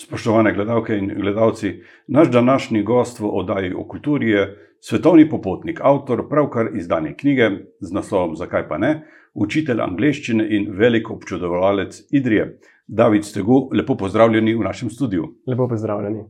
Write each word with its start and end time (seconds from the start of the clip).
Spoštovane 0.00 0.54
gledalke 0.54 0.96
in 0.96 1.12
gledalci, 1.16 1.82
naš 2.06 2.30
današnji 2.30 2.82
gost 2.82 3.20
v 3.20 3.28
oddaji 3.32 3.74
o 3.74 3.84
kulturi 3.84 4.30
je 4.30 4.70
svetovni 4.80 5.28
popotnik, 5.28 5.80
avtor 5.82 6.28
pravkar 6.28 6.70
izdane 6.74 7.16
knjige 7.16 7.50
z 7.80 7.92
naslovom 7.92 8.36
Zakaj 8.36 8.68
pa 8.68 8.78
ne, 8.78 9.02
učitelj 9.34 9.80
angleščine 9.80 10.46
in 10.56 10.70
velik 10.78 11.10
občudovalec 11.10 12.00
Idrije. 12.10 12.58
David 12.86 13.24
Stegu, 13.24 13.68
lepo 13.76 13.94
pozdravljeni 13.94 14.54
v 14.54 14.64
našem 14.64 14.90
studiu. 14.90 15.24
Lepo 15.46 15.68
pozdravljeni. 15.68 16.24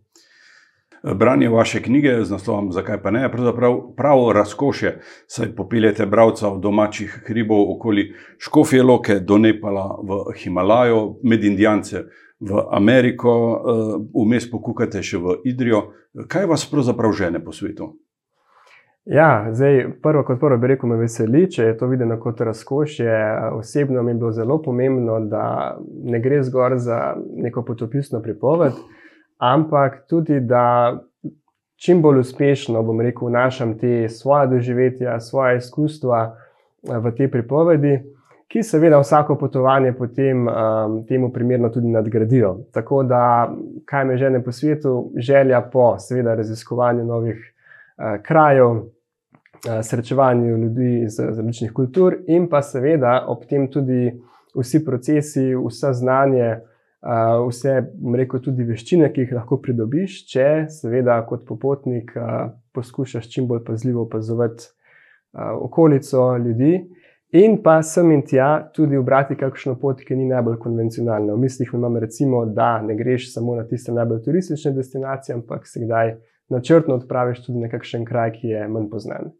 Branje 1.15 1.49
vaše 1.49 1.83
knjige 1.83 2.25
z 2.25 2.31
naslovom 2.31 2.73
Zakaj 2.73 3.03
pa 3.03 3.11
ne 3.11 3.23
je 3.23 3.33
pravzaprav 3.33 3.79
pravo 3.97 4.33
razkošje, 4.33 4.99
saj 5.27 5.55
popeljete 5.57 6.07
bralca 6.07 6.49
od 6.49 6.61
domačih 6.61 7.23
hribov 7.27 7.71
okoli 7.77 8.13
Škofje 8.39 8.83
Loke 8.83 9.21
do 9.21 9.39
Nepala 9.39 9.87
v 10.03 10.35
Himalajo, 10.43 11.15
med 11.23 11.45
Indijance 11.45 12.05
v 12.41 12.67
Ameriko, 12.71 13.33
eh, 13.33 13.97
vmes 14.15 14.51
pokukate 14.51 15.03
še 15.03 15.19
v 15.19 15.41
Idrijo. 15.45 15.91
Kaj 16.29 16.47
vas 16.47 16.65
pravzaprav 16.71 17.13
žene 17.13 17.45
po 17.45 17.53
svetu? 17.53 17.93
Ja, 19.05 19.49
zdaj, 19.53 20.01
prvo 20.03 20.23
kot 20.25 20.41
prvo 20.41 20.59
bi 20.61 20.69
rekel, 20.71 20.89
me 20.89 20.97
veseli, 21.01 21.47
če 21.51 21.71
je 21.71 21.77
to 21.79 21.89
videno 21.89 22.19
kot 22.21 22.41
razkošje. 22.41 23.13
Osebno 23.57 24.03
mi 24.03 24.13
je 24.13 24.19
bilo 24.21 24.33
zelo 24.33 24.59
pomembno, 24.63 25.21
da 25.21 25.79
ne 26.05 26.21
gre 26.21 26.43
zgolj 26.45 26.79
za 26.85 27.17
neko 27.17 27.65
potopisno 27.65 28.21
pripoved, 28.23 28.77
ampak 29.39 30.05
tudi, 30.09 30.41
da 30.41 31.01
čim 31.81 32.03
bolj 32.03 32.21
uspešno, 32.21 32.83
bom 32.83 33.01
rekel, 33.01 33.29
vnašam 33.29 33.79
te 33.79 34.09
svoje 34.09 34.53
doživetja, 34.53 35.21
svoje 35.21 35.57
izkustva 35.59 36.37
v 36.85 37.13
te 37.17 37.29
pripovedi 37.29 37.99
ki 38.51 38.63
seveda 38.63 38.99
vsako 38.99 39.37
potovanje 39.39 39.93
potem 39.93 40.49
um, 40.49 41.05
temu 41.07 41.33
primerno 41.33 41.69
tudi 41.69 41.89
nadgradijo. 41.89 42.57
Tako 42.73 43.03
da, 43.03 43.53
kaj 43.87 44.05
me 44.05 44.17
žene 44.17 44.43
po 44.45 44.53
svetu, 44.53 45.13
želja 45.17 45.61
po 45.73 45.99
seveda 45.99 46.35
raziskovanju 46.35 47.05
novih 47.05 47.37
uh, 47.39 48.23
krajev, 48.23 48.71
uh, 48.71 48.83
srečevanju 49.83 50.57
ljudi 50.57 51.03
iz 51.05 51.21
različnih 51.21 51.73
kultur 51.73 52.17
in 52.27 52.49
pa 52.49 52.63
seveda 52.63 53.25
ob 53.29 53.47
tem 53.47 53.71
tudi 53.71 54.21
vsi 54.59 54.85
procesi, 54.85 55.55
vse 55.55 55.93
znanje. 55.93 56.59
Uh, 57.01 57.47
vse, 57.49 57.79
rekel, 58.17 58.43
tudi 58.45 58.65
veščine, 58.69 59.07
ki 59.09 59.23
jih 59.23 59.31
lahko 59.33 59.57
pridobiš, 59.65 60.19
če 60.29 60.67
seveda 60.69 61.15
kot 61.25 61.47
popotnik 61.49 62.11
uh, 62.13 62.51
poskušaš 62.77 63.31
čim 63.33 63.47
bolj 63.49 63.63
pazljivo 63.65 64.03
opazovati 64.03 64.67
uh, 64.67 65.55
okolico 65.65 66.27
ljudi, 66.45 66.75
In 67.33 67.61
pa 67.63 67.83
sem 67.83 68.11
in 68.11 68.25
tja 68.27 68.71
tudi 68.75 68.97
obrati 68.99 69.37
kakšno 69.39 69.77
pot, 69.79 70.01
ki 70.03 70.17
ni 70.19 70.25
najbolj 70.27 70.57
konvencionalna. 70.59 71.37
V 71.37 71.45
mislih 71.45 71.71
imam, 71.79 71.97
recimo, 72.03 72.43
da 72.47 72.81
ne 72.83 72.97
greš 72.99 73.29
samo 73.35 73.55
na 73.55 73.63
tiste 73.71 73.95
najbolj 73.95 74.25
turistične 74.25 74.73
destinacije, 74.75 75.37
ampak 75.39 75.69
se 75.69 75.85
kdaj 75.85 76.17
načrtno 76.51 76.97
odpraviš 76.99 77.45
tudi 77.45 77.63
na 77.63 77.71
kakšen 77.71 78.05
kraj, 78.05 78.33
ki 78.41 78.51
je 78.51 78.67
manj 78.69 78.89
znan. 79.05 79.31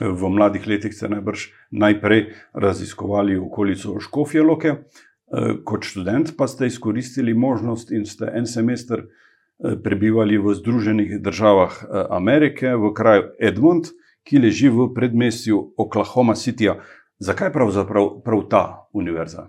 V 0.00 0.30
mladih 0.30 0.68
letih 0.68 0.94
ste 0.94 1.10
najbrž 1.10 1.48
najprej 1.70 2.28
raziskovali 2.54 3.36
okolico 3.36 3.98
Škofje 4.00 4.42
Loke, 4.42 4.68
eh, 4.68 5.50
kot 5.64 5.84
študent 5.84 6.36
pa 6.38 6.46
ste 6.46 6.70
izkoristili 6.70 7.34
možnost 7.34 7.90
in 7.90 8.06
ste 8.06 8.30
en 8.30 8.46
semester 8.46 9.02
eh, 9.02 9.74
prebivali 9.82 10.38
v 10.38 10.54
Združenih 10.54 11.18
državah 11.18 11.82
eh, 11.82 12.06
Amerike, 12.10 12.76
v 12.76 12.94
kraju 12.94 13.26
Edmond, 13.40 13.90
ki 14.22 14.38
leži 14.38 14.68
v 14.68 14.92
predmestju 14.94 15.74
Oklahoma 15.76 16.34
City. 16.38 16.70
Zakaj 17.20 17.52
pravzaprav 17.52 18.08
prav 18.24 18.42
ta 18.48 18.88
univerza? 18.92 19.46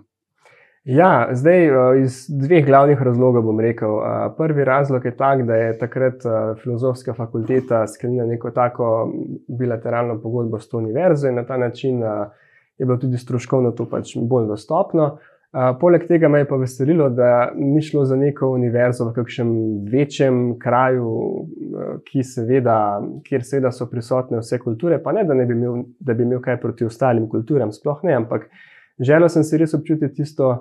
Ja, 0.84 1.28
zdaj 1.32 1.66
eh, 1.66 2.02
iz 2.02 2.26
dveh 2.28 2.66
glavnih 2.66 3.02
razlogov 3.02 3.42
bom 3.42 3.60
rekel. 3.60 3.90
Eh, 3.98 4.30
prvi 4.36 4.64
razlog 4.64 5.04
je 5.04 5.16
tak, 5.16 5.46
da 5.46 5.54
je 5.54 5.78
takrat 5.78 6.24
eh, 6.26 6.54
filozofska 6.62 7.14
fakulteta 7.14 7.86
sklenila 7.86 8.26
neko 8.26 8.50
tako 8.50 9.12
bilateralno 9.48 10.18
pogodbo 10.22 10.60
s 10.60 10.68
to 10.68 10.78
univerzo 10.78 11.28
in 11.28 11.34
na 11.34 11.46
ta 11.46 11.56
način 11.56 12.02
je 12.78 12.86
bilo 12.86 12.96
tudi 12.96 13.18
stroškovno 13.18 13.70
to 13.70 13.88
pač 13.88 14.16
bolj 14.16 14.46
dostopno. 14.46 15.18
Poleg 15.52 16.06
tega 16.08 16.30
me 16.32 16.38
je 16.40 16.46
pa 16.48 16.56
veselilo, 16.56 17.10
da 17.12 17.50
ni 17.54 17.82
šlo 17.84 18.06
za 18.08 18.16
neko 18.16 18.48
univerzo 18.54 19.04
v 19.10 19.12
kakšnem 19.18 19.50
večjem 19.92 20.38
kraju, 20.58 21.10
seveda, 22.24 22.76
kjer 23.26 23.44
seveda 23.44 23.72
so 23.72 23.84
prisotne 23.90 24.40
vse 24.40 24.56
kulture, 24.62 24.96
pa 25.02 25.12
ne, 25.12 25.26
da, 25.28 25.36
ne 25.36 25.44
bi, 25.44 25.52
imel, 25.52 25.82
da 26.00 26.16
bi 26.16 26.24
imel 26.24 26.40
kaj 26.40 26.56
proti 26.62 26.88
ostalim 26.88 27.28
kulturam, 27.28 27.72
sploh 27.72 28.00
ne, 28.08 28.14
ampak 28.22 28.48
želel 28.96 29.28
sem 29.28 29.44
si 29.44 29.60
res 29.60 29.76
občutiti 29.76 30.22
tisto 30.22 30.54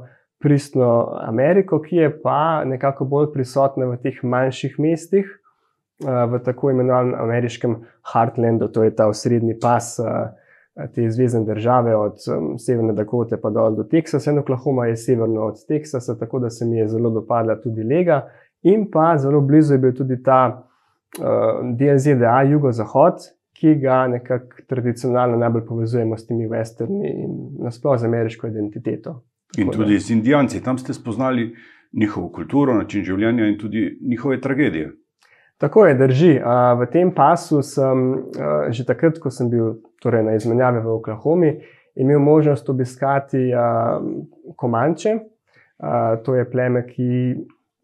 pristno 0.43 0.91
Ameriko, 1.23 1.79
ki 1.79 1.95
je 1.95 2.11
pa 2.23 2.65
nekako 2.67 3.07
bolj 3.07 3.31
prisotna 3.31 3.87
v 3.93 3.99
teh 4.03 4.19
manjših 4.23 4.75
mestih, 4.81 5.29
v 6.03 6.39
tako 6.43 6.71
imenovanem 6.71 7.15
ameriškem 7.15 7.75
Heartlandu, 8.11 8.67
to 8.67 8.83
je 8.83 8.95
ta 8.95 9.07
osrednji 9.07 9.55
pas. 9.61 9.99
Eh, 9.99 10.40
te 10.95 11.09
zvezdne 11.11 11.45
države, 11.45 11.95
od 11.95 12.15
um, 12.37 12.59
Severne 12.59 12.93
Dakote 12.93 13.37
pa 13.41 13.49
do, 13.49 13.69
do 13.69 13.83
Teksasa, 13.83 14.31
in 14.31 14.39
Oklahoma 14.39 14.85
je 14.85 14.97
severno 14.97 15.41
od 15.41 15.65
Teksasa, 15.67 16.17
tako 16.19 16.39
da 16.39 16.49
se 16.49 16.65
mi 16.65 16.77
je 16.77 16.87
zelo 16.87 17.09
dopadla 17.09 17.61
tudi 17.61 17.83
lega. 17.83 18.21
In 18.61 18.91
pa 18.91 19.17
zelo 19.17 19.41
blizu 19.41 19.73
je 19.73 19.77
bil 19.77 19.93
tudi 19.93 20.23
ta 20.23 20.69
uh, 21.19 21.75
del 21.77 21.97
ZDA, 21.99 22.41
jugozahod, 22.41 23.19
ki 23.53 23.75
ga 23.75 24.07
nekako 24.07 24.63
tradicionalno 24.67 25.37
najbolj 25.37 25.65
povezujemo 25.65 26.17
s 26.17 26.27
temi 26.27 26.47
westerni 26.49 27.11
in 27.23 27.35
nasplošno 27.63 27.97
z 27.97 28.05
ameriško 28.05 28.47
identiteto. 28.47 29.23
In 29.57 29.69
tudi 29.69 29.99
z 29.99 30.09
Indijanci, 30.09 30.63
tam 30.63 30.77
ste 30.77 30.93
spoznali 30.93 31.55
njihovo 31.93 32.29
kulturo, 32.29 32.73
način 32.73 33.03
življenja 33.03 33.47
in 33.47 33.57
tudi 33.59 33.97
njihove 34.01 34.41
tragedije. 34.41 34.91
Tako 35.57 35.85
je, 35.85 35.95
drži. 35.95 36.33
V 36.79 36.85
tem 36.91 37.11
pasu 37.13 37.61
sem 37.61 38.23
že 38.69 38.85
takrat, 38.85 39.19
ko 39.19 39.29
sem 39.29 39.49
bil 39.49 39.75
torej 40.01 40.25
na 40.25 40.35
izmenjavi 40.35 40.81
v 40.81 40.95
Oklahomi, 40.97 41.53
imel 41.95 42.19
možnost 42.19 42.69
obiskati 42.69 43.49
Komanče. 44.55 45.17
To 46.25 46.35
je 46.35 46.45
pleme, 46.51 46.85
ki 46.87 47.35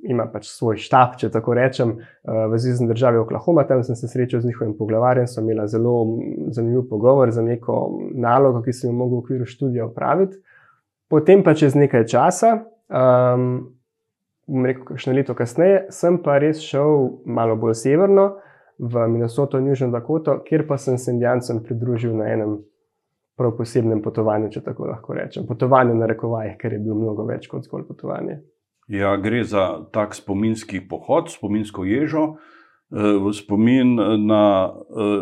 ima 0.07 0.27
pač 0.29 0.45
svoj 0.51 0.77
štab, 0.77 1.15
če 1.17 1.31
tako 1.33 1.55
rečem, 1.57 1.95
v 2.23 2.59
zvezdni 2.61 2.87
državi 2.91 3.17
Oklahoma. 3.21 3.65
Tam 3.67 3.81
sem 3.83 3.97
se 3.97 4.07
srečal 4.07 4.41
z 4.41 4.51
njihovim 4.51 4.75
poglavarjem, 4.77 5.27
sem 5.27 5.49
imel 5.49 5.67
zelo 5.67 5.95
zanimiv 6.53 6.85
pogovor 6.89 7.31
za 7.33 7.41
neko 7.41 7.79
nalogo, 8.13 8.61
ki 8.65 8.73
sem 8.73 8.91
jo 8.91 8.97
mogel 8.97 9.17
v 9.17 9.23
okviru 9.25 9.49
študija 9.49 9.87
opraviti. 9.89 10.37
Potem 11.09 11.43
pa 11.43 11.55
čez 11.57 11.75
nekaj 11.75 12.05
časa. 12.13 12.53
Um, 12.87 13.73
rekel, 14.47 14.85
kakšno 14.93 15.13
leto 15.17 15.35
kasneje, 15.35 15.87
sem 15.91 16.21
pa 16.23 16.37
res 16.39 16.61
šel 16.63 17.09
malo 17.25 17.57
bolj 17.59 17.75
severno, 17.81 18.37
v 18.79 19.07
Minnesoto 19.07 19.59
in 19.59 19.67
Južno 19.67 19.91
Dakoto, 19.91 20.39
kjer 20.45 20.67
pa 20.67 20.77
sem 20.77 20.97
se 20.97 21.11
Indijancem 21.11 21.63
pridružil 21.63 22.15
na 22.17 22.27
enem 22.33 22.57
prav 23.37 23.53
posebnem 23.57 24.01
potovanju, 24.01 24.49
če 24.53 24.63
tako 24.65 24.89
lahko 24.89 25.13
rečem. 25.13 25.45
Potovanje 25.47 25.95
na 25.95 26.09
rekovajih, 26.09 26.57
ker 26.57 26.73
je 26.73 26.81
bil 26.81 26.97
mnogo 26.97 27.25
več 27.25 27.47
kot 27.49 27.65
zgolj 27.65 27.87
potovanje. 27.87 28.39
Ja, 28.87 29.15
gre 29.21 29.43
za 29.43 29.67
tak 29.93 30.15
spominski 30.15 30.81
pohod, 30.89 31.29
spominsko 31.29 31.85
ježo. 31.85 32.37
Eh, 32.91 33.17
v 33.19 33.33
spomin 33.35 33.97
na 34.25 34.71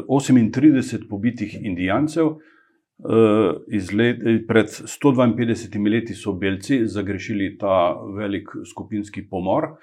38 0.08 1.02
eh, 1.02 1.08
pobitih 1.10 1.58
Indijancev, 1.64 2.38
Eh, 2.96 3.96
let, 3.96 4.48
pred 4.48 4.70
152 4.70 5.90
leti 5.92 6.14
so 6.14 6.34
belci 6.34 6.88
zagrešili 6.88 7.58
ta 7.58 7.94
velik 8.16 8.48
skupinski 8.70 9.30
pomor. 9.30 9.76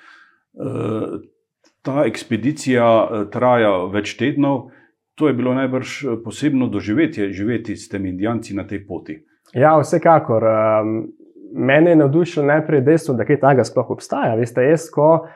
Eh, 1.82 1.84
ta 1.84 2.04
ekspedicija 2.06 2.84
eh, 2.84 3.30
traja 3.30 3.86
več 3.92 4.16
tednov. 4.16 4.70
To 5.14 5.28
je 5.28 5.34
bilo 5.34 5.54
najbrž 5.54 6.22
posebno 6.24 6.68
doživetje, 6.68 7.32
živeti 7.32 7.76
s 7.76 7.88
temi 7.88 8.08
indijanci 8.08 8.54
na 8.54 8.66
tej 8.66 8.86
poti. 8.86 9.18
Ja, 9.52 9.76
vsekakor. 9.78 10.42
Mene 11.52 11.90
je 11.90 11.96
navdušilo 11.96 12.46
najprej 12.46 12.80
dejstvo, 12.80 13.14
da 13.14 13.26
kaj 13.28 13.40
takega 13.40 13.64
sploh 13.64 13.90
obstaja. 13.90 14.34
Veste, 14.38 14.64
jaz, 14.64 14.88
ko 14.90 15.26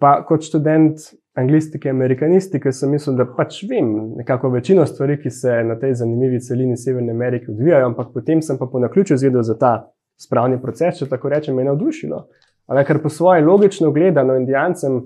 pa 0.00 0.22
kot 0.24 0.44
študent 0.44 0.96
anglistike, 1.36 1.90
amerikanistike, 1.90 2.72
sem 2.72 2.90
mislil, 2.96 3.16
da 3.16 3.26
pač 3.28 3.60
vem 3.68 4.16
nekako 4.16 4.54
večino 4.54 4.86
stvari, 4.86 5.18
ki 5.20 5.30
se 5.30 5.58
na 5.68 5.76
tej 5.76 5.94
zanimivi 6.00 6.40
celini 6.40 6.76
Severne 6.76 7.12
Amerike 7.12 7.50
odvijajo, 7.52 7.90
ampak 7.90 8.14
potem 8.14 8.40
sem 8.42 8.56
pa 8.58 8.66
po 8.72 8.80
naključju 8.80 9.18
zvedel 9.20 9.44
za 9.44 9.58
ta 9.60 9.74
spravni 10.16 10.56
proces, 10.62 10.96
če 10.98 11.10
tako 11.12 11.28
rečem, 11.28 11.56
me 11.56 11.64
je 11.64 11.70
navdušilo. 11.70 12.22
Ampak 12.66 12.88
ker 12.88 13.02
po 13.02 13.12
svoje 13.12 13.44
logično 13.44 13.92
gledano, 13.92 14.36
indijancem 14.40 15.02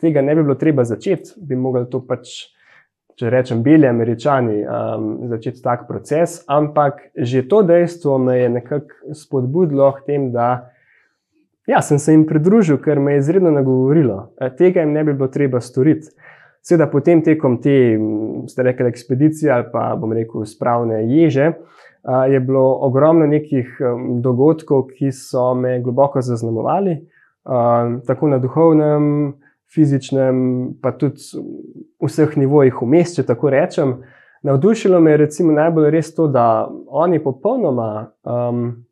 tega 0.00 0.22
ne 0.22 0.34
bi 0.34 0.42
bilo 0.42 0.56
treba 0.58 0.84
začeti, 0.84 1.36
bi 1.36 1.56
mogli 1.56 1.86
to 1.90 2.04
pač. 2.06 2.56
Če 3.20 3.28
rečem, 3.28 3.58
bili 3.60 3.84
američani 3.84 4.62
um, 4.64 5.08
začeti 5.28 5.60
tak 5.60 5.82
proces, 5.84 6.38
ampak 6.48 7.02
že 7.12 7.42
to 7.50 7.58
dejstvo 7.68 8.14
me 8.16 8.38
je 8.38 8.46
nekako 8.48 9.12
spodbudilo 9.12 9.90
k 9.98 10.06
temu, 10.06 10.30
da 10.32 10.70
Ja, 11.70 11.82
sem 11.82 11.98
se 11.98 12.12
jim 12.12 12.24
pridružil, 12.26 12.80
ker 12.82 12.98
me 12.98 13.12
je 13.12 13.18
izredno 13.20 13.50
nagovorilo. 13.54 14.32
Tega 14.58 14.80
jim 14.80 14.92
ne 14.92 15.04
bi 15.04 15.12
bilo 15.14 15.28
treba 15.28 15.60
storiti. 15.60 16.08
Seveda, 16.66 16.88
potem 16.90 17.22
tekom 17.24 17.60
te, 17.62 17.74
ste 18.50 18.64
rekli, 18.66 18.88
ekspedicije 18.90 19.52
ali 19.52 19.68
pa 19.72 19.94
bom 20.00 20.12
rekel, 20.12 20.44
spravne 20.48 21.04
ježe, 21.08 21.52
je 22.32 22.40
bilo 22.40 22.64
ogromno 22.88 23.28
nekih 23.28 23.78
dogodkov, 24.24 24.88
ki 24.96 25.12
so 25.12 25.52
me 25.54 25.78
globoko 25.84 26.20
zaznamovali, 26.24 26.96
tako 28.06 28.28
na 28.28 28.40
duhovnem, 28.42 29.06
fizičnem, 29.74 30.36
pa 30.82 30.92
tudi 30.92 31.22
vseh 32.02 32.36
nivojih 32.36 32.82
vmes, 32.82 33.14
če 33.16 33.26
tako 33.28 33.52
rečem. 33.54 33.94
Navdušilo 34.42 35.00
me 35.00 35.12
je 35.12 35.28
najbolj 35.52 35.90
res 35.90 36.14
to, 36.14 36.26
da 36.26 36.68
oni 36.88 37.20
popolnoma 37.22 38.10
um, 38.24 38.84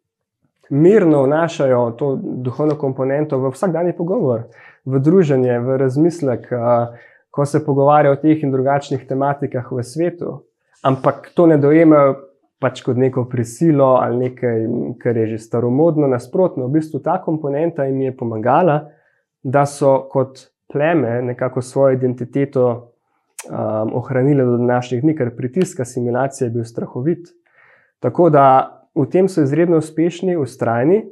mirno 0.71 1.23
vnašajo 1.23 1.91
to 1.99 2.19
duhovno 2.21 2.77
komponento 2.77 3.39
v 3.39 3.51
vsakdanji 3.55 3.97
pogovor, 3.97 4.49
v 4.85 5.01
druženje, 5.01 5.59
v 5.61 5.79
razmislek, 5.81 6.53
uh, 6.53 6.99
ko 7.31 7.47
se 7.47 7.65
pogovarjajo 7.65 8.13
o 8.13 8.21
teh 8.21 8.43
in 8.43 8.53
drugačnih 8.53 9.07
tematikah 9.09 9.73
v 9.73 9.83
svetu. 9.83 10.43
Ampak 10.85 11.31
to 11.35 11.47
ne 11.47 11.57
dojemajo 11.59 12.15
pač 12.61 12.83
kot 12.83 12.99
neko 12.99 13.25
prisilo 13.31 13.97
ali 14.03 14.29
nekaj, 14.29 14.67
kar 14.99 15.17
je 15.17 15.27
že 15.35 15.39
staromodno, 15.39 16.07
nasprotno. 16.11 16.67
V 16.67 16.79
bistvu 16.79 17.01
ta 17.01 17.19
komponenta 17.23 17.87
jim 17.87 18.01
je 18.03 18.17
pomagala, 18.17 18.91
da 19.43 19.67
so 19.67 20.09
kot 20.11 20.51
pleme 20.73 21.23
nekako 21.23 21.63
svojo 21.63 21.93
identiteto 21.93 22.93
um, 23.51 23.91
ohranili 23.95 24.45
do 24.45 24.57
današnjih 24.57 25.03
dni, 25.03 25.17
ker 25.17 25.37
pritisk 25.37 25.81
asimilacije 25.81 26.47
je 26.47 26.51
bil 26.51 26.65
strahovit. 26.65 27.29
Tako 28.01 28.31
da 28.31 28.75
v 28.95 29.07
tem 29.11 29.29
so 29.29 29.43
izredno 29.43 29.79
uspešni, 29.79 30.37
ustrajni, 30.37 31.05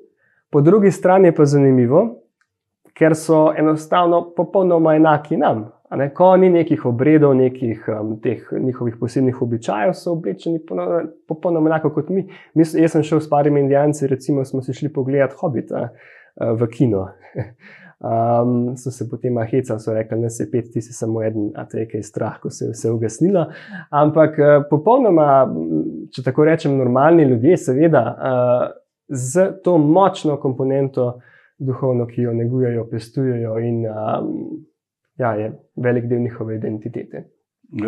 po 0.50 0.60
drugi 0.60 0.90
strani 0.90 1.28
je 1.28 1.34
pa 1.34 1.44
zanimivo, 1.44 2.04
ker 2.98 3.14
so 3.14 3.52
enostavno 3.58 4.32
popolnoma 4.36 4.94
enaki 4.94 5.36
nam. 5.36 5.70
Ne, 5.96 6.08
ko 6.14 6.32
ni 6.36 6.48
nekih 6.50 6.82
obredov, 6.86 7.36
nekih 7.38 7.84
um, 7.88 8.16
teh 8.20 8.42
njihovih 8.58 8.96
posebnih 9.00 9.42
običajev, 9.42 9.92
so 9.94 10.12
oblečeni 10.12 10.58
popolnoma 11.28 11.70
enako 11.70 11.92
kot 11.94 12.08
mi. 12.08 12.26
mi. 12.54 12.64
Jaz 12.74 12.92
sem 12.92 13.04
šel 13.06 13.20
s 13.20 13.30
parimi 13.30 13.60
indijanci, 13.60 14.06
recimo 14.06 14.44
smo 14.44 14.62
si 14.62 14.74
šli 14.74 14.90
pogledat 14.92 15.36
hobita 15.38 15.88
uh, 15.88 16.58
v 16.58 16.68
kino. 16.72 17.06
Um, 17.96 18.76
so 18.76 18.90
se 18.90 19.08
potem 19.08 19.38
aheca, 19.38 19.78
so 19.78 19.94
rekli, 19.94 20.20
da 20.20 20.28
se 20.28 20.50
pet, 20.50 20.68
ti 20.72 20.82
si 20.82 20.92
samo 20.92 21.22
eden, 21.24 21.50
a 21.56 21.64
te 21.64 21.86
je 21.92 22.02
strah, 22.02 22.40
ko 22.40 22.50
se 22.50 22.66
je 22.66 22.70
vse 22.74 22.90
ugasnilo. 22.92 23.46
Ampak 23.90 24.36
uh, 24.38 24.56
popolnoma, 24.70 25.46
če 26.12 26.26
tako 26.26 26.44
rečem, 26.44 26.76
normalni 26.76 27.24
ljudje, 27.24 27.56
seveda, 27.56 28.02
uh, 28.12 28.66
z 29.08 29.48
to 29.64 29.78
močno 29.78 30.36
komponento 30.36 31.14
duhovno, 31.58 32.06
ki 32.06 32.26
jo 32.26 32.34
negujejo, 32.36 32.84
pestujejo 32.90 33.56
in 33.64 33.86
um, 33.88 34.34
ja, 35.16 35.32
je 35.34 35.52
velik 35.76 36.04
del 36.04 36.20
njihove 36.20 36.56
identitete. 36.56 37.24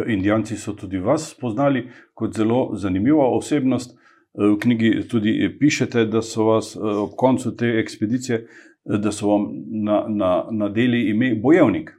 Indijanci 0.06 0.56
so 0.56 0.72
tudi 0.72 0.98
vas 0.98 1.34
spoznali 1.36 1.84
kot 2.14 2.32
zelo 2.36 2.70
zanimivo 2.74 3.36
osebnost. 3.36 3.98
V 4.38 4.56
knjigi 4.60 5.08
tudi 5.10 5.56
pišete, 5.60 6.04
da 6.04 6.22
so 6.22 6.44
vas 6.44 6.76
ob 6.76 7.10
koncu 7.16 7.56
te 7.56 7.66
ekspedicije, 7.80 8.46
da 8.96 9.12
so 9.12 9.28
vam 9.28 9.46
nadeli 9.68 10.18
na, 10.18 10.44
na 10.50 10.98
ime 11.10 11.34
Bojevnik. 11.42 11.90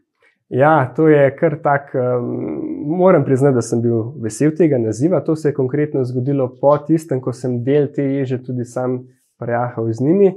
Ja, 0.50 0.94
to 0.96 1.08
je 1.08 1.36
kar 1.38 1.56
tak. 1.64 1.92
Um, 1.94 2.98
moram 2.98 3.26
priznati, 3.26 3.56
da 3.56 3.62
sem 3.62 3.82
bil 3.82 4.02
vesel 4.22 4.52
tega 4.58 4.78
naziva. 4.78 5.22
To 5.24 5.36
se 5.36 5.50
je 5.50 5.54
konkretno 5.54 6.04
zgodilo 6.04 6.56
po 6.62 6.78
tistem, 6.78 7.22
ko 7.22 7.34
sem 7.34 7.64
del 7.64 7.88
te 7.94 8.04
ježe 8.04 8.42
tudi 8.44 8.66
sam 8.66 9.04
prejahal 9.40 9.92
z 9.94 10.02
njimi. 10.02 10.34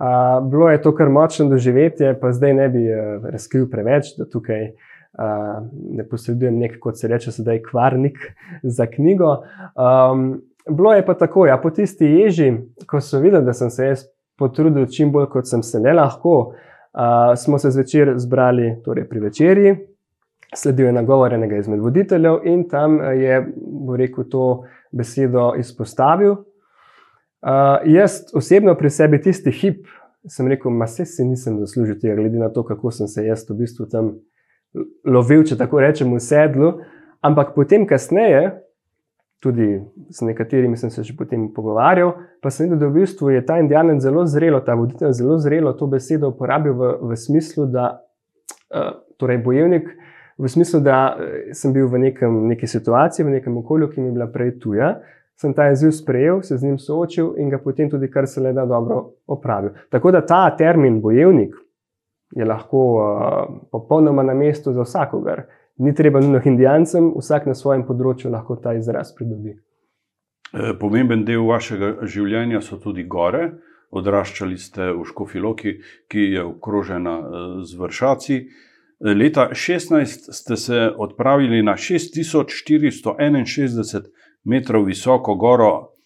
Uh, 0.00 0.50
bilo 0.50 0.70
je 0.70 0.82
to 0.82 0.94
kar 0.94 1.10
močno 1.10 1.48
doživetje, 1.48 2.14
pa 2.20 2.32
zdaj 2.32 2.54
ne 2.54 2.68
bi 2.68 2.84
uh, 2.86 3.26
razkril 3.32 3.66
preveč, 3.70 4.14
da 4.18 4.28
tukaj 4.30 4.62
uh, 4.70 5.66
ne 5.98 6.06
posredujem 6.08 6.58
nek, 6.58 6.78
kot 6.80 6.96
se 6.96 7.08
reče, 7.08 7.32
sedaj 7.32 7.62
kvarnik 7.66 8.22
za 8.78 8.86
knjigo. 8.86 9.34
Um, 9.74 10.40
bilo 10.70 10.94
je 10.94 11.04
pa 11.06 11.14
tako, 11.14 11.46
ja, 11.46 11.58
po 11.58 11.74
tisti 11.74 12.06
ježi, 12.06 12.52
ko 12.86 13.02
so 13.02 13.18
videli, 13.18 13.44
da 13.44 13.52
sem 13.52 13.70
se 13.70 13.90
jaz 13.90 14.06
potrudil 14.40 14.88
čim 14.88 15.12
bolj, 15.12 15.28
kot 15.30 15.48
sem 15.48 15.62
se 15.62 15.80
ne 15.80 15.92
lahko, 15.94 16.34
uh, 16.50 17.36
smo 17.36 17.60
se 17.60 17.70
zvečer 17.70 18.16
zbrali 18.18 18.78
torej 18.84 19.08
pri 19.08 19.26
večerji. 19.28 19.76
Sledil 20.56 20.88
je 20.88 20.92
nagovor 20.96 21.36
enega 21.36 21.60
izmed 21.60 21.78
voditeljev 21.80 22.40
in 22.48 22.64
tam 22.68 22.98
je, 23.14 23.36
bo 23.86 23.96
rekel, 24.00 24.26
to 24.26 24.46
besedo 24.90 25.52
izpostavil, 25.58 26.40
Uh, 27.40 27.48
jaz 27.88 28.18
osebno 28.36 28.74
pri 28.76 28.90
sebi 28.90 29.16
tisti 29.20 29.50
hip 29.50 29.86
sem 30.28 30.48
rekel, 30.48 30.78
da 30.78 30.86
se 30.86 31.04
si 31.04 31.24
nisem 31.24 31.58
zaslužil 31.58 31.96
tega, 32.00 32.14
glede 32.14 32.38
na 32.38 32.50
to, 32.52 32.64
kako 32.64 32.90
sem 32.90 33.08
se 33.08 33.24
jaz 33.24 33.46
v 33.48 33.56
bistvu 33.62 33.86
tam 33.88 34.10
lovil, 35.04 35.46
če 35.48 35.56
tako 35.56 35.80
rečem, 35.80 36.12
v 36.12 36.20
sedlu. 36.20 36.74
Ampak 37.24 37.54
potem, 37.56 37.86
kasneje, 37.88 38.60
tudi 39.40 39.80
z 40.10 40.22
nekaterimi 40.22 40.76
sem 40.76 40.90
se 40.90 41.02
že 41.02 41.16
potem 41.16 41.48
pogovarjal, 41.54 42.12
pa 42.42 42.50
sem 42.50 42.68
videl, 42.68 42.78
da 42.78 42.88
v 42.88 43.00
bistvu 43.00 43.30
je 43.30 43.44
ta 43.46 43.58
indijanec 43.58 44.02
zelo 44.02 44.26
zrelo, 44.26 44.60
ta 44.60 44.74
voditelj 44.74 45.12
zelo 45.12 45.38
zrelo 45.38 45.72
to 45.72 45.86
besedo 45.86 46.28
uporabil 46.28 46.74
v, 46.76 46.92
v 47.00 47.16
smislu, 47.16 47.66
da 47.66 48.04
uh, 48.70 49.00
torej 49.16 49.40
bojevnik. 49.44 49.88
V 50.40 50.48
smislu, 50.48 50.80
da 50.80 51.16
sem 51.52 51.72
bil 51.72 51.88
v 51.88 51.98
nekem, 52.00 52.46
neki 52.48 52.66
situaciji, 52.66 53.26
v 53.26 53.34
nekem 53.36 53.56
okolju, 53.60 53.90
ki 53.92 54.00
mi 54.00 54.08
je 54.08 54.12
bila 54.16 54.28
prej 54.32 54.54
tuja, 54.60 54.94
sem 55.36 55.52
ta 55.56 55.70
izziv 55.72 55.92
sprejel, 55.92 56.40
se 56.44 56.56
z 56.56 56.64
njim 56.64 56.78
soočil 56.78 57.34
in 57.40 57.50
ga 57.52 57.58
potem 57.60 57.90
tudi 57.90 58.08
kar 58.12 58.28
se 58.28 58.40
le 58.40 58.52
da 58.52 58.64
dobro 58.68 59.02
opravil. 59.26 59.74
Tako 59.92 60.12
da 60.16 60.24
ta 60.26 60.56
termin 60.56 61.00
bojevnik 61.00 61.56
je 62.36 62.44
lahko 62.44 62.80
uh, 62.96 63.60
popolnoma 63.72 64.22
na 64.22 64.34
mestu 64.34 64.72
za 64.72 64.84
vsakogar. 64.84 65.44
Ni 65.80 65.94
treba 65.94 66.20
nujno 66.20 66.40
indijancem, 66.44 67.12
vsak 67.16 67.46
na 67.48 67.54
svojem 67.56 67.86
področju 67.88 68.28
lahko 68.30 68.56
ta 68.60 68.74
izraz 68.76 69.14
pridobi. 69.16 69.56
E, 69.56 69.58
pomemben 70.76 71.24
del 71.24 71.40
vašega 71.48 72.04
življenja 72.04 72.60
so 72.60 72.76
tudi 72.82 73.04
gore. 73.08 73.56
Odraščali 73.90 74.58
ste 74.60 74.92
v 74.92 75.04
Škofiloki, 75.08 75.80
ki 76.10 76.20
je 76.34 76.42
okrožena 76.44 77.14
e, 77.16 77.22
z 77.64 77.72
vršaci. 77.80 78.36
E, 78.36 78.44
leta 79.16 79.48
16 79.56 80.28
ste 80.36 80.56
se 80.60 80.92
odpravili 80.92 81.64
na 81.64 81.80
6461 81.80 84.04
metrov 84.44 84.84
visoko 84.84 85.34
goro 85.34 85.96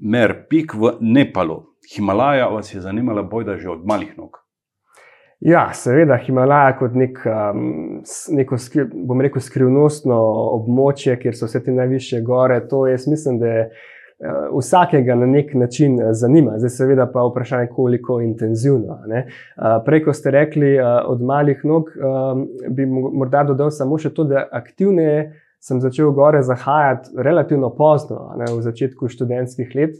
Mer 0.00 0.48
Pik 0.48 0.74
v 0.74 0.96
Nepalu. 1.00 1.76
Himalaja 1.92 2.48
vas 2.48 2.74
je 2.74 2.80
zanimala 2.80 3.22
bojda 3.22 3.58
že 3.58 3.68
od 3.68 3.84
malih 3.84 4.16
nog. 4.16 4.39
Ja, 5.40 5.70
seveda, 5.72 6.18
Himalaja 6.20 6.74
kot 6.76 6.96
nek, 7.00 7.16
um, 7.24 8.02
neko, 8.36 8.58
bom 9.08 9.22
rekel, 9.24 9.40
skrivnostno 9.40 10.18
območje, 10.58 11.14
kjer 11.22 11.36
so 11.36 11.48
vse 11.48 11.62
te 11.64 11.72
najvišje 11.72 12.20
gore, 12.26 12.58
to 12.68 12.82
jaz 12.90 13.06
mislim, 13.08 13.38
da 13.40 13.54
je 13.54 13.62
uh, 13.70 14.50
vsakega 14.58 15.16
na 15.16 15.28
nek 15.30 15.54
način 15.56 15.96
uh, 15.96 16.10
zanima. 16.12 16.58
Zdaj, 16.60 16.74
seveda, 16.74 17.08
pa 17.08 17.24
vprašanje, 17.24 17.70
koliko 17.72 18.18
intenzivno. 18.20 18.98
Uh, 19.00 19.78
prej, 19.86 20.04
ko 20.04 20.12
ste 20.12 20.34
rekli 20.36 20.74
od 21.08 21.24
malih 21.24 21.64
nog, 21.64 21.88
um, 21.96 22.44
bi 22.68 22.84
morda 22.92 23.46
dodal 23.48 23.72
samo 23.72 23.96
še 23.96 24.12
to, 24.12 24.28
da 24.28 24.44
aktivneje 24.52 25.30
sem 25.60 25.80
začel 25.80 26.12
gore 26.16 26.44
zahajati 26.44 27.16
relativno 27.16 27.72
pozno, 27.76 28.34
ne, 28.36 28.52
v 28.52 28.60
začetku 28.68 29.08
študentskih 29.08 29.72
let. 29.76 29.96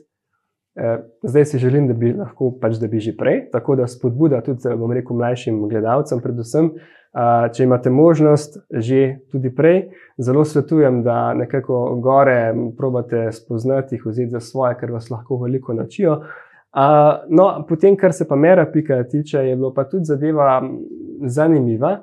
E, 0.76 0.98
zdaj 1.22 1.44
si 1.44 1.58
želim, 1.58 1.88
da 1.88 1.94
bi 1.94 2.12
lahko 2.12 2.52
pač, 2.60 2.76
da 2.78 2.86
bi 2.86 3.00
že 3.00 3.16
prej, 3.18 3.48
tako 3.52 3.76
da 3.76 3.88
spodbuda 3.90 4.40
tudi, 4.46 4.74
bom 4.78 4.92
rekel, 4.92 5.16
mlajšim 5.16 5.64
gledalcem, 5.68 6.20
predvsem, 6.22 6.70
a, 7.12 7.48
če 7.50 7.66
imate 7.66 7.90
možnost, 7.90 8.60
že 8.70 9.18
tudi 9.32 9.50
prej, 9.54 9.88
zelo 10.18 10.44
svetujem, 10.44 11.02
da 11.02 11.34
nekako 11.34 11.96
gore 12.02 12.54
probate 12.78 13.26
spoznati, 13.32 13.96
jih 13.98 14.06
vzeti 14.06 14.36
za 14.36 14.40
svoje, 14.40 14.78
ker 14.78 14.94
vas 14.94 15.10
lahko 15.10 15.40
veliko 15.42 15.74
naučijo. 15.74 16.20
No, 17.28 17.46
potem, 17.68 17.96
kar 17.98 18.12
se 18.14 18.28
pa 18.28 18.36
mera 18.38 18.62
pika 18.72 19.02
tiče, 19.02 19.40
je 19.42 19.56
bilo 19.56 19.72
pa 19.74 19.88
tudi 19.90 20.06
zadeva 20.06 20.60
zanimiva 21.26 21.96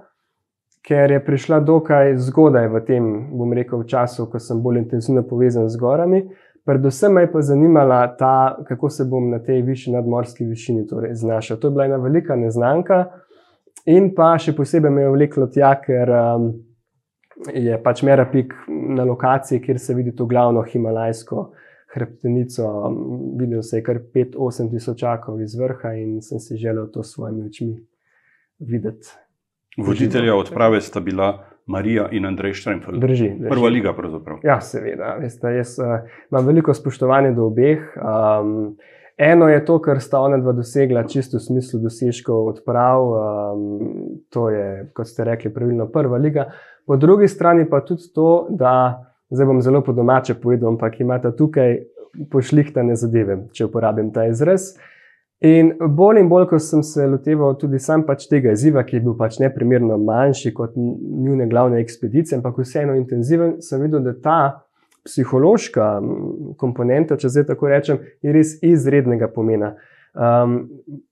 ker 0.88 1.12
je 1.12 1.20
prišla 1.26 1.60
dokaj 1.60 2.16
zgodaj 2.30 2.70
v 2.72 2.82
tem, 2.88 3.08
bom 3.36 3.52
rekel, 3.54 3.84
času, 3.84 4.30
ko 4.32 4.40
sem 4.40 4.62
bolj 4.64 4.80
intenzivno 4.86 5.24
povezan 5.28 5.68
z 5.70 5.80
gorami. 5.82 6.22
Predvsem 6.68 7.14
me 7.14 7.22
je 7.24 7.32
pa 7.32 7.42
zanimala 7.42 8.02
ta, 8.20 8.58
kako 8.68 8.90
se 8.90 9.06
bom 9.08 9.30
na 9.32 9.40
tej 9.40 9.62
višji 9.64 9.94
nadmorski 9.94 10.46
višini 10.46 10.88
torej 10.88 11.14
znašel. 11.16 11.58
To 11.58 11.68
je 11.68 11.72
bila 11.72 11.86
ena 11.86 11.98
velika 12.04 12.36
neznanka, 12.36 13.06
in 13.88 14.10
pa 14.16 14.34
še 14.36 14.52
posebej 14.56 14.92
me 14.92 15.06
je 15.06 15.14
vleklo 15.14 15.48
tja, 15.48 15.72
ker 15.80 16.12
um, 16.12 16.50
je 17.54 17.78
pač 17.84 18.04
Mera 18.04 18.28
Pik 18.28 18.54
na 18.68 19.06
lokaciji, 19.08 19.62
kjer 19.64 19.80
se 19.80 19.96
vidi 19.96 20.16
to 20.16 20.28
glavno 20.28 20.66
himalajsko 20.68 21.46
hrbtenico. 21.96 22.68
Videl 23.40 23.62
se 23.64 23.80
je 23.80 23.84
kar 23.84 24.02
5-8 24.16 24.72
tisočakov 24.72 25.42
iz 25.42 25.56
vrha 25.56 25.94
in 25.96 26.20
sem 26.22 26.40
si 26.44 26.58
želel 26.58 26.92
to 26.92 27.04
s 27.04 27.14
svojimi 27.16 27.46
očmi 27.48 27.78
videti. 28.60 29.16
Voditelja 29.78 30.36
odprave 30.36 30.82
sta 30.82 31.00
bila 31.00 31.46
Marija 31.68 32.08
in 32.12 32.26
Andrej 32.26 32.54
Štremfeld. 32.54 33.02
Drži, 33.02 33.30
drži. 33.40 33.50
Prva 33.50 33.70
liga, 33.70 33.94
pravzaprav. 33.94 34.40
Ja, 34.44 34.62
seveda. 34.62 35.16
Veste, 35.20 35.52
jaz 35.52 35.76
uh, 35.80 36.00
imam 36.32 36.48
veliko 36.48 36.74
spoštovanja 36.74 37.34
do 37.36 37.50
obeh. 37.50 37.84
Um, 38.00 38.78
eno 39.18 39.50
je 39.50 39.66
to, 39.66 39.80
kar 39.84 40.00
sta 40.02 40.22
ona 40.24 40.40
dva 40.40 40.54
dosegla, 40.56 41.04
čisto 41.12 41.38
v 41.38 41.44
smislu 41.44 41.82
dosežkov 41.84 42.54
odprav. 42.54 43.12
Um, 43.12 43.68
to 44.32 44.48
je, 44.50 44.88
kot 44.96 45.12
ste 45.12 45.28
rekli, 45.28 45.52
pravilno 45.54 45.90
prva 45.92 46.18
liga. 46.18 46.48
Po 46.88 46.96
drugi 46.96 47.28
strani 47.28 47.68
pa 47.70 47.82
tudi 47.84 48.08
to, 48.16 48.48
da 48.50 49.04
zdaj 49.30 49.46
bom 49.46 49.62
zelo 49.62 49.84
po 49.84 49.92
domače 49.94 50.40
povedal, 50.40 50.72
ampak 50.72 51.02
imate 51.04 51.36
tukaj 51.36 51.82
pošlihtane 52.32 52.96
zadeve, 52.96 53.42
če 53.52 53.68
uporabim 53.68 54.14
ta 54.16 54.26
izraz. 54.32 54.72
In 55.46 55.76
bolj 55.78 56.18
in 56.24 56.30
bolj, 56.30 56.48
ko 56.50 56.58
sem 56.60 56.82
se 56.84 57.06
loteval 57.06 57.54
tudi 57.62 57.78
sam 57.80 58.02
pač 58.08 58.26
tega 58.30 58.56
izziva, 58.56 58.82
ki 58.84 58.96
je 58.98 59.02
bil 59.06 59.14
pač 59.20 59.38
neprimerno 59.38 60.00
manjši 60.02 60.54
kot 60.54 60.74
njihove 60.78 61.46
glavne 61.52 61.82
ekspedicije, 61.84 62.40
ampak 62.40 62.58
vseeno 62.64 62.96
intenziven, 62.98 63.60
sem 63.62 63.84
videl, 63.84 64.02
da 64.02 64.16
ta 64.18 64.40
psihološka 65.06 65.92
komponenta, 66.58 67.20
če 67.22 67.30
zdaj 67.30 67.46
tako 67.52 67.70
rečem, 67.70 68.02
je 68.26 68.34
res 68.34 68.58
izrednega 68.66 69.30
pomena. 69.32 69.76
Um, 70.18 70.58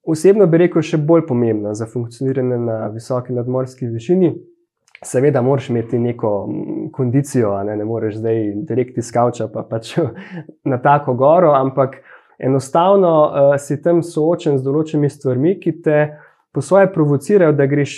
osebno 0.10 0.48
bi 0.50 0.63
rekel, 0.63 0.82
še 0.82 0.98
bolj 0.98 1.27
pomembna 1.29 1.75
za 1.77 1.86
funkcioniranje 1.86 2.58
na 2.65 2.79
visoki 2.89 3.36
nadmorski 3.36 3.91
višini. 3.94 4.34
Seveda, 5.05 5.44
moraš 5.46 5.70
imeti 5.70 6.00
neko 6.01 6.32
kondicijo, 6.96 7.51
ne, 7.67 7.75
ne 7.77 7.86
moreš 7.86 8.17
zdaj 8.24 8.39
direkt 8.65 8.98
iz 8.98 9.12
kavča 9.13 9.51
pa 9.53 9.62
pač 9.70 9.94
na 10.72 10.82
tako 10.82 11.13
goro, 11.20 11.53
ampak 11.53 12.00
enostavno 12.39 13.13
uh, 13.25 13.55
si 13.59 13.81
tam 13.81 14.03
soočen 14.03 14.57
z 14.59 14.65
določenimi 14.65 15.09
stvarmi, 15.09 15.55
ki 15.59 15.81
te 15.81 15.99
po 16.55 16.61
svoje 16.61 16.91
provocirajo, 16.93 17.55
da 17.55 17.67
greš 17.67 17.97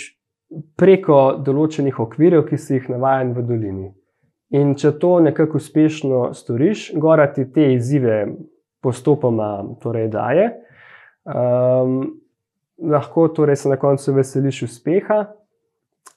preko 0.78 1.38
določenih 1.44 1.98
okvirjev, 2.00 2.44
ki 2.48 2.58
si 2.58 2.78
jih 2.78 2.88
navajen 2.94 3.34
v 3.36 3.44
dolini. 3.46 3.88
In 4.56 4.72
če 4.80 4.94
to 5.00 5.18
nekako 5.20 5.60
uspešno 5.60 6.30
storiš, 6.34 6.92
gora 6.96 7.26
ti 7.32 7.44
te 7.52 7.74
izzive 7.74 8.22
postopoma 8.80 9.76
torej 9.82 10.08
daje, 10.14 10.46
um, 11.28 12.00
lahko 12.78 13.26
torej 13.36 13.58
se 13.60 13.68
na 13.68 13.76
koncu 13.76 14.14
veseliš 14.16 14.62
uspeha. 14.70 15.26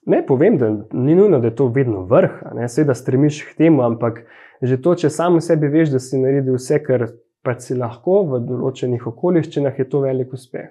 Ne 0.05 0.21
povem, 0.25 0.57
da 0.57 0.69
ni 0.93 1.15
nujno, 1.15 1.41
da 1.41 1.51
je 1.51 1.55
to 1.55 1.67
vedno 1.67 2.05
vrh, 2.09 2.39
ne 2.55 2.69
da 2.85 2.93
stremiš 2.95 3.43
k 3.51 3.57
temu, 3.57 3.83
ampak 3.83 4.23
že 4.61 4.77
to, 4.81 4.95
če 4.95 5.09
samo 5.09 5.41
sebi 5.41 5.67
veš, 5.67 5.91
da 5.91 5.99
si 5.99 6.17
naredil 6.21 6.55
vse, 6.55 6.79
kar 6.85 7.09
pa 7.41 7.57
si 7.60 7.75
lahko 7.77 8.21
v 8.29 8.43
določenih 8.45 9.07
okoliščinah, 9.13 9.77
je 9.79 9.88
to 9.89 10.03
velik 10.05 10.33
uspeh. 10.33 10.69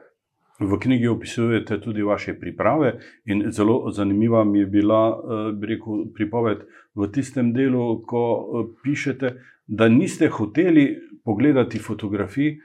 V 0.60 0.76
knjigi 0.76 1.08
opisujete 1.08 1.78
tudi 1.80 2.02
vaše 2.04 2.34
priprave, 2.36 2.98
in 3.24 3.46
zelo 3.50 3.90
zanimiva 3.96 4.44
mi 4.44 4.60
je 4.60 4.66
bila 4.66 5.00
eh, 5.08 5.66
rekel, 5.66 6.04
pripoved 6.14 6.66
v 6.94 7.08
tistem 7.14 7.54
delu, 7.56 8.02
ko 8.06 8.24
eh, 8.26 8.66
pišete, 8.84 9.32
da 9.66 9.88
niste 9.88 10.28
hoteli 10.28 10.98
pogledati 11.24 11.78
fotografij 11.78 12.58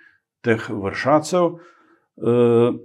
teh 0.43 0.67
vršacev, 0.69 1.55
eh, 1.55 2.75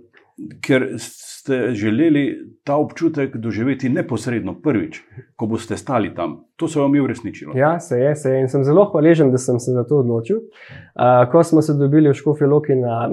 ker 0.62 0.88
ste 0.98 1.74
želeli 1.74 2.38
ta 2.64 2.76
občutek 2.76 3.36
doživeti 3.36 3.88
neposredno, 3.88 4.54
prvič, 4.62 5.02
ko 5.36 5.46
boste 5.46 5.76
stali 5.76 6.14
tam. 6.14 6.44
To 6.56 6.68
se 6.68 6.80
vam 6.80 6.94
je 6.94 7.02
uresničilo. 7.02 7.56
Ja, 7.56 7.80
se 7.80 7.98
je, 7.98 8.16
se 8.16 8.30
je. 8.30 8.40
In 8.40 8.48
sem 8.48 8.64
zelo 8.64 8.84
hvaležen, 8.92 9.30
da 9.30 9.38
sem 9.38 9.58
se 9.60 9.72
za 9.72 9.84
to 9.84 10.02
odločil. 10.04 10.36
Uh, 10.36 11.30
ko 11.32 11.42
smo 11.44 11.62
se 11.62 11.74
dobili 11.74 12.10
v 12.10 12.14
Škofi 12.14 12.44
Loki 12.44 12.76
na, 12.76 13.08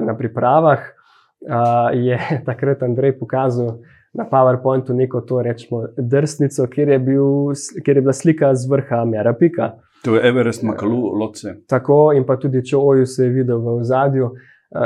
na 0.00 0.16
pripravah, 0.16 0.78
uh, 0.78 1.94
je 1.94 2.18
takrat 2.48 2.82
Andrej 2.82 3.18
pokazal 3.18 3.78
na 4.12 4.24
PowerPointu 4.30 4.94
neko 4.94 5.20
to 5.20 5.42
rečemo 5.42 5.84
drsnico, 5.96 6.66
kjer 6.66 6.88
je, 6.88 6.98
bil, 6.98 7.54
kjer 7.84 7.96
je 7.96 8.02
bila 8.02 8.12
slika 8.12 8.54
z 8.54 8.70
vrha 8.70 9.04
Mera 9.04 9.34
Pika. 9.34 9.72
To 10.04 10.14
je 10.14 10.28
Everest, 10.28 10.62
Makalu, 10.62 11.12
Loce. 11.18 11.54
Tako 11.66 12.12
in 12.16 12.26
pa 12.26 12.36
tudi 12.36 12.64
Čoju 12.66 13.06
se 13.06 13.24
je 13.24 13.30
videl 13.30 13.58
v 13.58 13.84
zadju, 13.84 14.30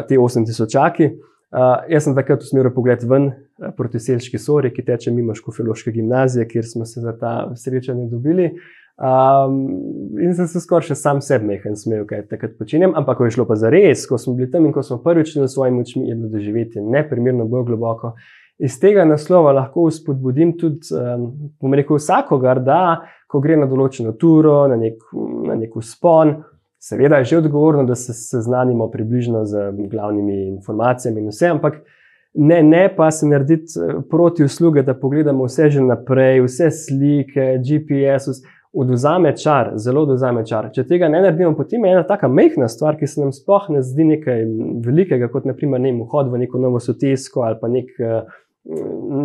te 0.09 0.19
8000 0.19 0.73
čaki. 0.73 1.11
Uh, 1.53 1.83
jaz 1.93 2.07
sem 2.07 2.15
takrat 2.17 2.41
usmeril 2.41 2.73
pogled 2.73 3.03
ven 3.05 3.27
proti 3.77 4.01
Selški 4.01 4.39
Sori, 4.41 4.71
ki 4.73 4.87
teče 4.87 5.13
mimo 5.13 5.35
Škofijološke 5.37 5.93
gimnazije, 5.93 6.47
kjer 6.49 6.65
smo 6.65 6.87
se 6.89 7.03
za 7.05 7.13
ta 7.19 7.33
srečanje 7.61 8.07
dobili. 8.09 8.55
Um, 8.97 9.59
in 10.21 10.33
sem 10.37 10.47
se 10.49 10.61
skoraj 10.61 10.91
še 10.91 10.97
sam 11.01 11.21
sebi 11.25 11.51
mehen 11.51 11.77
smejal, 11.77 12.07
kaj 12.09 12.27
takrat 12.31 12.55
počinem. 12.57 12.95
Ampak, 12.97 13.19
ko 13.19 13.29
je 13.29 13.35
šlo 13.37 13.47
pa 13.49 13.57
za 13.61 13.69
res, 13.73 14.05
ko 14.09 14.17
smo 14.21 14.33
bili 14.39 14.49
tam 14.53 14.69
in 14.69 14.73
ko 14.73 14.85
smo 14.85 15.01
prvič 15.05 15.35
s 15.37 15.49
svojimi 15.53 15.85
očmi, 15.85 16.07
je 16.09 16.17
bilo 16.17 16.31
doživeti 16.33 16.81
neprimerno 16.81 17.45
bolj 17.51 17.67
globoko. 17.73 18.15
Iz 18.63 18.77
tega 18.81 19.05
naslova 19.09 19.53
lahko 19.57 19.89
spodbudim 19.93 20.55
tudi, 20.61 20.89
um, 20.97 21.75
rekel, 21.75 21.99
vsakogar, 22.01 22.63
da 22.65 23.03
ko 23.29 23.41
gre 23.45 23.57
na 23.61 23.69
določeno 23.69 24.13
turo, 24.21 24.63
na 24.73 24.77
nek, 24.81 25.05
na 25.49 25.57
nek 25.59 25.77
uspon, 25.81 26.37
seveda 26.83 27.17
je 27.17 27.25
že 27.25 27.39
odgovorno, 27.39 27.85
da 27.85 27.95
se 27.95 28.13
seznanimo 28.13 28.91
približno 28.91 29.45
z 29.45 29.73
glavnimi 29.91 30.47
informacijami 30.49 31.21
in 31.21 31.29
vse, 31.29 31.47
ampak 31.47 31.75
ne, 32.35 32.63
ne 32.63 32.95
pa 32.97 33.11
se 33.11 33.27
narediti 33.27 33.79
eh, 33.79 34.01
proti 34.11 34.45
usluge, 34.45 34.83
da 34.83 34.95
pogledamo 34.95 35.45
vse 35.45 35.71
že 35.71 35.81
naprej, 35.81 36.41
vse 36.43 36.71
slike, 36.71 37.59
GPS. 37.63 38.43
Oduzame 38.73 39.35
čar, 39.37 39.75
zelo 39.77 40.07
oduzame 40.07 40.47
čar. 40.49 40.71
Če 40.73 40.87
tega 40.89 41.09
ne 41.13 41.19
naredimo, 41.21 41.51
potem 41.53 41.85
je 41.85 41.91
ena 41.93 42.07
tako 42.09 42.31
majhna 42.33 42.71
stvar, 42.73 42.97
ki 42.97 43.07
se 43.07 43.21
nam 43.21 43.29
sploh 43.37 43.67
ne 43.69 43.83
zdi 43.85 44.07
nekaj 44.15 44.47
velikega, 44.87 45.29
kot 45.29 45.45
naprimer 45.45 45.81
ne 45.81 45.93
vhod 45.99 46.31
v 46.33 46.41
neko 46.47 46.59
novo 46.59 46.81
sotesko 46.81 47.45
ali 47.45 47.61
pa 47.61 47.69
nek, 47.69 47.93
eh, 48.01 48.41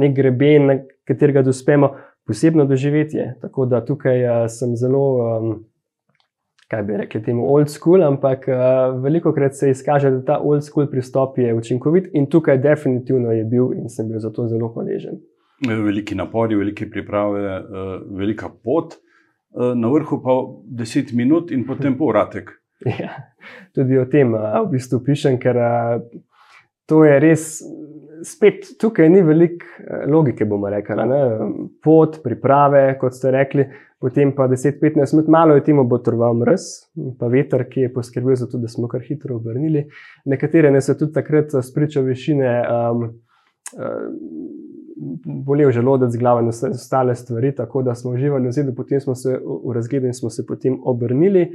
nek 0.04 0.14
greben, 0.20 0.68
na 0.68 0.78
katerega 1.08 1.46
dospemo, 1.48 1.94
posebno 2.28 2.68
doživetje. 2.68 3.38
Tako 3.42 3.66
da 3.72 3.82
tukaj 3.88 4.22
eh, 4.26 4.46
sem 4.52 4.76
zelo. 4.76 5.08
Um, 5.40 5.58
Kaj 6.68 6.84
bi 6.84 6.98
rekli 7.00 7.22
temu 7.24 7.46
old 7.48 7.70
school, 7.72 8.04
ampak 8.04 8.48
uh, 8.52 8.98
veliko 9.04 9.32
krat 9.34 9.56
se 9.56 9.70
izkaže, 9.72 10.12
da 10.12 10.24
ta 10.26 10.40
old 10.44 10.66
school 10.66 10.90
pristop 10.92 11.38
je 11.40 11.54
učinkovit 11.56 12.10
in 12.14 12.28
tukaj 12.30 12.58
definitivno 12.60 13.32
je 13.32 13.46
bil 13.48 13.72
in 13.78 13.90
sem 13.90 14.10
bil 14.10 14.20
zato 14.20 14.48
zelo 14.52 14.68
hvaležen. 14.76 15.22
Veliki 15.68 16.16
napori, 16.16 16.56
velike 16.56 16.90
priprave, 16.92 17.60
uh, 17.60 17.94
velika 18.20 18.50
pot. 18.64 19.00
Eh, 19.58 19.76
na 19.76 19.88
vrhu 19.90 20.22
pa 20.22 20.34
10 20.84 21.14
minut 21.14 21.52
in 21.52 21.66
potem 21.66 21.98
povratek. 21.98 22.52
Ja, 22.86 23.10
tudi 23.74 23.98
o 23.98 24.06
tem 24.06 24.36
eh, 24.38 24.60
v 24.62 24.70
bistvu 24.76 25.00
pišem, 25.02 25.40
ker 25.42 25.58
eh, 25.58 26.20
to 26.88 27.03
je 27.06 27.20
res. 27.24 27.50
Spet 28.25 28.72
tukaj 28.82 29.12
ni 29.13 29.20
veliko 29.22 29.67
logike, 30.10 30.46
bomo 30.50 30.72
rekli. 30.74 30.96
Pot, 31.86 32.17
priprave, 32.24 32.98
kot 32.98 33.13
ste 33.13 33.29
rekli, 33.32 33.67
potem 34.01 34.32
pa 34.36 34.48
10-15 34.50 35.13
minut, 35.13 35.29
malo 35.29 35.56
je 35.56 35.63
temu 35.67 35.86
botroval 35.86 36.34
mrz, 36.39 36.65
pa 37.20 37.29
veter, 37.29 37.67
ki 37.70 37.86
je 37.86 37.94
poskrbel 37.94 38.36
za 38.36 38.50
to, 38.50 38.58
da 38.58 38.72
smo 38.74 38.89
kar 38.89 39.06
hitro 39.06 39.38
obrnili. 39.38 39.86
Nekatere 40.25 40.74
ne 40.74 40.82
so 40.82 40.98
tudi 40.98 41.13
takrat 41.13 41.53
spričo 41.62 42.01
višine. 42.08 42.58
Um, 42.65 43.06
bolel 45.25 45.72
želodec, 45.72 46.15
glava 46.17 46.41
in 46.41 46.50
vse 46.50 46.70
ostale 46.74 47.15
stvari, 47.15 47.56
tako 47.56 47.82
da 47.82 47.96
smo 47.96 48.12
uživali 48.12 48.48
v 48.48 48.51
zidu, 48.51 48.75
potem 48.75 49.01
smo 49.01 49.15
se 49.15 49.39
v 49.65 49.74
razgledu 49.74 50.08
in 50.08 50.13
smo 50.13 50.29
se 50.29 50.46
potem 50.46 50.79
obrnili. 50.84 51.51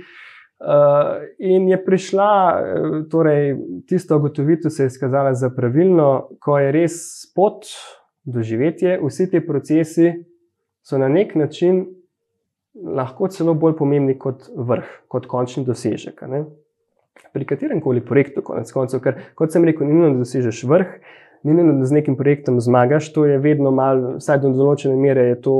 Uh, 0.62 1.24
in 1.38 1.68
je 1.68 1.78
prišla, 1.84 2.32
eh, 2.54 2.98
torej, 3.10 3.56
tista 3.88 4.16
ugotovitev 4.16 4.70
se 4.70 4.84
je 4.84 4.92
izkazala 4.92 5.34
za 5.34 5.50
pravilno, 5.50 6.28
ko 6.40 6.58
je 6.58 6.72
res 6.72 6.92
pot 7.34 7.66
doživetje, 8.24 9.00
vsi 9.02 9.26
ti 9.30 9.40
procesi 9.46 10.12
so 10.82 10.98
na 10.98 11.08
nek 11.08 11.34
način 11.34 11.86
lahko 12.74 13.28
celo 13.28 13.54
bolj 13.54 13.74
pomembni 13.78 14.14
kot 14.18 14.46
vrh, 14.56 14.86
kot 15.08 15.26
končni 15.26 15.64
dosežek. 15.64 16.22
Ne? 16.30 16.44
Pri 17.32 17.46
katerem 17.48 17.80
koli 17.80 18.00
projektu, 18.04 18.42
konec 18.46 18.70
koncev, 18.72 19.02
ker 19.04 19.18
kot 19.34 19.52
sem 19.52 19.64
rekel, 19.64 19.86
ni 19.86 19.96
nujno, 19.96 20.14
da 20.16 20.24
dosežeš 20.24 20.62
vrh, 20.70 20.94
ni 21.42 21.56
nujno, 21.56 21.78
da 21.80 21.88
z 21.90 21.98
nekim 21.98 22.16
projektom 22.16 22.60
zmagaš, 22.60 23.10
to 23.12 23.26
je 23.26 23.38
vedno 23.42 23.70
malo, 23.74 24.16
vsaj 24.22 24.40
do 24.44 24.52
določene 24.56 24.96
mere 24.96 25.26
je 25.32 25.40
to 25.44 25.56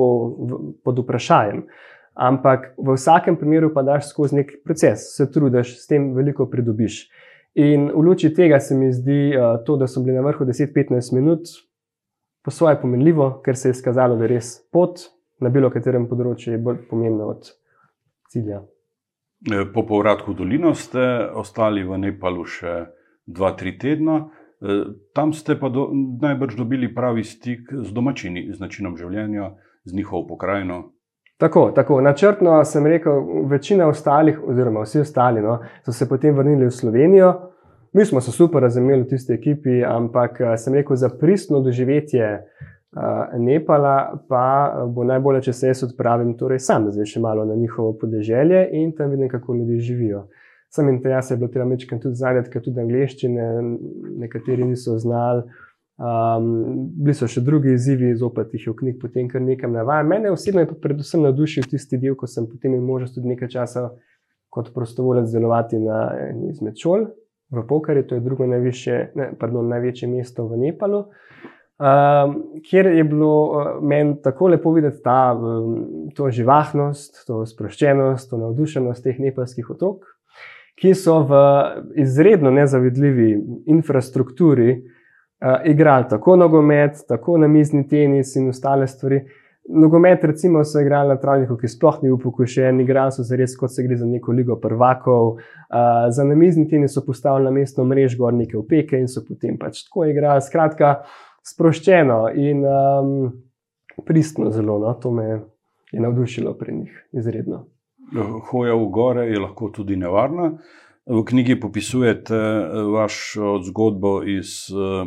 pod 0.84 1.02
vprašanjem. 1.02 1.66
Ampak 2.14 2.74
v 2.76 2.94
vsakem 2.94 3.36
primeru 3.40 3.72
pa 3.74 3.82
daš 3.82 4.10
skozi 4.10 4.42
nek 4.42 4.52
proces, 4.64 5.08
se 5.16 5.30
trudiš, 5.32 5.78
s 5.80 5.88
tem 5.88 6.12
veliko 6.14 6.46
pridobiš. 6.50 7.06
In 7.54 7.88
v 7.92 8.04
luči 8.04 8.32
tega 8.34 8.60
se 8.60 8.76
mi 8.76 8.92
zdi 8.92 9.32
uh, 9.36 9.58
to, 9.64 9.76
da 9.76 9.88
so 9.88 10.00
bili 10.04 10.16
na 10.16 10.24
vrhu 10.24 10.44
10-15 10.44 11.14
minut, 11.14 11.48
po 12.42 12.50
svoje 12.50 12.80
pomenljivo, 12.80 13.40
ker 13.44 13.56
se 13.56 13.68
je 13.68 13.78
izkazalo, 13.78 14.16
da 14.16 14.24
je 14.24 14.34
res 14.34 14.54
pot 14.72 15.06
na 15.40 15.50
bilo 15.50 15.70
katerem 15.70 16.08
področju 16.10 16.58
bolj 16.62 16.82
pomembna 16.90 17.28
od 17.32 17.48
cilja. 18.32 18.62
E, 19.42 19.64
po 19.74 19.84
povratku 19.86 20.32
v 20.32 20.38
dolino 20.38 20.74
ste 20.74 21.02
ostali 21.38 21.84
v 21.86 21.98
Nepalu 21.98 22.44
še 22.46 22.74
2-3 23.26 23.78
tedna. 23.78 24.16
Eh, 24.62 24.94
tam 25.14 25.32
ste 25.34 25.58
pa 25.58 25.68
do, 25.68 25.90
najbrž 26.22 26.54
dobili 26.54 26.86
pravi 26.94 27.24
stik 27.26 27.66
z 27.72 27.90
domačini, 27.90 28.46
z 28.54 28.62
načinom 28.62 28.94
življenja, 28.94 29.56
z 29.84 29.94
njihovo 29.98 30.26
pokrajino. 30.28 30.92
Tako, 31.42 31.72
tako. 31.74 32.00
Načrtno 32.00 32.64
sem 32.64 32.86
rekel, 32.86 33.24
večina 33.50 33.88
ostalih, 33.90 34.38
oziroma 34.46 34.84
vsi 34.84 35.00
ostali, 35.00 35.42
no, 35.42 35.56
so 35.82 35.92
se 35.92 36.06
potem 36.08 36.36
vrnili 36.36 36.68
v 36.68 36.70
Slovenijo. 36.70 37.32
Mi 37.92 38.04
smo 38.04 38.20
se 38.20 38.30
super 38.30 38.62
razumeli 38.62 39.02
v 39.02 39.08
tisti 39.08 39.32
ekipi, 39.32 39.80
ampak 39.84 40.40
eh, 40.40 40.52
sem 40.56 40.74
rekel, 40.74 40.96
za 40.96 41.08
pristno 41.08 41.60
doživetje 41.60 42.28
uh, 42.38 43.38
Nepala 43.38 44.22
pa 44.28 44.44
bo 44.86 45.04
najbolje, 45.04 45.40
če 45.48 45.52
se 45.52 45.72
jaz 45.72 45.82
odpravim 45.88 46.36
torej 46.38 46.60
sam, 46.60 46.90
zdaj 46.92 47.10
še 47.10 47.24
malo 47.24 47.44
na 47.48 47.58
njihovo 47.58 47.96
podeželje 47.98 48.68
in 48.78 48.92
tam 48.96 49.10
vidim, 49.10 49.28
kako 49.32 49.54
ljudje 49.54 49.80
živijo. 49.80 50.26
Sam 50.70 50.88
interes 50.88 51.30
je 51.30 51.36
bilo 51.36 51.50
treba 51.50 51.66
mečkam 51.68 52.00
tudi 52.00 52.20
zanjati, 52.22 52.50
ker 52.52 52.62
tudi 52.62 52.80
angliščine 52.80 53.48
nekateri 54.22 54.64
niso 54.64 54.94
znali. 54.98 55.42
Um, 56.00 56.88
bili 57.04 57.12
so 57.14 57.28
še 57.28 57.42
drugi 57.44 57.74
izzivi, 57.76 58.14
zopet 58.16 58.54
jih 58.56 58.64
je 58.66 58.72
v 58.72 58.76
knjigi 58.78 58.98
potem 58.98 59.26
kar 59.28 59.42
nekaj 59.44 59.70
navajal. 59.70 60.06
Mene 60.08 60.30
osebno 60.32 60.62
je 60.64 60.70
pa 60.70 60.76
predvsem 60.88 61.20
navdušil 61.22 61.66
tisti 61.68 61.98
del, 62.00 62.16
ko 62.16 62.26
sem 62.26 62.46
potem 62.48 62.72
imel 62.72 62.86
možnost 62.86 63.18
tudi 63.18 63.28
nekaj 63.34 63.50
časa 63.52 63.90
kot 64.52 64.70
prostovoljec 64.74 65.28
delovati 65.32 65.80
na 65.80 66.06
eni 66.30 66.48
izmed 66.52 66.80
šol 66.80 67.10
v 67.52 67.64
Pokari, 67.68 68.06
to 68.08 68.16
je 68.16 68.24
drugo 68.24 68.46
najvišje, 68.48 68.96
ne, 69.20 69.26
pardon, 69.38 69.68
največje 69.68 70.08
mesto 70.08 70.46
v 70.48 70.58
Nepalu. 70.62 71.02
Um, 71.82 72.34
kjer 72.64 72.88
je 72.96 73.04
bilo 73.04 73.34
uh, 73.44 73.68
meni 73.84 74.16
tako 74.24 74.48
lepo 74.54 74.72
videti 74.72 75.02
ta, 75.04 75.34
um, 75.36 76.08
živahnost, 76.32 77.24
to 77.28 77.42
sproščenost, 77.48 78.30
to 78.30 78.40
navdušenost 78.40 79.04
teh 79.04 79.20
nepalskih 79.20 79.68
otok, 79.74 80.08
ki 80.80 80.94
so 80.96 81.20
v 81.28 81.44
izredno 82.00 82.52
nezavidljivi 82.54 83.30
infrastrukturi 83.74 84.70
uh, 84.78 84.91
igrali 85.64 86.04
tako 86.10 86.36
nogomet, 86.36 87.04
tako 87.08 87.38
namizni 87.38 87.88
tenis 87.88 88.36
in 88.36 88.48
ostale 88.48 88.86
stvari. 88.86 89.20
Nogomet, 89.68 90.24
recimo, 90.24 90.64
so 90.64 90.80
igrali 90.80 91.08
na 91.08 91.16
Travniku, 91.16 91.54
ki 91.56 91.68
sploh 91.70 92.00
ni 92.02 92.10
upokošen, 92.10 92.80
igrali 92.82 93.14
so 93.14 93.22
zares, 93.22 93.54
kot 93.56 93.70
se 93.70 93.84
gre 93.86 93.96
za 93.96 94.06
neko 94.06 94.32
ligo 94.34 94.56
prvakov. 94.60 95.36
Uh, 95.36 96.08
za 96.10 96.24
namizni 96.26 96.66
tenis 96.68 96.94
so 96.94 97.04
postavili 97.06 97.44
na 97.44 97.50
mesto 97.54 97.84
mrež 97.84 98.16
gornike 98.18 98.58
v 98.58 98.64
peke 98.68 98.98
in 98.98 99.06
so 99.08 99.22
potem 99.28 99.58
pač 99.58 99.84
tako 99.86 100.08
igrali. 100.10 100.42
Skratka, 100.42 100.96
sproščeno 101.46 102.18
in 102.34 102.66
um, 102.66 103.30
pristno 104.06 104.50
zelo. 104.50 104.80
No? 104.82 104.94
To 104.98 105.14
me 105.14 105.28
je 105.92 106.02
navdušilo 106.02 106.56
pri 106.58 106.76
njih, 106.80 106.98
izredno. 107.12 107.64
Hoja 108.50 108.74
v 108.74 108.90
gore 108.92 109.30
je 109.30 109.40
lahko 109.40 109.70
tudi 109.70 109.96
nevarna. 109.96 110.56
V 111.06 111.22
knjigi 111.26 111.60
popisujete 111.60 112.36
vašo 112.92 113.60
zgodbo 113.62 114.20
iz. 114.26 114.66
Uh, 114.74 115.06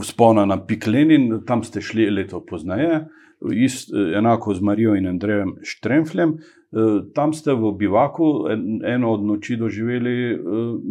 vzpona 0.00 0.46
na 0.46 0.58
Piklenin, 0.66 1.42
tam 1.46 1.62
ste 1.62 1.80
šli 1.80 2.10
leto 2.10 2.40
pozneje, 2.40 3.06
ist, 3.52 3.92
enako 4.16 4.54
z 4.54 4.60
Marijo 4.60 4.94
in 4.96 5.08
Andrejem 5.08 5.56
Štremfljem. 5.62 6.38
Eh, 6.76 7.12
tam 7.14 7.32
ste 7.32 7.54
v 7.54 7.72
bivaku 7.78 8.48
eno 8.84 9.12
od 9.12 9.24
noči 9.24 9.56
doživeli 9.56 10.34
eh, 10.34 10.38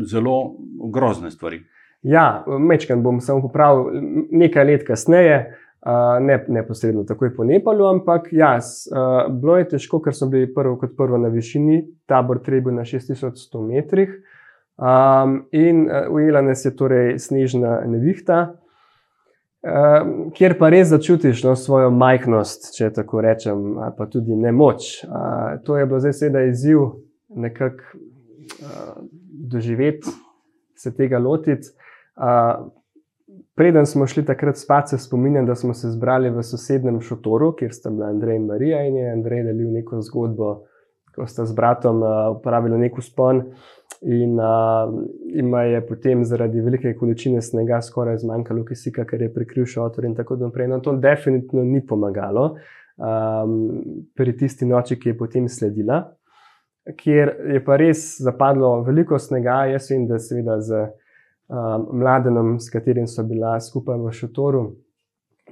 zelo 0.08 0.56
grozne 0.94 1.32
stvari. 1.32 1.60
Ja, 2.02 2.46
mečkam 2.48 3.04
bom 3.04 3.20
samo 3.22 3.42
popravil 3.42 4.02
nekaj 4.32 4.66
let 4.66 4.86
kasneje, 4.88 5.36
eh, 5.36 6.20
ne 6.22 6.40
neposredno 6.48 7.04
takoj 7.04 7.36
po 7.36 7.44
Nepalu, 7.44 7.86
ampak 7.86 8.32
ja, 8.32 8.60
bilo 9.30 9.58
je 9.58 9.68
težko, 9.76 10.00
ker 10.00 10.16
so 10.16 10.30
bili 10.32 10.54
prvo 10.54 10.78
kot 10.80 10.96
prvo 10.98 11.18
na 11.18 11.30
višini, 11.30 11.84
tabor 12.08 12.40
treba 12.46 12.72
na 12.72 12.86
6100 12.86 13.68
metrih. 13.68 14.16
Um, 14.76 15.46
in 15.56 15.88
ujela 16.12 16.42
nas 16.42 16.66
je 16.66 16.74
torej 16.76 17.20
snežna 17.20 17.78
nevihta, 17.88 18.58
Uh, 19.66 20.30
kjer 20.38 20.54
pa 20.60 20.70
res 20.70 20.92
začutiš 20.92 21.40
no, 21.42 21.56
svojo 21.58 21.90
majhnost, 21.90 22.68
če 22.76 22.92
tako 22.94 23.24
rečem, 23.26 23.64
pa 23.98 24.06
tudi 24.06 24.36
nemoč. 24.38 25.00
Uh, 25.08 25.56
to 25.66 25.80
je 25.80 25.88
bilo 25.90 26.02
zdaj 26.04 26.14
seveda 26.14 26.44
izziv, 26.46 26.84
nekako 27.34 27.98
uh, 28.62 28.92
doživeti, 29.50 30.14
se 30.78 30.94
tega 30.94 31.18
lotiti. 31.18 31.74
Uh, 32.14 32.68
preden 33.58 33.90
smo 33.90 34.06
šli 34.08 34.26
takrat 34.26 34.62
spat, 34.62 34.94
se 34.94 35.02
spominjam, 35.02 35.50
da 35.50 35.56
smo 35.56 35.74
se 35.74 35.90
zbrali 35.90 36.30
v 36.30 36.44
sosednjem 36.46 37.02
šotoru, 37.02 37.56
kjer 37.58 37.74
sta 37.74 37.90
bila 37.90 38.12
Andrej 38.14 38.38
in 38.38 38.46
Marija 38.46 38.86
in 38.86 39.02
je 39.02 39.12
Andrej 39.12 39.44
delil 39.50 39.74
neko 39.74 40.02
zgodbo, 40.06 40.52
ko 41.16 41.28
sta 41.28 41.46
z 41.46 41.56
bratom 41.56 42.04
uh, 42.04 42.38
uporabili 42.38 42.78
neko 42.78 43.02
spon. 43.02 43.42
In 44.02 44.40
uh, 44.40 45.64
je 45.66 45.82
potem 45.88 46.26
zaradi 46.26 46.62
velike 46.62 46.94
količine 47.00 47.42
snega 47.42 47.82
skoraj 47.82 48.18
zmanjkalo 48.18 48.66
kisika, 48.66 49.06
ker 49.06 49.22
je 49.22 49.34
prekril 49.34 49.66
šotor 49.66 50.06
in 50.06 50.16
tako 50.16 50.36
naprej. 50.36 50.68
No, 50.68 50.80
to 50.80 50.94
definitivno 51.00 51.64
ni 51.64 51.82
pomagalo 51.86 52.56
um, 52.98 53.56
pri 54.16 54.38
tisti 54.38 54.66
noči, 54.66 55.00
ki 55.00 55.10
je 55.10 55.18
potem 55.18 55.50
sledila, 55.50 56.04
kjer 56.98 57.32
je 57.54 57.64
pa 57.66 57.80
res 57.82 58.18
zapadlo 58.22 58.82
veliko 58.86 59.20
snega. 59.20 59.64
Jaz 59.72 59.90
vem, 59.92 60.08
da 60.08 60.20
seveda 60.20 60.60
z 60.62 60.82
um, 61.48 61.88
mladenom, 62.02 62.58
s 62.60 62.70
katerim 62.74 63.08
so 63.08 63.24
bila 63.24 63.56
skupaj 63.62 63.98
v 64.02 64.12
šotoru, 64.12 64.66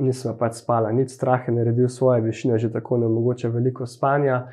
nismo 0.02 0.34
pač 0.38 0.62
spala, 0.62 0.92
nič 0.92 1.14
strah 1.14 1.48
je 1.48 1.54
naredil 1.54 1.90
svoje 1.90 2.22
višine, 2.26 2.58
že 2.58 2.72
tako 2.74 2.98
ne 2.98 3.10
mogoče 3.14 3.50
veliko 3.54 3.86
spanja 3.86 4.48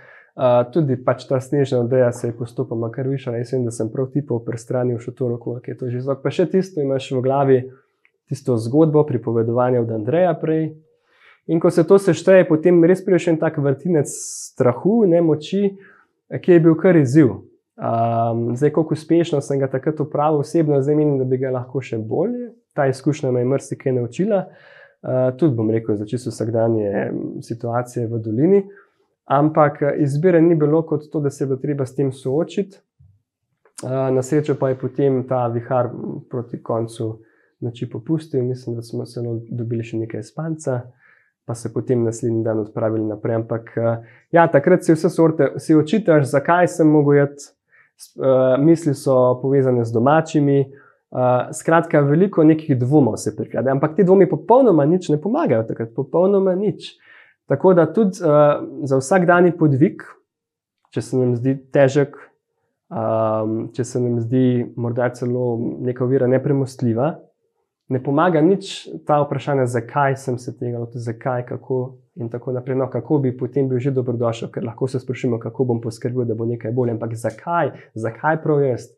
tudi 0.73 0.97
pač 1.05 1.27
ta 1.29 1.41
snežna 1.41 1.81
odeja 1.81 2.13
se 2.13 2.29
je 2.29 2.37
postopoma 2.37 2.91
kar 2.91 3.09
višala. 3.09 3.41
Jaz 3.41 3.53
vem, 3.53 3.65
da 3.65 3.75
sem 3.75 3.91
prav 3.91 4.11
tipov 4.15 4.45
pri 4.45 4.59
strani 4.59 4.95
v 4.95 5.03
šotoru, 5.03 5.39
kako 5.39 5.61
je 5.67 5.77
to 5.77 5.91
že 5.91 6.01
zvok. 6.05 6.23
Pa 6.23 6.31
še 6.31 6.47
tisto 6.51 6.81
imaš 6.81 7.11
v 7.13 7.23
glavi, 7.25 7.59
tisto 8.31 8.57
zgodbo, 8.57 9.05
pripovedovanje 9.07 9.81
od 9.81 9.91
Andreja 9.91 10.35
prej. 10.39 10.71
In 11.51 11.61
ko 11.61 11.71
se 11.71 11.83
to 11.85 11.99
sešteje, 11.99 12.47
potem 12.47 12.79
res 12.85 13.03
prideš 13.03 13.33
en 13.33 13.39
tak 13.41 13.59
vrtinec 13.59 14.07
strahu, 14.07 15.03
ne 15.11 15.23
moči, 15.25 15.75
ki 16.31 16.53
je 16.53 16.61
bil 16.63 16.77
kar 16.79 16.97
izziv. 16.97 17.33
Um, 17.81 18.53
zdaj, 18.61 18.71
kako 18.77 18.95
uspešno 18.95 19.41
sem 19.41 19.59
ga 19.59 19.67
takrat 19.73 19.99
upravil, 20.05 20.45
osebno, 20.45 20.83
zdaj 20.85 20.95
menim, 20.95 21.17
da 21.19 21.25
bi 21.25 21.41
ga 21.41 21.51
lahko 21.51 21.81
še 21.83 21.99
bolje. 21.99 22.53
Ta 22.77 22.87
izkušnja 22.87 23.33
me 23.35 23.41
je 23.41 23.49
marsikaj 23.51 23.97
naučila, 23.97 24.45
uh, 24.47 25.33
tudi 25.41 25.57
bom 25.57 25.73
rekel, 25.73 25.97
za 25.99 26.07
čisto 26.07 26.31
vsakdanje 26.31 27.09
situacije 27.43 28.07
v 28.07 28.21
dolini. 28.23 28.61
Uh, 28.63 28.90
Ampak 29.31 29.83
eh, 29.83 30.03
izbire 30.03 30.41
ni 30.43 30.55
bilo 30.55 30.83
kot 30.83 31.11
to, 31.13 31.21
da 31.21 31.31
se 31.31 31.47
bo 31.47 31.57
treba 31.57 31.87
s 31.87 31.95
tem 31.95 32.13
soočiti. 32.13 32.77
Eh, 33.85 34.11
na 34.11 34.23
srečo 34.23 34.57
pa 34.59 34.69
je 34.69 34.79
potem 34.79 35.23
ta 35.29 35.47
vihar 35.47 35.89
proti 36.31 36.63
koncu 36.63 37.21
noči 37.61 37.91
popustil, 37.91 38.43
mislim, 38.43 38.77
da 38.77 38.83
smo 38.83 39.07
se 39.07 39.21
dobili 39.51 39.85
še 39.85 40.01
nekaj 40.01 40.23
spanca, 40.23 40.81
pa 41.47 41.55
se 41.55 41.71
potem 41.73 42.03
naslednji 42.05 42.43
dan 42.45 42.59
odpravili 42.65 43.07
naprej. 43.07 43.37
Ampak 43.43 43.71
eh, 43.77 44.09
ja, 44.35 44.49
takrat 44.51 44.83
si 44.85 44.97
vse 44.97 45.11
sorte, 45.15 45.53
si 45.63 45.77
očitaš, 45.79 46.27
zakaj 46.33 46.67
sem 46.69 46.91
mogel 46.91 47.21
jeti, 47.21 47.53
misli 48.59 48.95
so 48.97 49.15
povezane 49.43 49.85
z 49.85 49.93
domačimi. 49.93 50.63
Skratka, 51.53 52.01
veliko 52.07 52.41
nekih 52.47 52.79
dvomov 52.81 53.19
se 53.21 53.35
prikrade, 53.37 53.69
ampak 53.69 53.93
ti 53.97 54.07
dvomi 54.09 54.25
popolnoma 54.31 54.87
nič 54.89 55.11
ne 55.13 55.19
pomagajo, 55.21 55.67
takrat 55.69 55.93
popolnoma 55.93 56.55
nič. 56.57 56.95
Tako 57.51 57.75
da 57.75 57.89
tudi 57.93 58.23
uh, 58.23 58.63
za 58.87 59.01
vsak 59.01 59.25
dan 59.27 59.49
podvig, 59.59 60.05
če 60.95 61.03
se 61.03 61.19
nam 61.19 61.33
zdi 61.35 61.57
težek, 61.75 62.15
um, 62.95 63.65
če 63.75 63.87
se 63.87 64.03
nam 64.03 64.21
zdi 64.23 64.45
morda 64.79 65.09
celo 65.19 65.57
neka 65.83 66.05
ovira 66.07 66.29
nepremostljiva, 66.31 67.09
ne 67.91 67.99
pomaga 68.03 68.39
nič 68.43 68.87
ta 69.07 69.19
vprašanja, 69.25 69.67
zakaj 69.67 70.15
sem 70.23 70.39
se 70.39 70.55
tega 70.55 70.79
lotil, 70.79 71.03
zakaj, 71.03 71.43
kako 71.49 71.81
in 72.23 72.31
tako 72.31 72.55
naprej. 72.55 72.79
No, 72.79 72.87
kako 72.91 73.19
bi 73.19 73.35
potem 73.37 73.67
bil 73.69 73.83
že 73.83 73.91
dobrodošel, 73.95 74.53
ker 74.55 74.65
lahko 74.67 74.87
se 74.87 75.01
sprašujemo, 75.03 75.41
kako 75.43 75.67
bom 75.73 75.81
poskrbel, 75.83 76.29
da 76.29 76.39
bo 76.39 76.47
nekaj 76.47 76.71
bolje. 76.77 76.95
Ampak 76.95 77.17
zakaj, 77.19 77.75
zakaj 77.95 78.43
prav 78.45 78.63
jaz? 78.63 78.93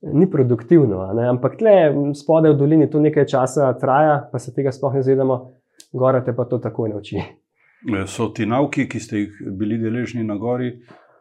Ni 0.00 0.24
produktivno, 0.30 1.04
ampak 1.28 1.58
tle 1.60 1.74
spodaj 2.16 2.54
v 2.54 2.58
dolini 2.58 2.90
to 2.90 3.02
nekaj 3.04 3.28
časa 3.28 3.68
traja, 3.78 4.24
pa 4.32 4.40
se 4.40 4.54
tega 4.56 4.72
sploh 4.72 4.96
ne 4.96 5.04
zavedamo, 5.04 5.36
gore 5.92 6.24
te 6.24 6.34
pa 6.34 6.48
to 6.48 6.58
takoj 6.58 6.88
nauči. 6.88 7.20
So 8.06 8.28
ti 8.28 8.46
nauki, 8.46 8.84
ki 8.88 9.00
ste 9.00 9.22
jih 9.22 9.38
bili 9.56 9.78
deležni 9.80 10.24
na 10.24 10.36
gori 10.36 10.74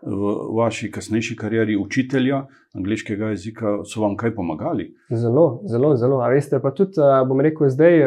v 0.04 0.32
vaši 0.56 0.90
kasnejši 0.92 1.36
karieri 1.40 1.78
učitelja 1.80 2.42
angliškega 2.76 3.32
jezika, 3.34 3.80
so 3.88 4.02
vam 4.04 4.18
kaj 4.20 4.36
pomagali? 4.36 4.90
Zelo, 5.12 5.62
zelo, 5.68 5.96
zelo. 5.98 6.20
A 6.24 6.30
veste, 6.32 6.60
pa 6.60 6.72
tudi, 6.76 7.00
bom 7.28 7.40
rekel, 7.44 7.72
zdaj 7.72 8.04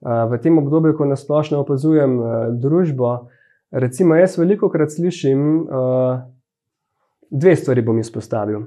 v 0.00 0.38
tem 0.42 0.58
obdobju, 0.62 0.94
ko 0.96 1.10
nasplošno 1.10 1.60
opazujem 1.60 2.16
družbo, 2.62 3.10
recimo 3.70 4.16
jaz 4.16 4.38
veliko 4.38 4.70
krat 4.70 4.94
slišim. 4.94 5.66
Dve 7.30 7.54
stvari 7.54 7.82
bom 7.86 7.98
izpostavil. 7.98 8.64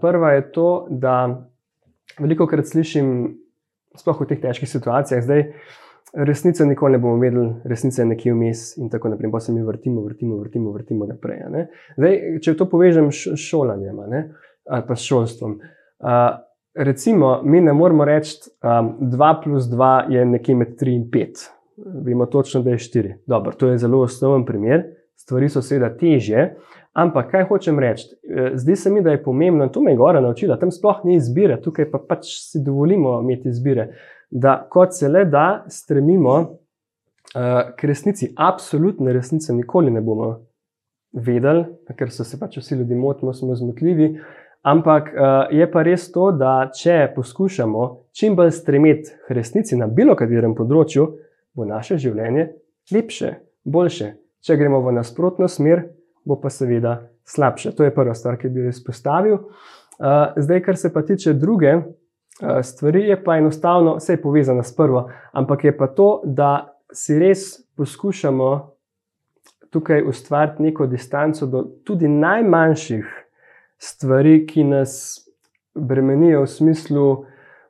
Prva 0.00 0.34
je 0.34 0.42
to, 0.52 0.68
da 0.90 1.14
veliko 2.18 2.48
krat 2.50 2.68
slišim, 2.68 3.06
sploh 3.96 4.20
v 4.20 4.26
teh 4.32 4.42
težkih 4.42 4.68
situacijah, 4.68 5.22
zdaj, 5.24 5.46
resnice 6.14 6.66
nikoli 6.66 6.92
ne 6.92 6.98
bomo 6.98 7.16
vedeli, 7.16 7.48
resnica 7.64 8.02
je 8.02 8.06
nekje 8.06 8.32
vmes 8.32 8.76
in 8.76 8.90
tako 8.90 9.08
naprej. 9.08 9.30
Pa 9.32 9.40
se 9.40 9.52
mi 9.52 9.62
vrtimo, 9.62 10.02
vrtimo, 10.04 10.36
vrtimo, 10.36 10.72
vrtimo 10.72 11.06
naprej. 11.06 11.42
Zdaj, 11.96 12.18
če 12.42 12.56
to 12.56 12.68
povežem 12.70 13.10
s 13.12 13.36
šolanjem 13.40 14.00
ali 14.00 14.82
pa 14.88 14.96
s 14.96 15.04
šolstvom. 15.04 15.58
Uh, 16.04 16.08
recimo, 16.74 17.40
mi 17.44 17.60
ne 17.60 17.72
moremo 17.72 18.04
reči, 18.04 18.38
da 18.62 18.80
um, 18.80 19.10
2 19.10 19.34
plus 19.44 19.64
2 19.64 20.10
je 20.10 20.24
nekje 20.24 20.54
med 20.54 20.76
3 20.80 20.94
in 20.94 21.04
5. 21.10 21.48
Vemo 22.04 22.26
točno, 22.26 22.62
da 22.62 22.70
je 22.70 22.78
4. 22.78 23.14
Dobro, 23.26 23.52
to 23.52 23.68
je 23.68 23.78
zelo 23.78 24.00
osnoven 24.00 24.44
primer. 24.44 24.82
Stvari 25.16 25.48
so 25.48 25.62
seveda 25.62 25.88
teže, 25.96 26.54
ampak 26.92 27.30
kaj 27.30 27.46
hočem 27.48 27.78
reči? 27.78 28.08
E, 28.28 28.50
zdi 28.54 28.76
se 28.76 28.90
mi, 28.90 29.02
da 29.02 29.10
je 29.10 29.22
pomembno, 29.22 29.64
in 29.64 29.70
to 29.72 29.82
me 29.82 29.92
je 29.92 29.96
Gora 29.96 30.20
naučila, 30.20 30.58
tam 30.58 30.70
sploh 30.70 31.04
ni 31.04 31.16
izbire, 31.16 31.60
tukaj 31.62 31.90
pa 31.90 32.00
pač 32.08 32.26
si 32.50 32.62
dovolimo 32.64 33.20
imeti 33.22 33.48
izbire. 33.48 33.88
Uh, 34.24 34.34
da 34.34 34.66
kot 34.70 34.94
se 34.94 35.08
le 35.08 35.24
da, 35.24 35.64
stremimo 35.68 36.34
uh, 36.40 37.74
k 37.76 37.84
resnici. 37.84 38.32
Absolutne 38.36 39.12
resnice 39.12 39.52
nikoli 39.52 39.90
ne 39.90 40.00
bomo 40.00 40.34
vedeli, 41.12 41.64
ker 41.96 42.10
so 42.10 42.26
se 42.26 42.38
pač 42.40 42.58
vsi 42.58 42.74
ljudje 42.74 42.96
motili, 42.96 43.34
smo 43.34 43.54
zmotljivi. 43.54 44.08
Ampak 44.62 45.12
uh, 45.12 45.54
je 45.54 45.70
pa 45.70 45.82
res 45.86 46.08
to, 46.12 46.30
da 46.32 46.70
če 46.74 47.12
poskušamo 47.14 47.88
čim 48.16 48.34
bolj 48.36 48.50
stremeti 48.56 49.12
k 49.26 49.36
resnici 49.36 49.76
na 49.76 49.86
bilo 49.86 50.16
katerem 50.16 50.56
področju, 50.56 51.06
bo 51.54 51.66
naše 51.68 52.00
življenje 52.00 52.48
lepše, 52.90 53.34
boljše. 53.64 54.14
Če 54.44 54.56
gremo 54.58 54.80
v 54.82 54.96
nasprotno 54.98 55.46
smer, 55.48 55.86
bo 56.24 56.40
pa 56.40 56.50
seveda 56.50 57.04
slabše. 57.28 57.76
To 57.76 57.84
je 57.84 57.92
prva 57.94 58.16
stvar, 58.16 58.40
ki 58.40 58.50
bi 58.50 58.64
jo 58.64 58.72
izpostavil. 58.72 59.38
zdaj, 60.36 60.60
kar 60.64 60.76
se 60.76 60.90
pa 60.92 61.02
tiče 61.06 61.32
druge 61.38 61.76
uh, 61.76 61.84
stvari, 62.62 63.08
je 63.08 63.24
pa 63.24 63.36
enostavno, 63.36 63.96
vse 63.96 64.12
je 64.12 64.22
povezano 64.22 64.62
s 64.62 64.76
prvo, 64.76 65.10
ampak 65.32 65.64
je 65.64 65.76
pa 65.76 65.86
to, 65.86 66.20
da 66.24 66.78
si 66.92 67.18
res 67.18 67.66
poskušamo 67.76 68.70
tukaj 69.70 70.02
ustvariti 70.08 70.62
neko 70.62 70.86
distanco 70.86 71.46
do 71.46 71.64
tudi 71.84 72.08
najmanjših 72.08 73.06
stvari, 73.78 74.46
ki 74.46 74.64
nas 74.64 75.20
bremenijo 75.74 76.42
v 76.42 76.46
smislu. 76.46 77.12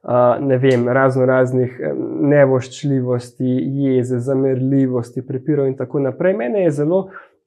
Uh, 0.04 0.36
ne 0.44 0.58
vem, 0.60 0.82
razno 0.88 1.24
raznih 1.24 1.78
nevoščljivosti, 2.28 3.54
jeze, 3.86 4.18
zamerljivosti, 4.20 5.22
prepirov 5.24 5.70
in 5.70 5.78
tako 5.78 6.02
naprej. 6.04 6.34
Mene 6.36 6.66
je 6.66 6.74
zelo 6.76 6.98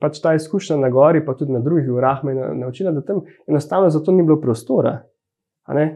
pač 0.02 0.18
ta 0.24 0.34
izkušnja 0.34 0.80
na 0.82 0.90
gori, 0.90 1.22
pa 1.26 1.36
tudi 1.38 1.54
na 1.54 1.62
drugih 1.62 1.92
urah, 1.94 2.24
me 2.26 2.34
naučila, 2.34 2.92
da 2.92 3.06
tam 3.06 3.22
enostavno 3.46 3.92
za 3.94 4.02
to 4.02 4.12
ni 4.12 4.26
bilo 4.26 4.40
prostora. 4.42 4.96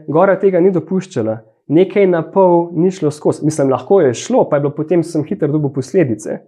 Gora 0.08 0.36
tega 0.40 0.60
ni 0.60 0.70
dopuščala, 0.72 1.38
nekaj 1.72 2.06
na 2.10 2.22
pol 2.22 2.70
ni 2.76 2.90
šlo 2.92 3.10
skozi. 3.10 3.44
Mislim, 3.46 3.70
lahko 3.72 4.00
je 4.02 4.14
šlo, 4.14 4.44
pa 4.48 4.58
je 4.58 4.66
bilo 4.66 4.74
potem 4.76 5.02
sem 5.02 5.24
hitro 5.24 5.48
dobil 5.48 5.72
posledice. 5.72 6.42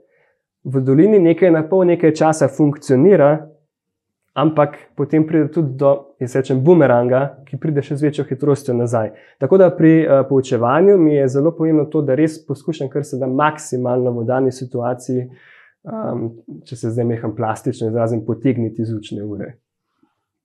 V 0.64 0.80
dolini 0.80 1.18
nekaj 1.20 1.52
na 1.52 1.62
pol 1.68 1.84
nekaj 1.88 2.12
časa 2.16 2.48
funkcionira, 2.48 3.30
ampak 4.34 4.76
potem 4.96 5.24
pride 5.26 5.48
tudi 5.54 5.76
do, 5.78 5.92
jaz 6.20 6.36
rečem, 6.36 6.60
bumeranga, 6.64 7.22
ki 7.46 7.60
pride 7.60 7.84
še 7.84 7.96
z 7.96 8.08
večjo 8.08 8.24
hitrostjo 8.28 8.74
nazaj. 8.74 9.12
Tako 9.40 9.60
da 9.60 9.70
pri 9.70 9.92
uh, 10.02 10.22
poučevanju 10.28 10.96
mi 10.98 11.14
je 11.14 11.28
zelo 11.36 11.54
pomembno 11.54 11.86
to, 11.92 12.02
da 12.02 12.16
res 12.18 12.40
poskušam, 12.46 12.90
kar 12.92 13.04
se 13.06 13.20
da 13.20 13.30
maksimalno 13.30 14.12
v 14.18 14.24
dani 14.28 14.52
situaciji 14.52 15.28
um, 15.84 16.28
če 16.64 16.76
se 16.76 16.92
zdaj 16.94 17.06
meham 17.08 17.34
plastično 17.36 17.88
izrazim, 17.88 18.24
potegniti 18.26 18.82
iz 18.82 18.92
učne 18.94 19.24
ure. 19.24 19.54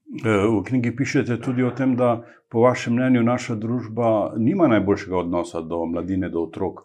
E, 0.10 0.30
v 0.60 0.64
knjigi 0.66 0.96
pišete 0.96 1.38
tudi 1.42 1.64
o 1.64 1.72
tem, 1.72 1.96
da 1.96 2.24
po 2.50 2.62
vašem 2.66 2.94
mnenju 2.94 3.24
naša 3.24 3.56
družba 3.56 4.34
nima 4.38 4.68
najboljšega 4.68 5.18
odnosa 5.18 5.62
do 5.62 5.86
mladine, 5.86 6.30
do 6.30 6.42
otrok, 6.48 6.82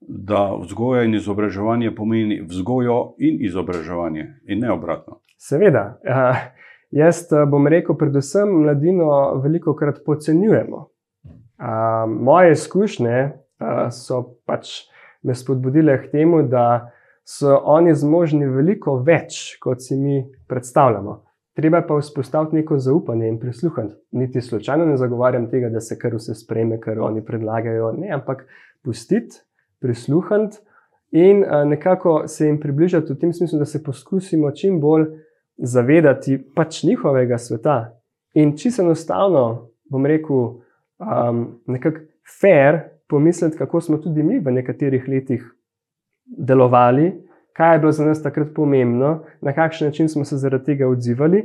da 0.00 0.54
vzgoja 0.54 1.02
in 1.04 1.14
izobraževanje 1.14 1.94
pomeni 1.94 2.40
vzgojo 2.46 3.14
in 3.18 3.42
izobraževanje, 3.44 4.26
in 4.46 4.62
ne 4.62 4.72
obratno. 4.72 5.18
Seveda. 5.38 5.98
Uh, 6.04 6.36
jaz 6.90 7.26
bom 7.50 7.66
rekel, 7.66 7.98
predvsem 7.98 8.48
mladino 8.62 9.40
veliko 9.42 9.74
krat 9.74 9.98
podcenjujemo. 10.06 10.76
Uh, 10.76 12.06
moje 12.06 12.52
izkušnje 12.52 13.18
uh, 13.24 13.90
so 13.90 14.22
pač 14.46 14.86
me 15.22 15.34
spodbudile 15.34 15.98
k 16.04 16.12
temu, 16.12 16.42
da 16.42 16.92
so 17.24 17.58
oni 17.64 17.94
zmožni 17.94 18.46
veliko 18.46 18.96
več, 19.02 19.58
kot 19.60 19.82
si 19.82 19.98
mi 19.98 20.22
predstavljamo. 20.48 21.18
Treba 21.54 21.82
pa 21.82 21.96
vzpostaviti 21.98 22.56
neko 22.56 22.78
zaupanje 22.78 23.28
in 23.28 23.38
prisluhniti. 23.40 23.94
Niti 24.10 24.40
slučajno 24.40 24.86
ne 24.86 24.96
zagovarjam 24.96 25.50
tega, 25.50 25.68
da 25.68 25.80
se 25.80 25.98
kar 25.98 26.14
vse 26.14 26.34
spreme, 26.34 26.80
kar 26.80 27.00
oni 27.00 27.24
predlagajo, 27.24 27.92
ne, 27.98 28.12
ampak 28.14 28.46
pustiti, 28.84 29.36
prisluhniti 29.80 30.58
in 31.10 31.44
nekako 31.66 32.22
se 32.26 32.46
jim 32.46 32.60
približati 32.60 33.12
v 33.12 33.18
tem 33.18 33.32
smislu, 33.32 33.58
da 33.58 33.64
se 33.64 33.82
poskusimo 33.82 34.50
čim 34.50 34.80
bolj 34.80 35.06
zavedati 35.56 36.38
pač 36.54 36.82
njihovega 36.82 37.38
sveta. 37.38 38.00
In 38.34 38.56
čisto 38.56 38.82
enostavno, 38.82 39.70
bom 39.90 40.06
rekel, 40.06 40.36
um, 40.36 41.60
nekako 41.66 41.98
fair 42.40 42.78
pomisliti, 43.08 43.58
kako 43.58 43.80
smo 43.80 43.98
tudi 43.98 44.22
mi 44.22 44.38
v 44.38 44.52
nekaterih 44.52 45.08
letih 45.08 45.44
delovali, 46.24 47.29
kaj 47.56 47.74
je 47.74 47.78
bilo 47.78 47.92
za 47.92 48.04
nas 48.04 48.22
takrat 48.22 48.54
pomembno, 48.54 49.20
na 49.40 49.52
kakšen 49.52 49.88
način 49.88 50.08
smo 50.08 50.24
se 50.24 50.36
zaradi 50.36 50.64
tega 50.64 50.88
odzivali. 50.88 51.44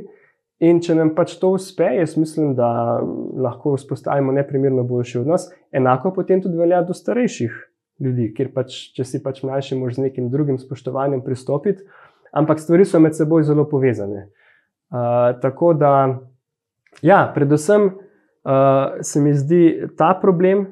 In 0.64 0.78
če 0.80 0.94
nam 0.96 1.10
pač 1.14 1.34
to 1.36 1.50
uspe, 1.52 1.84
jaz 1.98 2.14
mislim, 2.16 2.54
da 2.56 2.98
lahko 3.44 3.74
vzpostavimo 3.76 4.32
neprimerno 4.32 4.86
boljši 4.88 5.18
odnos. 5.18 5.50
Enako 5.72 6.14
potem 6.16 6.40
tudi 6.42 6.56
velja 6.56 6.80
do 6.82 6.96
starejših 6.96 7.58
ljudi, 8.00 8.30
ker 8.36 8.48
pač, 8.54 8.78
če 8.96 9.04
si 9.04 9.20
pač 9.24 9.42
mlajši, 9.44 9.76
moraš 9.76 9.98
z 9.98 10.06
nekim 10.06 10.30
drugim 10.32 10.56
spoštovanjem 10.60 11.20
pristopiti. 11.24 11.84
Ampak 12.36 12.60
stvari 12.60 12.84
so 12.88 13.00
med 13.00 13.16
seboj 13.16 13.44
zelo 13.48 13.66
povezane. 13.68 14.30
Uh, 14.92 15.36
tako 15.42 15.74
da, 15.76 15.92
ja, 17.04 17.20
predvsem 17.34 17.90
uh, 17.90 18.96
se 19.04 19.20
mi 19.20 19.34
zdi 19.36 19.62
ta 19.98 20.14
problem, 20.22 20.66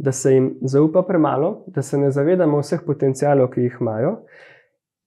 da 0.00 0.12
se 0.12 0.32
jim 0.32 0.54
zaupa 0.62 1.02
premalo, 1.02 1.64
da 1.66 1.82
se 1.82 1.98
ne 1.98 2.08
zavedamo 2.10 2.62
vseh 2.62 2.80
potencijalov, 2.86 3.50
ki 3.52 3.66
jih 3.66 3.76
imajo. 3.80 4.14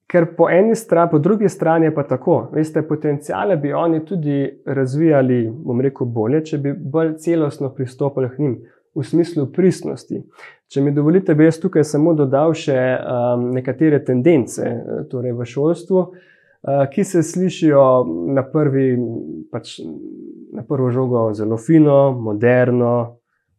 Ker 0.07 0.27
po 0.37 0.49
eni 0.49 0.75
strani, 0.75 1.11
po 1.11 1.19
drugi 1.19 1.49
strani 1.49 1.85
je 1.85 1.93
pa 1.95 2.03
tako, 2.03 2.49
veste, 2.53 2.83
potencijale 2.87 3.57
bi 3.57 3.73
oni 3.73 4.03
tudi 4.05 4.61
razvijali, 4.65 5.47
bom 5.65 5.81
rekel, 5.81 6.07
bolje, 6.07 6.43
če 6.51 6.57
bi 6.57 6.73
bolj 6.73 7.15
celostno 7.23 7.71
pristopili 7.73 8.29
k 8.29 8.39
njim, 8.39 8.59
v 8.95 9.03
smislu 9.03 9.47
pristnosti. 9.51 10.21
Če 10.69 10.81
mi 10.81 10.91
dovolite, 10.93 11.33
bi 11.35 11.47
jaz 11.47 11.57
tukaj 11.61 11.85
samo 11.87 12.13
dodal 12.13 12.53
še 12.53 12.77
um, 12.77 13.49
nekatere 13.55 14.03
tendence 14.05 14.69
torej 15.09 15.33
v 15.37 15.47
šolstvu, 15.49 16.03
uh, 16.03 16.85
ki 16.93 17.05
se 17.07 17.23
slišijo 17.23 17.87
na, 18.35 18.45
prvi, 18.45 18.91
pač, 19.51 19.79
na 20.53 20.65
prvo 20.67 20.91
žogo 20.93 21.31
zelo 21.33 21.57
fino, 21.57 22.11
moderno, 22.13 22.93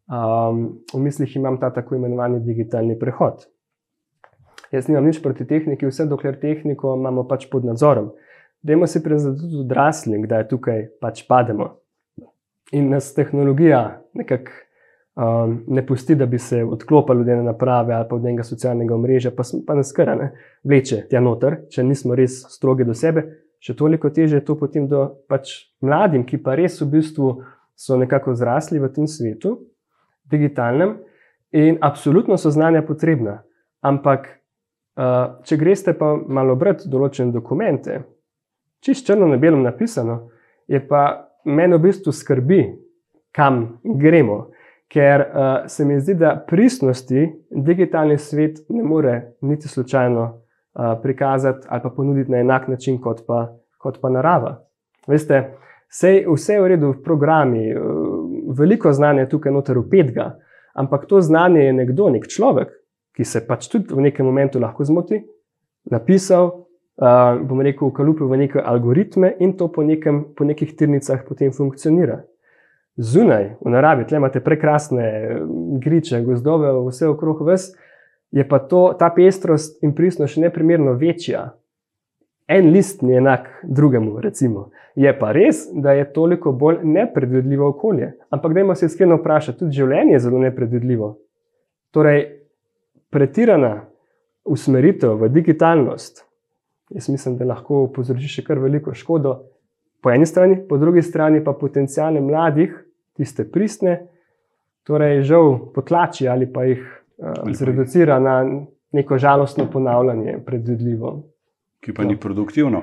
Um, 0.05 0.85
v 0.93 0.99
mislih 1.01 1.37
imam 1.37 1.57
ta 1.61 1.71
tako 1.73 1.95
imenovani 1.95 2.41
digitalni 2.45 2.99
prehod. 2.99 3.47
Jaz 4.75 4.89
nimam 4.91 5.07
nič 5.07 5.21
proti 5.23 5.47
tehniki, 5.47 5.87
vse 5.87 6.09
dokler 6.11 6.35
tehniko 6.41 6.97
imamo 6.99 7.23
pač 7.31 7.47
pod 7.51 7.67
nadzorom. 7.69 8.11
Dajmo 8.65 8.89
si 8.91 9.03
priznati 9.03 9.45
tudi 9.45 9.61
odrasli, 9.63 10.19
da 10.27 10.41
je 10.43 10.49
tukaj 10.51 10.87
pač 11.01 11.23
pademo. 11.29 11.69
In 12.75 12.89
nas 12.91 13.13
tehnologija 13.15 14.01
nekako 14.19 14.51
um, 15.15 15.61
ne 15.69 15.85
pusti, 15.87 16.17
da 16.19 16.27
bi 16.27 16.41
se 16.43 16.65
odklopili 16.65 17.23
od 17.23 17.29
ene 17.29 17.47
naprave 17.47 17.95
ali 17.95 18.09
pa 18.09 18.17
od 18.17 18.27
enega 18.27 18.43
socialnega 18.43 18.95
omrežja, 18.95 19.31
pa, 19.37 19.47
pa 19.67 19.79
nas 19.79 19.93
kar 19.93 20.11
ne 20.19 20.33
vleče 20.65 21.05
tja 21.11 21.21
noter, 21.23 21.61
če 21.71 21.85
nismo 21.85 22.17
res 22.19 22.41
strogi 22.51 22.89
do 22.89 22.97
sebe. 22.97 23.29
Še 23.65 23.77
toliko 23.77 24.11
teže 24.11 24.41
je 24.41 24.45
to 24.45 24.59
potem 24.59 24.89
do 24.89 25.07
pač 25.29 25.71
mladim, 25.85 26.25
ki 26.27 26.43
pa 26.43 26.57
res 26.59 26.81
v 26.83 26.91
bistvu 26.99 27.31
so 27.77 27.97
nekako 28.01 28.35
zrasli 28.35 28.83
v 28.83 28.91
tem 28.93 29.07
svetu 29.07 29.59
digitalnem, 30.31 30.99
in 31.55 31.79
absolutno 31.81 32.37
so 32.37 32.51
znanja 32.51 32.83
potrebna. 32.83 33.43
Ampak, 33.81 34.27
uh, 34.97 35.41
če 35.45 35.59
greste 35.61 35.95
pa 35.99 36.15
malo 36.15 36.57
brati 36.57 36.89
določene 36.91 37.33
dokumente, 37.33 38.01
čist 38.85 39.07
črno 39.07 39.29
na 39.31 39.39
belem 39.41 39.63
napisano, 39.65 40.31
je 40.69 40.81
pa 40.81 41.31
meni 41.45 41.77
v 41.77 41.89
bistvu 41.89 42.13
skrbi, 42.13 42.63
kam 43.35 43.81
gremo. 43.85 44.51
Ker 44.95 45.25
uh, 45.25 45.53
se 45.67 45.85
mi 45.85 45.97
zdi, 45.99 46.15
da 46.15 46.37
pristnosti 46.47 47.25
digitalni 47.51 48.19
svet 48.21 48.61
ne 48.71 48.85
more 48.87 49.15
niti 49.43 49.69
slučajno 49.69 50.25
uh, 50.25 50.95
prikazati 51.03 51.67
ali 51.69 51.83
pa 51.83 51.91
ponuditi 51.91 52.31
na 52.31 52.45
enak 52.45 52.69
način 52.69 53.01
kot 53.03 53.25
pa, 53.27 53.49
kot 53.81 53.99
pa 54.01 54.13
narava. 54.13 54.59
Veste, 55.09 55.43
Sej, 55.95 56.25
vse 56.27 56.57
je 56.57 56.61
v 56.61 56.69
redu, 56.69 56.95
programi, 57.05 57.71
eh, 57.71 57.79
veliko 58.59 58.93
znanja 58.93 59.21
je 59.21 59.29
tukaj 59.29 59.53
noter 59.53 59.79
upetega, 59.79 60.33
ampak 60.75 61.07
to 61.07 61.21
znanje 61.21 61.61
je 61.61 61.73
nekdo, 61.73 62.09
nek 62.11 62.27
človek, 62.27 62.73
ki 63.15 63.25
se 63.25 63.43
pač 63.47 63.69
tudi 63.71 63.95
v 63.95 64.09
nekem 64.09 64.27
momentu 64.27 64.61
lahko 64.63 64.85
zmoti, 64.85 65.21
napisal, 65.91 66.51
uh, 66.99 67.41
bom 67.41 67.63
rekel, 67.63 67.89
ukalupil 67.89 68.29
v 68.31 68.45
neke 68.45 68.61
algoritme 68.61 69.35
in 69.39 69.55
to 69.59 69.69
po, 69.73 69.85
nekem, 69.87 70.25
po 70.35 70.45
nekih 70.45 70.75
tirnicah 70.77 71.23
potem 71.27 71.53
funkcionira. 71.55 72.23
Zunaj, 72.97 73.57
v 73.59 73.71
naravi, 73.75 74.07
tle 74.07 74.21
imate 74.21 74.43
prekrasne 74.43 75.07
griče, 75.83 76.21
gozdove, 76.23 76.71
vse 76.87 77.09
okrog 77.11 77.43
vas, 77.47 77.73
je 78.35 78.45
pa 78.49 78.59
to, 78.59 78.93
ta 78.99 79.11
pestrost 79.15 79.83
in 79.83 79.95
pristnost 79.95 80.37
še 80.37 80.45
neprimerno 80.47 80.95
večja. 80.99 81.53
En 82.51 82.69
list 82.75 83.03
ni 83.03 83.17
enak 83.17 83.49
drugemu, 83.65 84.19
recimo. 84.21 84.69
Je 85.01 85.11
pa 85.19 85.33
res, 85.33 85.65
da 85.73 85.95
je 85.97 86.05
toliko 86.13 86.53
bolj 86.53 86.83
nepredvidljivo 86.85 87.69
okolje. 87.73 88.13
Ampak, 88.31 88.55
dajmo 88.55 88.75
se 88.79 88.87
iskreno 88.87 89.17
vprašati, 89.19 89.59
tudi 89.59 89.79
življenje 89.81 90.15
je 90.15 90.23
zelo 90.27 90.43
nepredvidljivo. 90.43 91.09
Torej, 91.95 92.27
pretirana 93.15 93.75
usmeritev 94.45 95.21
v 95.23 95.31
digitalnost, 95.33 96.25
jaz 96.91 97.09
mislim, 97.09 97.39
da 97.39 97.47
lahko 97.49 97.87
povzroči 97.95 98.29
še 98.29 98.45
kar 98.47 98.59
veliko 98.61 98.95
škodo, 98.95 99.37
po 100.03 100.13
eni 100.13 100.27
strani, 100.29 100.59
po 100.69 100.77
drugi 100.77 101.03
strani 101.03 101.41
pa 101.45 101.55
potencijale 101.57 102.21
mladih, 102.21 102.75
tiste 103.17 103.47
pristne, 103.49 104.01
torej 104.85 105.23
žal 105.25 105.55
potlači 105.73 106.27
ali 106.29 106.51
pa 106.53 106.67
jih 106.69 106.83
uh, 106.83 107.47
zreducira 107.57 108.19
na 108.21 108.43
neko 108.95 109.19
žalostno 109.19 109.71
ponavljanje, 109.71 110.43
predvidljivo 110.45 111.15
ki 111.85 111.93
pa 111.93 112.05
ni 112.05 112.17
produktivno. 112.21 112.83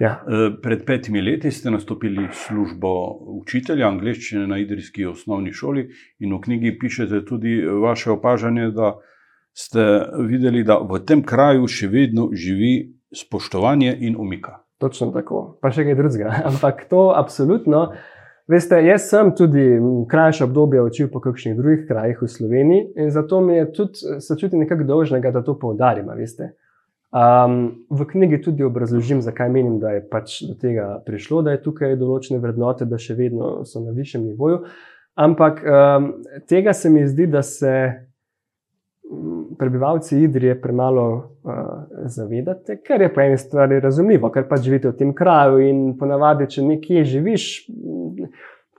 Ja. 0.00 0.20
Eh, 0.28 0.50
pred 0.62 0.84
petimi 0.84 1.22
leti 1.22 1.50
ste 1.50 1.70
nastopili 1.70 2.26
službo 2.32 2.90
učitelja 3.40 3.88
angleščine 3.88 4.46
na 4.46 4.58
Idrijski 4.58 5.06
osnovni 5.06 5.52
šoli 5.52 5.86
in 6.18 6.34
v 6.34 6.40
knjigi 6.40 6.76
pišete 6.78 7.24
tudi 7.24 7.60
vaše 7.64 8.10
opažanje, 8.12 8.70
da 8.76 8.96
ste 9.54 10.08
videli, 10.28 10.64
da 10.64 10.78
v 10.80 11.00
tem 11.06 11.22
kraju 11.22 11.68
še 11.68 11.88
vedno 11.92 12.30
živi 12.32 12.92
spoštovanje 13.12 13.96
in 14.00 14.16
umika. 14.18 14.62
Točno 14.80 15.12
tako, 15.14 15.58
pa 15.62 15.70
še 15.70 15.84
kaj 15.86 15.98
drugega. 15.98 16.32
Ampak 16.50 16.86
to 16.90 17.12
absolutno. 17.16 17.92
Veste, 18.50 18.80
jaz 18.82 19.06
sem 19.06 19.30
tudi 19.38 19.62
krajše 20.10 20.44
obdobje 20.48 20.82
učil 20.82 21.08
po 21.12 21.20
kakšnih 21.22 21.54
drugih 21.56 21.84
krajih 21.88 22.18
v 22.22 22.28
Sloveniji 22.28 22.88
in 22.98 23.12
zato 23.14 23.40
mi 23.40 23.54
je 23.54 23.68
tudi 23.72 24.18
se 24.20 24.36
čuti 24.38 24.58
nekako 24.58 24.84
dolžnega, 24.84 25.30
da 25.30 25.44
to 25.46 25.54
poudarim. 25.58 26.10
Um, 27.12 27.84
v 27.90 28.06
knjigi 28.08 28.40
tudi 28.42 28.64
obrazložim, 28.64 29.22
zakaj 29.22 29.48
menim, 29.52 29.78
da 29.78 29.94
je 29.94 30.02
pač 30.10 30.40
do 30.48 30.56
tega 30.58 30.98
prišlo, 31.06 31.42
da 31.44 31.54
je 31.54 31.62
tukaj 31.62 31.94
določene 32.00 32.40
vrednote, 32.42 32.88
da 32.88 32.98
še 32.98 33.14
vedno 33.14 33.62
so 33.68 33.84
na 33.84 33.92
višjem 33.94 34.24
nivoju. 34.32 34.64
Ampak 35.14 35.60
um, 35.62 36.08
tega 36.48 36.72
se 36.72 36.90
mi 36.90 37.04
zdi, 37.06 37.28
da 37.30 37.44
se 37.46 37.72
prebivalci 39.62 40.18
Idrije 40.26 40.56
premalo 40.60 41.04
uh, 41.14 41.52
zavedate, 42.04 42.80
kar 42.82 43.02
je 43.02 43.12
po 43.14 43.20
eni 43.22 43.38
strani 43.38 43.78
razumljivo, 43.80 44.30
ker 44.34 44.48
pač 44.50 44.64
živite 44.66 44.90
v 44.90 44.96
tem 44.98 45.12
kraju 45.14 45.60
in 45.62 45.92
ponavadi, 45.98 46.48
če 46.50 46.64
nekje 46.66 47.04
živiš, 47.12 47.44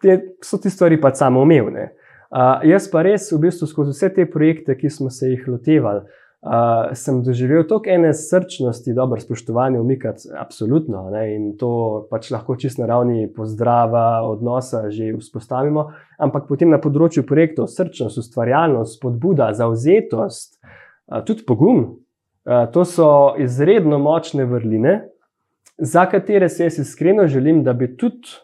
te, 0.03 0.17
so 0.43 0.59
ti 0.59 0.71
stvari 0.73 0.99
pač 0.99 1.21
samoumevne. 1.23 1.93
Uh, 2.33 2.59
jaz 2.67 2.89
pa 2.91 3.05
res 3.07 3.29
v 3.31 3.45
bistvu 3.45 3.69
skozi 3.71 3.95
vse 3.95 4.11
te 4.17 4.27
projekte, 4.27 4.75
ki 4.75 4.91
smo 4.91 5.07
se 5.13 5.31
jih 5.31 5.47
lotevali, 5.53 6.03
uh, 6.03 6.91
sem 6.99 7.21
doživel 7.23 7.63
toliko 7.69 7.95
ene 7.95 8.11
srčnosti, 8.17 8.95
dobro 8.97 9.21
spoštovanje, 9.23 9.79
umikati, 9.79 10.33
absolutno. 10.35 11.05
Ne, 11.13 11.27
in 11.37 11.45
to 11.61 11.71
pač 12.11 12.27
lahko 12.35 12.57
čist 12.59 12.81
na 12.83 12.91
ravni 12.91 13.29
pozdrava, 13.31 14.25
odnosa 14.27 14.89
že 14.91 15.13
vzpostavimo. 15.15 15.87
Ampak 16.19 16.51
potem 16.51 16.73
na 16.73 16.81
področju 16.83 17.23
projektov 17.23 17.71
srčnost, 17.71 18.19
ustvarjalnost, 18.19 18.99
spodbuda, 18.99 19.53
zauzetost, 19.55 20.59
tudi 21.25 21.43
pogum. 21.47 21.85
To 22.73 22.85
so 22.85 23.35
izredno 23.39 23.99
močne 23.99 24.45
vrline, 24.45 25.01
za 25.77 26.05
katere 26.05 26.49
se 26.49 26.63
jaz 26.63 26.79
iskreno 26.79 27.27
želim, 27.27 27.63
da 27.63 27.73
bi 27.73 27.97
tudi 27.97 28.35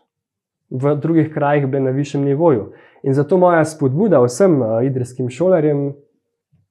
v 0.69 0.95
drugih 0.95 1.33
krajih 1.33 1.67
bili 1.67 1.83
na 1.83 1.91
višjem 1.91 2.23
nivoju. 2.23 2.71
In 3.03 3.13
zato 3.13 3.37
moja 3.37 3.65
spodbuda 3.65 4.21
vsem 4.23 4.61
idrijskim 4.83 5.29
šolarjem, 5.29 5.93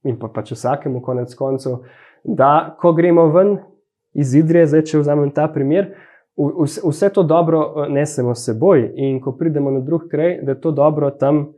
in 0.05 0.19
pa 0.19 0.29
pač 0.29 0.53
vsakemu, 0.53 1.03
konec 1.03 1.35
koncev, 1.35 1.83
da 2.25 2.77
ko 2.81 2.93
gremo 2.93 3.27
ven 3.33 3.57
iz 4.15 4.35
Idrije, 4.35 4.67
zdaj 4.67 4.85
če 4.91 5.03
vzamem 5.03 5.31
ta 5.35 5.49
primer, 5.53 5.93
vse 6.39 7.11
to 7.15 7.23
dobro 7.23 7.87
nesemo 7.91 8.35
s 8.35 8.47
seboj 8.47 8.85
in 8.95 9.21
ko 9.21 9.33
pridemo 9.37 9.71
na 9.71 9.81
drug 9.81 10.07
kraj, 10.11 10.39
da 10.47 10.55
to 10.55 10.71
dobro 10.71 11.11
tam 11.11 11.53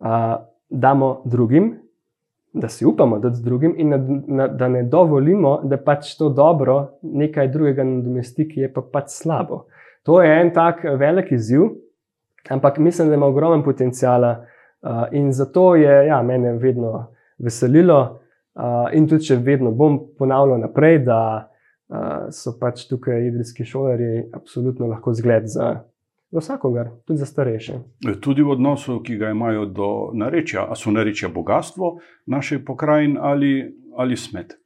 a, 0.00 0.46
damo 0.68 1.22
drugim. 1.24 1.74
Da 2.52 2.68
si 2.68 2.84
upamo, 2.84 3.18
da 3.18 3.30
z 3.32 3.42
drugim, 3.42 3.74
in 3.78 3.94
da 4.58 4.68
ne 4.68 4.82
dovolimo, 4.82 5.60
da 5.64 5.78
pač 5.80 6.16
to 6.18 6.28
dobro 6.28 6.98
nekaj 7.02 7.48
drugega 7.48 7.84
nadomesti, 7.84 8.44
ki 8.48 8.66
je 8.66 8.72
pa 8.72 8.82
pač 8.92 9.08
slabo. 9.08 9.64
To 10.04 10.18
je 10.22 10.34
en 10.40 10.50
tak 10.52 10.84
velik 10.84 11.32
izziv, 11.32 11.70
ampak 12.50 12.78
mislim, 12.78 13.08
da 13.08 13.14
ima 13.14 13.26
ogromen 13.26 13.62
potencial 13.62 14.26
in 15.12 15.32
zato 15.32 15.74
je 15.74 16.06
ja, 16.06 16.22
mene 16.22 16.52
vedno 16.52 16.90
uh, 16.90 17.04
veselilo. 17.42 18.18
Uh, 18.54 18.90
in 18.92 19.06
tudi, 19.08 19.30
če 19.30 19.38
vedno 19.40 19.70
bom 19.72 19.96
ponavljal 20.18 20.60
naprej, 20.60 20.98
da 21.06 21.20
uh, 21.40 22.28
so 22.34 22.52
pač 22.60 22.84
tukaj 22.90 23.30
idrijski 23.30 23.64
šolari 23.64 24.26
absolutno 24.36 24.90
lahko 24.90 25.14
zgled 25.16 25.48
za, 25.48 25.70
za 26.32 26.38
vsakogar, 26.38 26.88
tudi 27.04 27.18
za 27.18 27.26
starejše. 27.26 27.72
Tudi 28.20 28.42
v 28.42 28.50
odnosu, 28.56 29.02
ki 29.04 29.16
ga 29.16 29.30
imajo 29.30 29.66
do 29.66 29.90
narečja, 30.14 30.64
ali 30.68 30.76
so 30.76 30.90
narečja 30.90 31.28
bogatstvo 31.28 31.98
naše 32.26 32.64
pokrajine 32.64 33.20
ali, 33.20 33.52
ali 33.96 34.16
smet. 34.16 34.56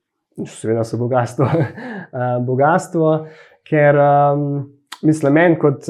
Seveda 0.46 0.84
so 0.84 0.96
bogatstvo. 0.96 1.44
uh, 1.44 2.46
bogatstvo, 2.48 3.26
ker. 3.68 3.96
Um, 3.96 4.72
Mislim, 5.02 5.34
meni, 5.36 5.58
kot 5.60 5.84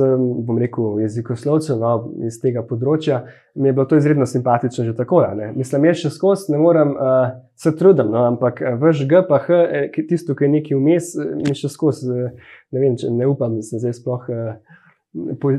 bom 0.47 0.57
rekel, 0.59 0.97
jezikoslovcev 0.99 1.79
no, 1.79 1.91
iz 2.27 2.41
tega 2.43 2.65
področja, 2.67 3.21
mi 3.55 3.71
je 3.71 3.75
bilo 3.77 3.85
to 3.87 4.01
izredno 4.01 4.27
simpatično 4.27 4.83
že 4.85 4.95
tako. 4.99 5.21
Ja, 5.23 5.53
Mislim, 5.55 5.87
jaz 5.87 6.01
še 6.01 6.11
skozi 6.11 6.51
ne 6.53 6.59
morem, 6.59 6.91
uh, 6.99 7.37
se 7.55 7.71
trudim, 7.79 8.11
no, 8.11 8.25
ampak 8.33 8.61
eh, 8.63 8.75
vrš 8.81 9.05
G, 9.07 9.23
pa 9.29 9.39
H, 9.45 9.61
eh, 9.63 10.01
tisto, 10.11 10.35
ki 10.35 10.49
je 10.49 10.51
nekaj 10.57 10.81
vmes, 10.81 11.13
mi 11.39 11.55
še 11.55 11.71
skozi, 11.71 12.11
ne 12.75 12.83
vem, 12.83 12.99
ne 13.15 13.31
upam, 13.31 13.61
da 13.61 13.69
se 13.69 13.79
zdaj 13.79 13.95
sploh 14.01 14.27
uh, 14.27 14.83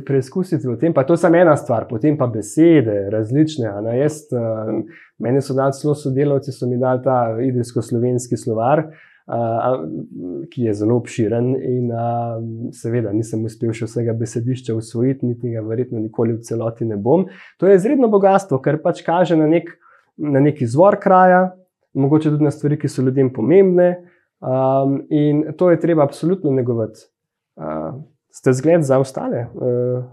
preizkusiti 0.05 0.67
v 0.67 0.77
tem. 0.81 0.93
Pa 0.93 1.03
to 1.03 1.15
je 1.15 1.23
samo 1.23 1.37
ena 1.37 1.55
stvar, 1.57 1.87
potem 1.89 2.17
pa 2.17 2.27
besede, 2.27 3.07
različne. 3.13 3.71
Jaz, 3.97 4.23
uh, 4.35 4.73
meni 5.19 5.41
so 5.41 5.57
dali 5.57 5.73
celo 5.73 5.95
sodelavci, 5.95 6.53
so 6.53 6.69
mi 6.69 6.79
dali 6.81 7.03
ta 7.03 7.37
idrijsko-slovenski 7.41 8.37
slovar 8.37 8.87
ki 10.51 10.61
je 10.63 10.73
zelo 10.73 10.95
obširen, 10.95 11.49
in 11.59 11.91
a, 11.91 12.37
seveda 12.71 13.11
nisem 13.11 13.43
uspel 13.47 13.73
še 13.75 13.89
vsega 13.89 14.15
besedišča 14.15 14.75
usvojiti, 14.77 15.27
niti 15.27 15.51
ga 15.51 15.63
verjetno 15.67 15.99
nikoli 15.99 16.37
v 16.37 16.45
celoti 16.47 16.87
ne 16.87 16.95
bom. 16.95 17.25
To 17.59 17.67
je 17.67 17.75
izredno 17.75 18.07
bogatstvo, 18.13 18.61
ker 18.63 18.79
pač 18.83 19.03
kaže 19.03 19.35
na 19.35 19.49
nek, 19.51 19.73
na 20.15 20.39
nek 20.43 20.61
izvor 20.63 20.95
kraja, 21.03 21.49
mogoče 21.97 22.31
tudi 22.31 22.47
na 22.47 22.53
stvari, 22.55 22.79
ki 22.79 22.87
so 22.87 23.03
ljudem 23.03 23.33
pomembne. 23.35 23.97
Um, 24.37 25.01
in 25.11 25.43
to 25.59 25.73
je 25.73 25.81
treba 25.81 26.05
absolutno 26.07 26.53
negovati. 26.53 27.09
Uh, 27.59 27.97
ste 28.33 28.53
zgled 28.53 28.83
za 28.83 28.99
ostale, 28.99 29.47
uh, 29.53 30.03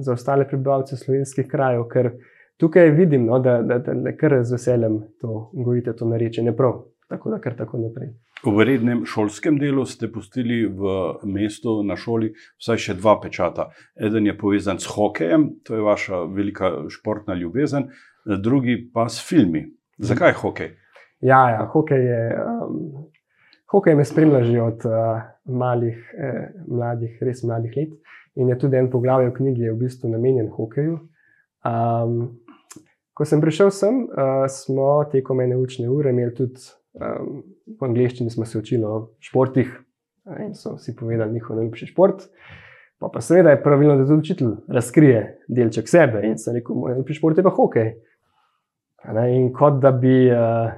za 0.00 0.12
ostale 0.12 0.48
prebivalce 0.48 0.96
slovenskih 0.96 1.48
krajev, 1.48 1.86
ker 1.92 2.12
tukaj 2.56 2.90
vidim, 2.90 3.26
no, 3.26 3.38
da, 3.38 3.60
da, 3.62 3.78
da, 3.78 3.94
da 3.94 4.16
kar 4.16 4.38
z 4.44 4.56
veseljem 4.56 5.00
to 5.20 5.50
govorite, 5.52 5.96
to 5.96 6.08
nareče, 6.08 6.42
ne 6.42 6.56
prav, 6.56 6.84
tako 7.08 7.30
da 7.30 7.40
kar 7.40 7.56
tako 7.56 7.78
naprej. 7.82 8.14
V 8.44 8.64
rednem 8.68 9.04
šolskem 9.08 9.56
delu 9.58 9.86
ste 9.88 10.10
pustili 10.12 10.66
v 10.68 10.90
mestu 11.24 11.80
na 11.82 11.96
šoli 11.96 12.34
vsaj 12.60 12.82
še 12.84 12.94
dva 12.98 13.16
pečata. 13.22 13.70
Eden 13.96 14.28
je 14.28 14.36
povezan 14.38 14.78
s 14.78 14.90
hokejem, 14.92 15.48
to 15.64 15.74
je 15.74 15.84
vaša 15.84 16.22
velika 16.30 16.70
športna 16.92 17.34
ljubezen, 17.34 17.88
drugi 18.42 18.76
pa 18.92 19.08
s 19.08 19.24
filmi. 19.24 19.64
Zakaj 19.98 20.36
hokej? 20.42 20.74
Ja, 21.24 21.48
ja 21.50 21.64
hokej 21.72 22.04
je. 22.04 22.22
Um, 22.44 23.08
hokej 23.72 23.96
me 23.96 24.04
spremlja 24.04 24.42
že 24.44 24.60
od 24.62 24.84
uh, 24.84 25.24
malih, 25.46 25.98
eh, 26.18 26.48
mladih, 26.66 27.18
res 27.20 27.42
mladih 27.44 27.76
let. 27.76 27.92
In 28.36 28.48
je 28.48 28.58
tudi 28.58 28.76
en 28.76 28.90
poglavje 28.90 29.30
v 29.30 29.34
knjigi, 29.34 29.62
je 29.62 29.72
v 29.72 29.78
bistvu 29.80 30.10
namenjen 30.12 30.48
hokeju. 30.52 30.98
Um, 31.66 32.38
ko 33.16 33.24
sem 33.24 33.40
prišel 33.40 33.70
sem, 33.72 34.02
uh, 34.04 34.44
smo 34.52 35.04
tekom 35.12 35.40
ene 35.40 35.56
učne 35.56 35.88
ure 35.90 36.12
imeli 36.12 36.34
tudi 36.36 36.60
um, 37.00 37.40
po 37.78 37.88
angliščini 37.88 38.30
smo 38.30 38.44
se 38.44 38.58
učili 38.58 38.84
o 38.84 39.08
športih 39.20 39.72
in 40.42 40.54
so 40.54 40.76
si 40.78 40.94
povedali 40.96 41.32
njihov 41.32 41.56
najljubši 41.56 41.86
šport. 41.86 42.26
Pa, 42.98 43.08
pa 43.12 43.20
seveda 43.20 43.52
je 43.52 43.62
pravilno, 43.62 43.96
da 43.96 44.06
tudi 44.06 44.18
učitelj 44.18 44.52
razkrije 44.68 45.22
delček 45.48 45.88
sebe 45.88 46.22
in 46.24 46.38
se 46.38 46.52
reče: 46.52 46.74
Moj 46.74 46.90
najljubši 46.90 47.14
šport 47.14 47.38
je 47.38 47.44
pa 47.44 47.52
hokej. 47.56 47.92
In 49.30 49.52
kot 49.54 49.80
da 49.82 49.92
bi 49.92 50.30
uh, 50.30 50.72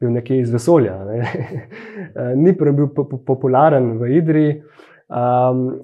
bil 0.00 0.12
nekje 0.12 0.40
iz 0.40 0.52
vesolja, 0.52 0.96
ne. 1.04 1.22
ni 2.42 2.54
prav 2.56 2.74
bil 2.74 2.88
po, 2.94 3.04
po, 3.08 3.18
popularen 3.26 3.92
v 4.00 4.12
Idri. 4.16 4.46
Um, 5.08 5.80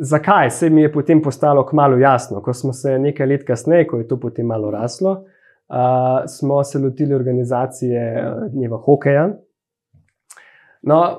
zakaj? 0.00 0.50
Se 0.50 0.70
mi 0.70 0.82
je 0.82 0.92
potem 0.92 1.22
postalo 1.22 1.66
kmalo 1.66 1.98
jasno, 1.98 2.42
ko 2.42 2.52
smo 2.52 2.72
se 2.72 2.98
nekaj 2.98 3.26
let 3.26 3.44
kasneje, 3.46 3.86
ko 3.86 4.00
je 4.00 4.08
to 4.08 4.20
potem 4.20 4.46
malo 4.46 4.70
raslo, 4.70 5.12
uh, 5.20 6.26
smo 6.26 6.64
se 6.64 6.78
lotili 6.78 7.14
organizacije 7.14 8.24
dneva 8.52 8.76
hokeja. 8.76 9.30
No, 10.82 11.18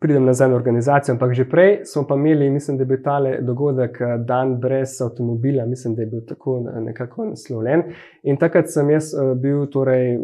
pridem 0.00 0.24
nazaj 0.24 0.48
na 0.48 0.56
organizacijo, 0.56 1.12
ampak 1.14 1.32
že 1.32 1.44
prej 1.48 1.84
smo 1.84 2.02
pa 2.06 2.14
imeli, 2.14 2.50
mislim, 2.50 2.76
da 2.76 2.82
je 2.82 2.86
bil 2.86 3.02
tale 3.02 3.36
dogodek 3.40 4.00
eh, 4.00 4.18
Dan 4.18 4.56
brez 4.60 5.00
avtomobila, 5.02 5.66
mislim, 5.66 5.94
da 5.94 6.02
je 6.02 6.06
bil 6.06 6.20
tako 6.28 6.60
nekako 6.80 7.24
naslovljen. 7.24 7.82
In 8.22 8.36
takrat 8.36 8.70
sem 8.70 8.90
jaz 8.90 9.14
eh, 9.14 9.34
bil, 9.34 9.66
torej, 9.70 10.18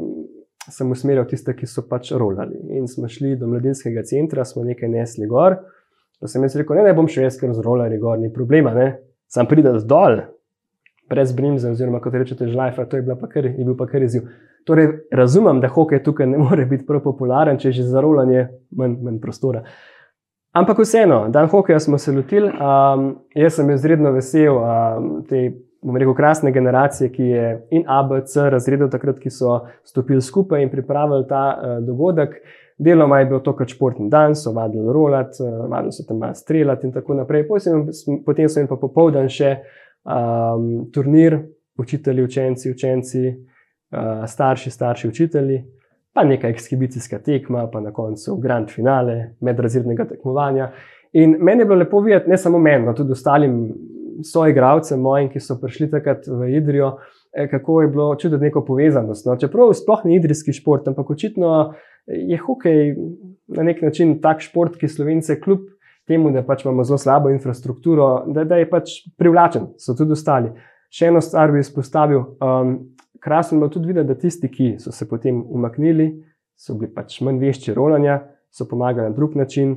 sem 0.73 0.91
usmerjal 0.91 1.27
tiste, 1.29 1.55
ki 1.57 1.67
so 1.67 1.85
pač 1.89 2.13
rolali. 2.13 2.59
In 2.79 2.89
smo 2.89 3.09
šli 3.09 3.37
do 3.37 3.49
mladinskega 3.51 4.05
centra, 4.09 4.45
smo 4.45 4.65
nekaj 4.67 4.91
nesli 4.93 5.29
gor. 5.31 5.59
Pa 6.21 6.31
sem 6.31 6.43
jaz 6.43 6.57
rekel, 6.59 6.79
ne, 6.79 6.89
ne 6.89 6.97
bom 6.97 7.07
še 7.09 7.25
jaz, 7.27 7.39
ker 7.39 7.55
z 7.55 7.63
rolari 7.65 7.99
gor 8.03 8.19
ni 8.19 8.33
problema, 8.35 8.75
ne. 8.75 8.89
sam 9.29 9.47
pridem 9.47 9.77
dol, 9.85 10.23
brez 11.09 11.33
brimza, 11.37 11.71
oziroma 11.71 12.01
kot 12.01 12.15
rečete, 12.15 12.49
žlajfa, 12.49 12.87
to 12.89 12.97
je, 12.97 13.17
pa 13.21 13.29
kar, 13.29 13.47
je 13.47 13.65
bil 13.65 13.77
pa 13.77 13.87
kar 13.87 14.03
izziv. 14.03 14.29
Torej, 14.69 14.89
razumem, 15.13 15.61
da 15.61 15.69
hokej 15.73 16.03
tukaj 16.05 16.27
ne 16.27 16.41
more 16.41 16.67
biti 16.69 16.87
prav 16.89 17.03
popularen, 17.05 17.61
če 17.61 17.71
je 17.71 17.79
že 17.81 17.87
za 17.89 18.03
rolanje 18.05 18.49
manj, 18.77 18.99
manj 19.05 19.21
prostora. 19.23 19.63
Ampak 20.57 20.81
vseeno, 20.83 21.29
dan 21.33 21.49
hokeja 21.49 21.79
smo 21.81 21.99
se 21.99 22.13
lotili. 22.13 22.49
Um, 22.49 23.09
jaz 23.37 23.57
sem 23.57 23.71
izredno 23.71 24.13
vesel 24.13 24.57
um, 24.57 25.11
te, 25.29 25.45
bom 25.83 25.97
rekel, 25.97 26.15
krasne 26.15 26.53
generacije, 26.53 27.11
ki 27.13 27.23
je 27.23 27.51
in 27.71 27.85
ABC 27.87 28.37
razredil 28.51 28.91
takrat, 28.91 29.19
ki 29.19 29.31
so 29.31 29.61
stopili 29.85 30.23
skupaj 30.23 30.63
in 30.63 30.71
pripravili 30.71 31.27
ta 31.29 31.45
uh, 31.55 31.77
dogodek. 31.87 32.41
Deloma 32.79 33.19
je 33.19 33.27
bil 33.27 33.41
to 33.43 33.57
kot 33.59 33.69
športni 33.75 34.07
dan, 34.11 34.37
so 34.39 34.53
vadili 34.55 34.93
rolat, 34.93 35.39
uh, 35.41 35.67
vadili 35.71 35.93
so 35.93 36.07
tam 36.09 36.23
streljati 36.35 36.87
in 36.87 36.93
tako 36.93 37.15
naprej. 37.15 37.47
Potem 37.49 38.49
so 38.49 38.61
jim 38.61 38.69
pa 38.69 38.77
popoldan 38.77 39.29
še 39.29 39.57
um, 40.05 40.89
turnir, 40.95 41.39
učitelji, 41.79 42.23
učenci, 42.23 42.71
učenci 42.71 43.25
starši, 44.27 44.71
starši, 44.71 45.09
učitelji, 45.09 45.63
pa 46.13 46.25
neka 46.25 46.49
ekshibicijska 46.49 47.19
tekma, 47.19 47.69
pa 47.73 47.81
na 47.81 47.93
koncu 47.93 48.37
grand 48.37 48.71
finale 48.71 49.35
medrazrednega 49.41 50.05
tekmovanja. 50.05 50.73
In 51.13 51.37
meni 51.41 51.63
je 51.63 51.67
bilo 51.67 51.79
lepo 51.79 52.01
videti, 52.01 52.31
ne 52.31 52.37
samo 52.37 52.59
meni, 52.59 52.85
no 52.85 52.93
tudi 52.93 53.13
ostalim 53.13 53.55
soigravcem 54.25 55.01
mojim, 55.01 55.29
ki 55.33 55.41
so 55.41 55.59
prišli 55.61 55.91
takrat 55.91 56.27
v 56.27 56.51
Idrijo, 56.57 56.97
eh, 57.33 57.49
kako 57.51 57.83
je 57.83 57.89
bilo 57.89 58.15
čutiti 58.15 58.45
neko 58.45 58.65
povezanost. 58.65 59.27
No. 59.27 59.37
Čeprav 59.37 59.73
sploh 59.75 60.05
ni 60.05 60.17
idrijski 60.17 60.53
šport, 60.53 60.89
ampak 60.89 61.11
očitno 61.11 61.75
je 62.07 62.39
hokej 62.39 62.97
na 63.49 63.63
nek 63.63 63.83
način 63.83 64.21
tak 64.21 64.41
šport, 64.41 64.77
ki 64.77 64.89
slovence 64.89 65.41
kljub 65.41 65.67
temu, 66.09 66.31
da 66.33 66.43
pač 66.43 66.65
imamo 66.65 66.85
zelo 66.85 66.99
slabo 66.99 67.31
infrastrukturo, 67.31 68.25
da, 68.33 68.45
da 68.45 68.57
je 68.57 68.69
pač 68.71 68.95
privlačen, 69.21 69.73
so 69.79 69.95
tudi 69.97 70.17
ostali. 70.17 70.53
Še 70.89 71.11
eno 71.11 71.21
stvar 71.21 71.53
bi 71.53 71.61
izpostavil. 71.61 72.25
Um, 72.41 72.79
krasno 73.21 73.57
je 73.57 73.61
bilo 73.61 73.71
tudi 73.73 73.91
videti, 73.91 74.09
da 74.09 74.17
tisti, 74.17 74.49
ki 74.49 74.71
so 74.81 74.93
se 74.93 75.09
potem 75.09 75.43
umaknili, 75.45 76.11
so 76.57 76.79
bili 76.79 76.93
pač 76.95 77.21
manj 77.25 77.43
vešči 77.43 77.77
rolanja, 77.77 78.23
so 78.51 78.65
pomagali 78.69 79.11
na 79.11 79.17
drug 79.17 79.37
način. 79.37 79.77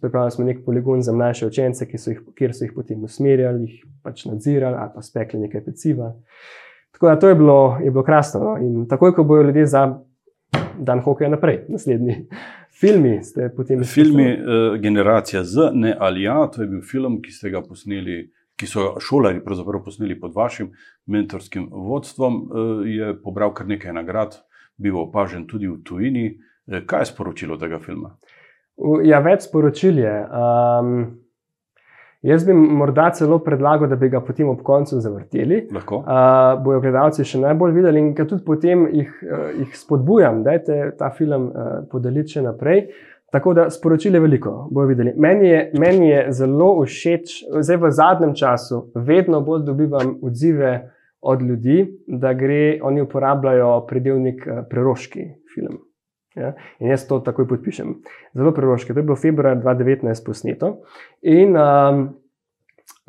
Pripravili 0.00 0.30
smo 0.30 0.44
nek 0.44 0.64
poligon 0.64 1.02
za 1.02 1.12
mlajše 1.12 1.46
učence, 1.46 1.86
so 1.98 2.10
jih, 2.10 2.20
kjer 2.38 2.54
so 2.54 2.64
jih 2.64 2.72
potem 2.74 3.04
usmerjali, 3.04 3.66
jih 3.66 3.84
pač 4.02 4.24
nadzirali 4.24 4.76
ali 4.76 4.90
pa 4.94 5.02
spekli 5.02 5.40
nekaj 5.40 5.64
peciva. 5.64 6.12
Tako 6.92 7.08
da 7.08 7.18
to 7.18 7.28
je 7.28 7.34
bilo, 7.34 7.78
je 7.84 7.90
bilo 7.90 8.04
krasno. 8.04 8.40
No? 8.40 8.56
In 8.58 8.88
takoj, 8.88 9.14
ko 9.14 9.24
bojo 9.24 9.42
ljudje 9.42 9.66
za 9.66 9.98
dan 10.78 11.00
hokeja 11.00 11.30
naprej, 11.30 11.64
naslednji 11.68 12.28
filmi, 12.80 13.22
ste 13.22 13.48
potem. 13.56 13.84
Filmi 13.84 14.32
uh, 14.32 14.80
Generacija 14.80 15.44
Z, 15.44 15.70
ne 15.74 15.96
ali 15.98 16.22
ja, 16.22 16.46
to 16.46 16.62
je 16.62 16.68
bil 16.68 16.82
film, 16.82 17.20
ki 17.22 17.32
ste 17.32 17.50
ga 17.50 17.62
posneli. 17.62 18.30
Ki 18.56 18.66
so 18.68 18.92
šolari 19.00 19.40
posneli 19.42 20.14
pod 20.20 20.34
vašim 20.34 20.68
mentorskim 21.06 21.68
vodstvom, 21.72 22.34
uh, 22.36 22.86
je 22.86 23.14
pobral 23.22 23.54
kar 23.54 23.66
nekaj 23.66 23.92
nagrad, 23.92 24.36
bil 24.76 24.98
opažen 25.00 25.46
tudi 25.46 25.66
v 25.66 25.80
tujini. 25.82 26.26
Uh, 26.66 26.82
kaj 26.86 27.00
je 27.00 27.10
sporočilo 27.10 27.56
tega 27.58 27.80
filma? 27.82 28.16
Ja, 29.04 29.20
več 29.20 29.46
sporočil 29.46 29.98
je. 30.00 30.14
Um, 30.32 30.94
jaz 32.24 32.46
bi 32.46 32.54
morda 32.56 33.10
celo 33.14 33.38
predlagal, 33.44 33.90
da 33.90 33.98
bi 34.00 34.08
ga 34.10 34.22
potem 34.24 34.48
ob 34.48 34.62
koncu 34.66 35.00
zavrteli. 35.02 35.66
Lahko. 35.74 36.00
Uh, 36.02 36.56
bojo 36.64 36.80
gledalci 36.82 37.26
še 37.28 37.42
najbolj 37.42 37.76
videli 37.76 38.02
in 38.02 38.12
tudi 38.16 38.42
potem 38.46 38.86
jih, 38.90 39.12
uh, 39.28 39.48
jih 39.60 39.76
spodbujam, 39.78 40.42
da 40.46 40.56
je 40.56 40.90
ta 40.98 41.12
film 41.14 41.50
uh, 41.50 41.72
podeliti 41.90 42.38
še 42.38 42.46
naprej. 42.48 42.86
Tako 43.32 43.54
da 43.56 43.70
sporočili 43.72 44.20
veliko, 44.20 44.66
bojo 44.68 44.90
videli. 44.90 45.14
Meni 45.16 45.46
je, 45.48 45.60
meni 45.80 46.10
je 46.10 46.24
zelo 46.36 46.74
všeč, 46.82 47.38
zdaj 47.64 47.78
v 47.80 47.90
zadnjem 47.96 48.34
času, 48.36 48.82
vedno 49.08 49.40
bolj 49.40 49.62
dobivam 49.70 50.18
odzive 50.20 50.72
od 51.22 51.40
ljudi, 51.40 51.78
da 52.06 52.34
gre, 52.36 52.80
oni 52.82 53.00
uporabljajo 53.06 53.70
predelnik 53.88 54.44
preroški 54.68 55.24
film. 55.54 55.78
Ja? 56.36 56.54
In 56.80 56.92
jaz 56.92 57.06
to 57.08 57.20
takoj 57.20 57.48
podpišem. 57.48 57.94
Zelo 58.34 58.52
preroške. 58.52 58.94
To 58.94 59.00
je 59.00 59.08
bilo 59.08 59.16
februar 59.16 59.56
2019 59.60 60.24
posneto 60.26 60.76
in 61.22 61.56
um, 61.56 62.08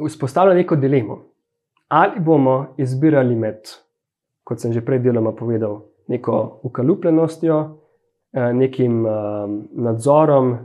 vzpostavlja 0.07 0.55
neko 0.55 0.75
dilemo. 0.75 1.21
Ali 1.87 2.19
bomo 2.19 2.75
izbirali 2.77 3.35
med, 3.35 3.69
kot 4.43 4.59
sem 4.59 4.73
že 4.73 4.81
prej 4.81 5.03
deloma 5.03 5.31
povedal, 5.37 5.83
neko 6.09 6.59
ukalupljenostjo, 6.65 7.57
eh, 8.33 8.53
nekim 8.53 9.05
um, 9.05 9.59
nadzorom, 9.71 10.55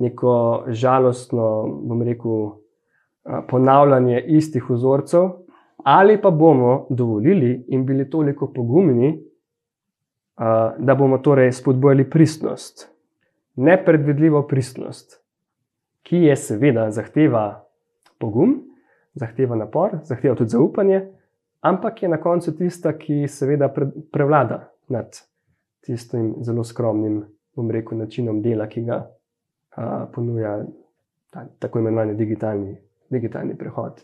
neko 0.00 0.64
žalostno, 0.68 1.48
bom 1.82 2.02
rekel, 2.02 2.46
eh, 3.26 3.42
ponavljanje 3.50 4.22
istih 4.38 4.70
vzorcev, 4.70 5.28
ali 5.84 6.20
pa 6.22 6.30
bomo 6.30 6.86
dovolili 6.90 7.64
in 7.68 7.86
bili 7.86 8.10
toliko 8.10 8.52
pogumni, 8.52 9.18
da 10.78 10.94
bomo 10.98 11.18
torej 11.18 11.52
spodbojali 11.52 12.10
pristnost, 12.10 12.88
nepredvidljivo 13.56 14.42
pristnost, 14.48 15.20
ki 16.02 16.16
je 16.16 16.36
seveda 16.36 16.90
zahteva 16.90 17.64
pogum, 18.18 18.56
zahteva 19.14 19.56
napor, 19.56 19.98
zahteva 20.04 20.34
tudi 20.34 20.50
zaupanje, 20.50 21.04
ampak 21.60 22.02
je 22.02 22.08
na 22.08 22.20
koncu 22.20 22.56
tista, 22.56 22.92
ki 22.98 23.28
seveda 23.28 23.70
prevlada 24.12 24.68
nad 24.88 25.16
tistim 25.86 26.34
zelo 26.42 26.64
skromnim, 26.64 27.22
bom 27.56 27.70
rekel, 27.70 27.98
načinom 27.98 28.42
dela, 28.42 28.66
ki 28.68 28.82
ga 28.84 29.04
a, 29.76 30.06
ponuja 30.12 30.58
ta, 31.30 31.46
tako 31.58 31.78
imenovani 31.78 32.16
digitalni, 32.18 32.76
digitalni 33.10 33.56
prehod. 33.58 34.02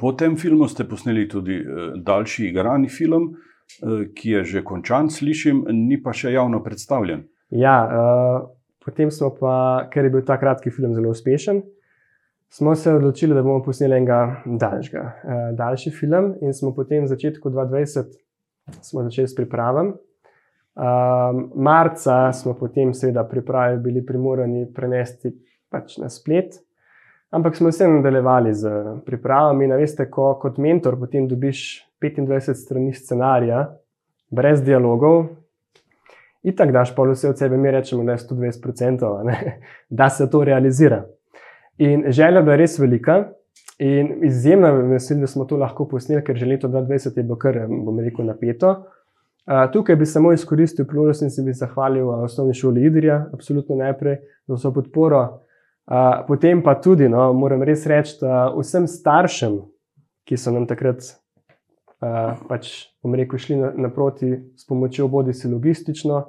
Po 0.00 0.12
tem 0.12 0.36
filmu 0.36 0.68
ste 0.68 0.86
posneli 0.88 1.26
tudi 1.28 1.56
e, 1.56 1.90
daljši 1.96 2.48
igrani 2.48 2.88
film. 2.88 3.32
Eh, 3.82 4.06
ki 4.14 4.30
je 4.30 4.44
že 4.44 4.64
končan, 4.64 5.10
slišim, 5.10 5.64
ni 5.72 5.98
pa 6.02 6.12
še 6.14 6.32
javno 6.32 6.60
predstavljen. 6.62 7.24
Ja, 7.54 7.76
uh, 7.84 8.46
potem 8.82 9.10
smo 9.10 9.30
pa, 9.34 9.86
ker 9.92 10.06
je 10.06 10.12
bil 10.14 10.22
ta 10.26 10.36
kratki 10.40 10.70
film 10.74 10.94
zelo 10.94 11.12
uspešen, 11.14 11.60
smo 12.54 12.74
se 12.78 12.94
odločili, 12.94 13.34
da 13.34 13.42
bomo 13.42 13.62
posneli 13.62 13.98
enega 13.98 14.20
daljšega, 14.46 15.02
uh, 15.02 15.46
daljši 15.58 15.92
film. 15.94 16.32
In 16.42 16.54
smo 16.54 16.72
potem 16.74 17.04
v 17.04 17.10
začetku 17.10 17.50
2020 17.50 18.14
začeli 18.94 19.28
s 19.28 19.34
pripravami. 19.34 19.94
Uh, 20.74 21.44
marca 21.54 22.32
smo 22.34 22.54
potem, 22.58 22.94
seveda, 22.94 23.26
priprave 23.30 23.78
bili 23.82 24.02
primorani 24.06 24.66
prenesti 24.74 25.34
pač 25.70 25.98
na 26.02 26.10
splet. 26.10 26.60
Ampak 27.34 27.58
smo 27.58 27.70
vse 27.70 27.88
nadaljevali 27.90 28.54
z 28.54 28.70
pripravami. 29.06 29.66
Veste, 29.74 30.06
ko 30.10 30.36
kot 30.42 30.58
mentor 30.62 30.98
potem 30.98 31.26
dobiš 31.30 31.82
25 32.10 32.54
strani 32.54 32.92
scenarija, 32.92 33.78
brez 34.30 34.62
dialogov. 34.62 35.26
In 36.44 36.56
tako 36.56 36.72
daš 36.72 36.94
pa 36.96 37.02
vse 37.08 37.28
od 37.28 37.38
sebe, 37.38 37.56
mi 37.56 37.70
rečemo, 37.70 38.04
da 38.04 38.12
je 38.12 38.18
120%, 38.18 39.24
ne, 39.24 39.60
da 39.88 40.10
se 40.10 40.30
to 40.30 40.44
realizira. 40.44 41.04
In 41.78 42.04
želja 42.08 42.40
je 42.40 42.56
res 42.56 42.78
velika, 42.78 43.24
in 43.78 44.24
izjemno 44.24 44.72
vesel, 44.72 45.20
da 45.20 45.26
smo 45.26 45.44
to 45.44 45.56
lahko 45.56 45.88
posneli, 45.88 46.22
ker 46.24 46.36
že 46.36 46.46
leto 46.46 46.68
2020 46.68 47.16
je 47.16 47.22
bilo 47.22 47.38
kar, 47.38 47.64
bom 47.68 48.00
rekel, 48.00 48.26
napeto. 48.26 48.74
Uh, 49.44 49.66
tukaj 49.72 49.96
bi 49.96 50.06
samo 50.06 50.32
izkoristil 50.32 50.86
priložnost 50.86 51.22
in 51.22 51.30
se 51.30 51.42
bi 51.42 51.52
zahvalil 51.52 52.08
osnovni 52.08 52.54
šoli 52.54 52.86
Idrija, 52.86 53.26
absolutno 53.32 53.76
najprej 53.76 54.16
za 54.46 54.54
vso 54.54 54.72
podporo. 54.72 55.20
Uh, 55.86 56.24
potem 56.28 56.62
pa 56.62 56.74
tudi, 56.80 57.08
no, 57.08 57.32
moram 57.32 57.62
res 57.62 57.86
reči, 57.86 58.16
vsem 58.56 58.86
staršem, 58.88 59.58
ki 60.24 60.36
so 60.40 60.52
nam 60.52 60.64
takrat 60.66 61.04
pač, 62.48 62.70
bom 63.02 63.14
rekel, 63.14 63.38
šli 63.38 63.56
naproti 63.56 64.32
s 64.56 64.66
pomočjo 64.66 65.08
bodi 65.08 65.32
si 65.32 65.48
logistično, 65.48 66.24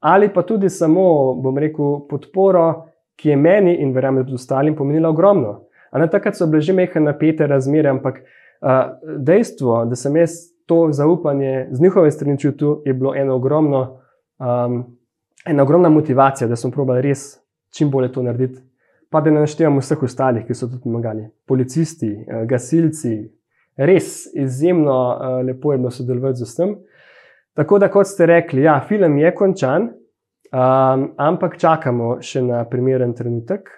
ali 0.00 0.28
pa 0.32 0.42
tudi 0.42 0.68
samo, 0.68 1.34
bom 1.34 1.58
rekel, 1.58 2.00
podporo, 2.08 2.86
ki 3.20 3.28
je 3.28 3.36
meni 3.36 3.74
in 3.82 3.92
verjamem 3.92 4.24
tudi 4.24 4.38
ostalim 4.40 4.76
pomenila 4.76 5.10
ogromno. 5.10 5.60
Na 5.92 6.06
takrat 6.06 6.36
so 6.36 6.46
bile 6.46 6.62
že 6.62 6.72
mehke 6.72 7.00
napete 7.00 7.46
razmere, 7.46 7.90
ampak 7.90 8.22
a, 8.60 8.96
dejstvo, 9.18 9.84
da 9.90 9.96
sem 9.96 10.16
jaz 10.16 10.36
to 10.66 10.88
zaupanje 10.92 11.68
z 11.70 11.82
njihove 11.82 12.10
strani 12.10 12.38
čutil, 12.38 12.78
je 12.84 12.94
bilo 12.94 13.14
eno 13.16 13.34
ogromno, 13.34 14.00
um, 14.38 14.84
ena 15.46 15.62
ogromna 15.62 15.88
motivacija, 15.88 16.48
da 16.48 16.56
smo 16.56 16.70
probali 16.70 17.02
res 17.02 17.40
čim 17.74 17.90
bolje 17.90 18.12
to 18.12 18.22
narediti. 18.22 18.62
Pa 19.10 19.20
da 19.20 19.30
ne 19.30 19.40
naštevamo 19.42 19.82
vseh 19.82 20.02
ostalih, 20.02 20.46
ki 20.46 20.54
so 20.54 20.68
tudi 20.68 20.84
pomagali. 20.84 21.24
Policisti, 21.46 22.12
gasilci, 22.46 23.16
res 23.80 24.28
izjemno 24.36 24.96
uh, 25.08 25.40
lepo 25.46 25.72
je 25.72 25.78
bilo 25.78 25.90
sodelovati 25.90 26.42
z 26.42 26.48
vsem. 26.48 26.74
Tako 27.56 27.78
da, 27.78 27.88
kot 27.90 28.06
ste 28.06 28.26
rekli, 28.26 28.62
ja, 28.62 28.78
film 28.88 29.18
je 29.18 29.32
končan, 29.34 29.88
um, 30.52 31.06
ampak 31.18 31.58
čakamo 31.58 32.18
še 32.22 32.42
na 32.46 32.64
primeren 32.68 33.14
trenutek. 33.16 33.68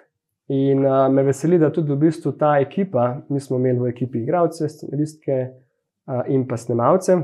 In 0.53 0.83
uh, 0.85 1.07
me 1.11 1.23
veseli, 1.23 1.57
da 1.59 1.71
tudi 1.73 1.93
v 1.93 2.01
bistvu 2.03 2.35
ta 2.37 2.57
ekipa, 2.61 3.23
mi 3.31 3.39
smo 3.39 3.57
imeli 3.57 3.79
v 3.79 3.93
ekipi 3.93 4.21
igralce, 4.25 4.67
scenaristke 4.69 5.39
uh, 5.39 6.21
in 6.27 6.43
pa 6.47 6.59
snemalce, 6.59 7.17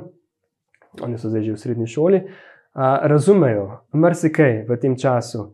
oni 1.03 1.19
so 1.19 1.29
zdaj 1.29 1.43
že 1.45 1.53
v 1.53 1.61
srednji 1.61 1.87
šoli, 1.91 2.23
uh, 2.23 2.97
razumejo 3.11 3.67
marsikaj 3.93 4.63
v 4.69 4.79
tem 4.81 4.95
času. 4.97 5.49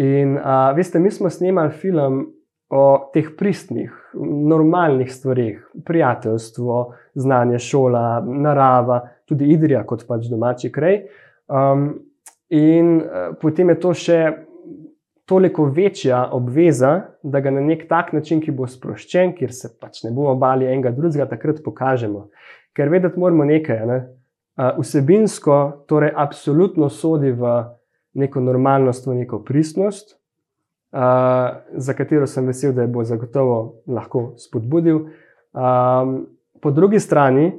In 0.00 0.38
uh, 0.40 0.72
veste, 0.74 0.98
mi 0.98 1.12
smo 1.12 1.30
snemali 1.30 1.76
film 1.76 2.24
o 2.70 3.10
teh 3.12 3.32
pristnih, 3.38 3.90
normalnih 4.14 5.10
stvarih, 5.12 5.62
prijateljstvo, 5.84 6.94
znanje, 7.14 7.58
šola, 7.58 8.20
narava, 8.26 9.00
tudi 9.26 9.50
Idrija 9.50 9.82
kot 9.86 10.06
pač 10.06 10.28
domači 10.30 10.70
kraj. 10.72 11.00
Um, 11.50 11.88
in 12.50 13.00
uh, 13.00 13.32
potem 13.40 13.74
je 13.74 13.80
to 13.82 13.94
še 13.94 14.20
toliko 15.30 15.64
večja 15.64 16.28
obveza, 16.34 16.92
da 17.22 17.40
ga 17.40 17.50
na 17.54 17.60
nek 17.62 17.88
tak 17.88 18.12
način, 18.12 18.40
ki 18.42 18.54
bo 18.54 18.66
sproščen, 18.66 19.34
kjer 19.38 19.52
se 19.54 19.72
pač 19.78 20.02
ne 20.02 20.10
bomo 20.14 20.34
bali 20.38 20.66
enega 20.66 20.90
drugega, 20.94 21.26
takrat 21.30 21.62
pokažemo. 21.64 22.28
Ker 22.74 22.90
vedeti 22.90 23.18
moramo 23.18 23.46
nekaj. 23.46 23.84
Ne? 23.86 23.98
Vsebinsko, 24.78 25.58
torej, 25.90 26.10
absolutno 26.16 26.88
sodi 26.90 27.30
v 27.30 27.52
neko 28.18 28.42
normalnost, 28.42 29.06
v 29.06 29.20
neko 29.22 29.42
pristnost, 29.46 30.19
za 30.92 31.94
katero 31.96 32.26
sem 32.26 32.46
vesel, 32.46 32.72
da 32.72 32.82
jo 32.82 32.88
bo 32.88 33.04
zagotovo 33.04 33.82
lahko 33.86 34.34
spodbudil. 34.38 34.96
Um, 35.52 36.26
po 36.60 36.70
drugi 36.70 37.00
strani, 37.00 37.52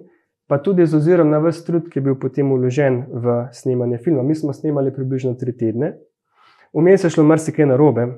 pa 0.48 0.58
tudi 0.58 0.86
z 0.86 0.96
ozirom 0.96 1.30
na 1.30 1.40
vse 1.40 1.66
trud, 1.66 1.88
ki 1.90 2.00
je 2.00 2.04
bil 2.04 2.18
potem 2.20 2.52
uložen 2.52 3.06
v 3.08 3.46
snemanje 3.56 4.02
filma. 4.04 4.24
Mi 4.24 4.36
smo 4.36 4.54
snemali 4.54 4.94
približno 4.94 5.34
tri 5.40 5.56
tedne, 5.58 5.94
vmes 6.74 7.04
je 7.04 7.10
šlo 7.10 7.24
marsikaj 7.24 7.66
narobe. 7.72 8.10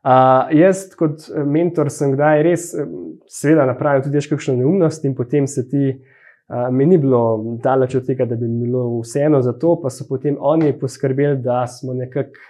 Uh, 0.00 0.48
jaz, 0.56 0.86
kot 0.96 1.26
mentor, 1.44 1.90
sem 1.92 2.14
kdaj 2.14 2.42
res, 2.46 2.70
seveda, 3.28 3.66
napravil 3.68 4.06
tudi 4.06 4.22
kakšno 4.30 4.56
neumnost, 4.56 5.04
in 5.04 5.12
potem 5.14 5.44
se 5.44 5.66
ti, 5.68 5.90
uh, 5.92 6.70
mi 6.72 6.86
ni 6.88 6.96
bilo 6.98 7.58
daleč 7.60 7.98
od 8.00 8.08
tega, 8.08 8.24
da 8.24 8.40
bi 8.40 8.48
bilo 8.48 8.86
vseeno 9.02 9.42
za 9.44 9.52
to, 9.52 9.74
pa 9.82 9.92
so 9.92 10.08
potem 10.08 10.40
oni 10.40 10.72
poskrbeli, 10.80 11.42
da 11.44 11.66
smo 11.68 11.92
nekako 11.92 12.40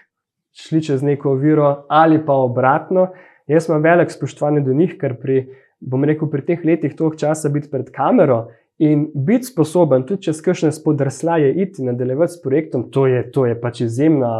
šli 0.53 0.83
čez 0.83 1.03
neko 1.03 1.31
oviro, 1.31 1.85
ali 1.89 2.21
pa 2.27 2.33
obratno. 2.33 3.09
Jaz 3.47 3.69
imam 3.69 3.83
velik 3.83 4.11
spoštovanje 4.11 4.61
do 4.61 4.73
njih, 4.75 4.95
ker 5.01 5.17
pri, 5.21 5.45
bom 5.81 6.05
rekel, 6.05 6.31
pri 6.31 6.45
teh 6.47 6.65
letih 6.65 6.95
toliko 6.97 7.17
časa 7.17 7.49
biti 7.49 7.71
pred 7.71 7.91
kamero 7.91 8.47
in 8.81 9.11
biti 9.15 9.51
sposoben 9.51 10.07
tudi 10.09 10.23
čez 10.29 10.41
kakšne 10.43 10.71
spodrslaje 10.73 11.53
iti 11.63 11.83
in 11.83 11.91
nadaljevati 11.91 12.33
s 12.33 12.43
projektom, 12.43 12.89
to 12.91 13.07
je, 13.07 13.25
to 13.31 13.47
je 13.47 13.59
pač 13.61 13.81
izjemna 13.85 14.31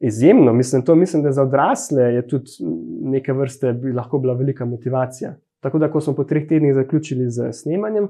izjemno. 0.00 0.52
Mislim, 0.52 0.82
to 0.82 0.94
mislim, 0.94 1.22
da 1.22 1.32
za 1.32 1.42
odrasle 1.42 2.02
je 2.02 2.28
tudi 2.28 2.50
neke 3.02 3.32
vrste 3.32 3.72
bi 3.72 3.92
lahko 3.92 4.18
bila 4.18 4.34
velika 4.34 4.64
motivacija. 4.64 5.34
Tako 5.60 5.78
da, 5.78 5.90
ko 5.90 6.00
smo 6.00 6.14
po 6.14 6.24
treh 6.24 6.48
tednih 6.48 6.74
zaključili 6.74 7.30
z 7.30 7.52
snemanjem, 7.52 8.08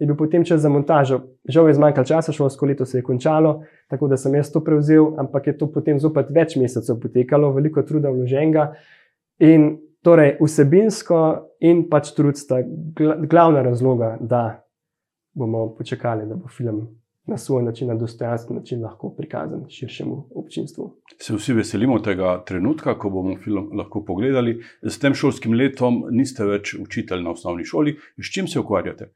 je 0.00 0.06
bil 0.06 0.16
potem 0.16 0.44
čas 0.44 0.60
za 0.60 0.68
montažo. 0.68 1.20
Žal 1.48 1.68
je 1.68 1.74
zmanjkalo 1.74 2.08
časa, 2.08 2.32
šolsko 2.32 2.66
leto 2.66 2.86
se 2.86 2.98
je 2.98 3.02
končalo, 3.02 3.62
tako 3.88 4.08
da 4.08 4.16
sem 4.16 4.34
jaz 4.34 4.52
to 4.52 4.64
prevzel, 4.64 5.12
ampak 5.20 5.46
je 5.46 5.58
to 5.58 5.68
potem 5.72 6.00
zopet 6.00 6.32
več 6.32 6.56
mesecev 6.56 6.96
potekalo, 7.02 7.52
veliko 7.52 7.82
truda 7.82 8.10
vloženega. 8.10 8.70
In 9.44 9.76
torej 10.02 10.38
vsebinsko 10.40 11.20
in 11.60 11.84
pač 11.92 12.14
trud 12.16 12.40
sta 12.40 12.62
glavna 13.28 13.62
razloga, 13.62 14.16
da 14.20 14.64
bomo 15.36 15.68
počakali, 15.76 16.26
da 16.26 16.40
bo 16.40 16.48
film 16.48 16.88
na 17.30 17.36
svoj 17.36 17.62
način, 17.62 17.88
na 17.88 17.94
dostojanstven 17.94 18.56
način 18.58 18.82
lahko 18.82 19.12
prikazan 19.14 19.68
širšemu 19.68 20.16
občinstvu. 20.34 20.90
Se 21.20 21.34
vsi 21.36 21.52
veselimo 21.52 21.98
tega 21.98 22.40
trenutka, 22.46 22.96
ko 22.98 23.10
bomo 23.10 23.36
film 23.44 23.68
lahko 23.76 24.04
pogledali. 24.04 24.62
S 24.82 24.98
tem 24.98 25.14
šolskim 25.14 25.54
letom 25.54 26.06
niste 26.10 26.44
več 26.44 26.74
učitelj 26.74 27.22
na 27.22 27.36
osnovni 27.36 27.64
šoli. 27.64 27.98
S 28.18 28.32
čim 28.32 28.48
se 28.48 28.60
ukvarjate? 28.60 29.12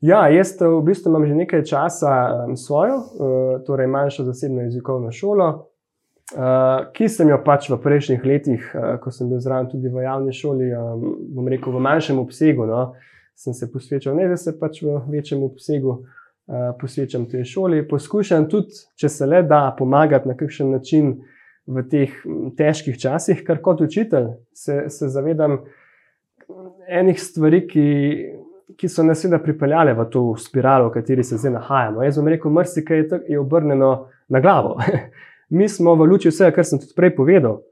Ja, 0.00 0.28
jaz 0.30 0.54
v 0.60 0.82
bistvu 0.86 1.10
imam 1.10 1.26
že 1.26 1.34
nekaj 1.34 1.64
časa 1.66 2.12
um, 2.46 2.56
svojo, 2.56 2.96
uh, 2.96 3.64
torej 3.66 3.90
manjšo 3.90 4.24
zasebno 4.24 4.62
jezikovno 4.62 5.10
šolo, 5.12 5.48
uh, 5.58 6.92
ki 6.94 7.08
sem 7.08 7.32
jo 7.32 7.40
pač 7.44 7.66
v 7.70 7.80
prejšnjih 7.82 8.24
letih, 8.24 8.68
uh, 8.74 8.94
ko 9.02 9.10
sem 9.10 9.30
bil 9.30 9.42
zraven 9.42 9.66
tudi 9.72 9.90
v 9.90 10.06
javni 10.06 10.32
šoli, 10.32 10.70
um, 10.70 11.08
bom 11.34 11.50
rekel 11.50 11.74
v 11.74 11.82
manjšem 11.82 12.22
obsegu, 12.22 12.68
no, 12.70 12.92
sem 13.34 13.54
se 13.54 13.66
posvečal, 13.72 14.14
ne 14.14 14.28
da 14.30 14.38
se 14.38 14.54
pač 14.58 14.82
v 14.86 15.00
večjem 15.10 15.42
obsegu. 15.42 15.98
Eh, 16.48 16.72
posvečam 16.80 17.26
tej 17.28 17.44
šoli. 17.44 17.82
Poskušam 17.88 18.46
tudi, 18.48 18.72
če 18.96 19.08
se 19.12 19.26
le 19.28 19.42
da, 19.44 19.66
pomagati 19.76 20.30
na 20.30 20.36
kakšen 20.36 20.70
način 20.72 21.10
v 21.68 21.82
teh 21.92 22.14
težkih 22.56 22.96
časih, 22.96 23.42
ker 23.44 23.60
kot 23.60 23.82
učitelj 23.84 24.30
se, 24.56 24.86
se 24.88 25.10
zavedam 25.12 25.58
enih 26.88 27.20
stvari, 27.20 27.60
ki, 27.68 27.84
ki 28.76 28.88
so 28.88 29.02
nas 29.02 29.22
seveda 29.22 29.40
pripeljale 29.42 29.94
v 29.96 30.04
to 30.12 30.22
spiralo, 30.38 30.88
v 30.88 30.98
kateri 30.98 31.24
se 31.24 31.38
zdaj 31.38 31.54
nahajamo. 31.54 32.02
Jaz 32.04 32.18
bom 32.20 32.28
rekel, 32.28 32.52
marsikaj 32.52 33.04
je 33.28 33.40
obrnjeno 33.40 33.92
na 34.28 34.40
glavo. 34.40 34.76
Mi 35.56 35.68
smo 35.68 35.94
v 35.94 36.10
luči 36.10 36.28
vsega, 36.28 36.52
kar 36.52 36.66
sem 36.68 36.80
tudi 36.80 36.92
prej 36.96 37.14
povedal. 37.16 37.62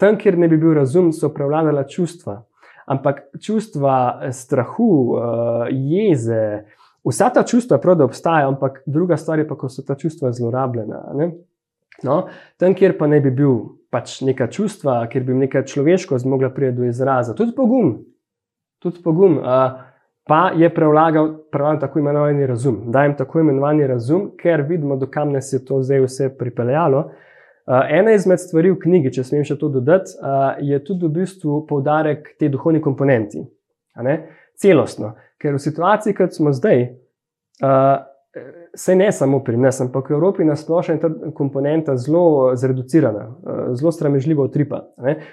Tam, 0.00 0.18
kjer 0.18 0.38
ne 0.38 0.48
bi 0.48 0.58
bil 0.58 0.74
razum, 0.74 1.12
so 1.14 1.30
prevladala 1.34 1.86
čustva. 1.86 2.40
Ampak 2.86 3.22
čustva 3.42 4.30
strahu, 4.32 4.90
eh, 5.18 5.68
jeze, 5.72 6.42
Vsa 7.06 7.30
ta 7.30 7.42
čustva 7.42 7.78
prav, 7.78 7.94
da 7.96 8.04
obstajajo, 8.04 8.48
ampak 8.48 8.82
druga 8.86 9.16
stvar 9.16 9.38
je 9.38 9.48
pa, 9.48 9.54
ko 9.54 9.68
so 9.68 9.82
ta 9.82 9.94
čustva 9.94 10.32
zlorabljena. 10.32 11.04
No, 12.02 12.16
tam, 12.58 12.74
kjer 12.74 12.96
pa 12.98 13.06
ne 13.06 13.20
bi 13.20 13.30
bil 13.30 13.60
pač 13.94 14.20
neka 14.26 14.48
čustva, 14.50 14.98
kjer 15.12 15.24
bi 15.24 15.36
neka 15.38 15.62
človeškost 15.62 16.26
mogla 16.26 16.50
priti 16.50 16.76
do 16.80 16.84
izraza, 16.84 17.34
tudi 17.34 17.54
pogum, 17.56 17.94
tudi 18.82 19.02
pogum, 19.04 19.38
uh, 19.38 19.78
pa 20.26 20.52
je 20.56 20.70
prevlagal, 20.74 21.30
prevlagal 21.52 21.80
tako 21.80 21.98
imenovani 21.98 22.46
razum. 22.46 22.80
Dajem 22.92 23.16
tako 23.16 23.40
imenovani 23.40 23.86
razum, 23.86 24.30
ker 24.38 24.64
vidimo, 24.68 24.96
dokam 24.96 25.32
nas 25.32 25.52
je 25.52 25.64
to 25.64 25.82
zdaj 25.82 26.02
vse 26.06 26.30
pripeljalo. 26.38 27.04
Uh, 27.66 27.82
ena 27.90 28.12
izmed 28.14 28.40
stvari 28.40 28.70
v 28.70 28.78
knjigi, 28.82 29.12
če 29.18 29.24
smem 29.26 29.44
še 29.46 29.58
to 29.58 29.68
dodati, 29.74 30.14
uh, 30.22 30.58
je 30.62 30.78
tudi 30.86 31.06
v 31.06 31.20
bistvu 31.20 31.64
poudarek 31.66 32.34
te 32.38 32.48
duhovni 32.50 32.82
komponenti. 32.82 33.42
Celostno 34.56 35.14
ker 35.38 35.56
v 35.56 35.62
situaciji, 35.62 36.16
kot 36.16 36.34
smo 36.36 36.52
zdaj, 36.56 36.88
uh, 37.62 37.96
se 38.76 38.94
ne 38.94 39.12
samo 39.12 39.40
pri 39.44 39.56
nas, 39.56 39.80
ampak 39.80 40.10
v 40.10 40.14
Evropi 40.14 40.44
nasplošno 40.44 40.94
je 40.94 41.00
ta 41.00 41.10
komponenta 41.34 41.96
zelo 41.96 42.52
zreducirana, 42.56 43.26
uh, 43.28 43.74
zelo 43.74 43.92
sramežljivo 43.92 44.44
utripa. 44.44 44.82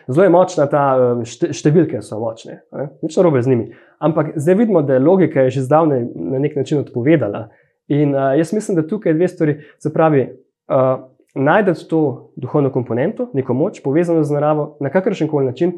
Zelo 0.08 0.24
je 0.24 0.32
močna 0.34 0.68
ta 0.72 0.84
šte, 1.28 1.52
številke, 1.54 2.02
so 2.02 2.20
močne, 2.20 2.62
nič 3.04 3.18
narobe 3.20 3.42
z 3.44 3.54
njimi. 3.54 3.72
Ampak 4.00 4.34
zdaj 4.36 4.56
vidimo, 4.56 4.82
da 4.82 4.98
je 4.98 5.04
logika 5.04 5.48
je 5.48 5.58
že 5.58 5.66
zdavnaj 5.68 6.06
na 6.16 6.40
nek 6.40 6.56
način 6.56 6.80
odpovedala. 6.80 7.50
In 7.92 8.16
uh, 8.16 8.34
jaz 8.38 8.54
mislim, 8.54 8.80
da 8.80 8.88
tukaj 8.88 9.14
dve 9.14 9.28
stvari, 9.28 9.60
se 9.80 9.94
pravi. 9.94 10.30
Uh, 10.70 11.10
Najdete 11.34 11.88
to 11.90 12.30
duhovno 12.38 12.70
komponento, 12.70 13.32
neko 13.34 13.56
moč, 13.58 13.80
povezano 13.82 14.22
z 14.22 14.36
naravo, 14.36 14.76
na 14.78 14.92
kakršen 14.94 15.26
koli 15.28 15.48
način, 15.48 15.72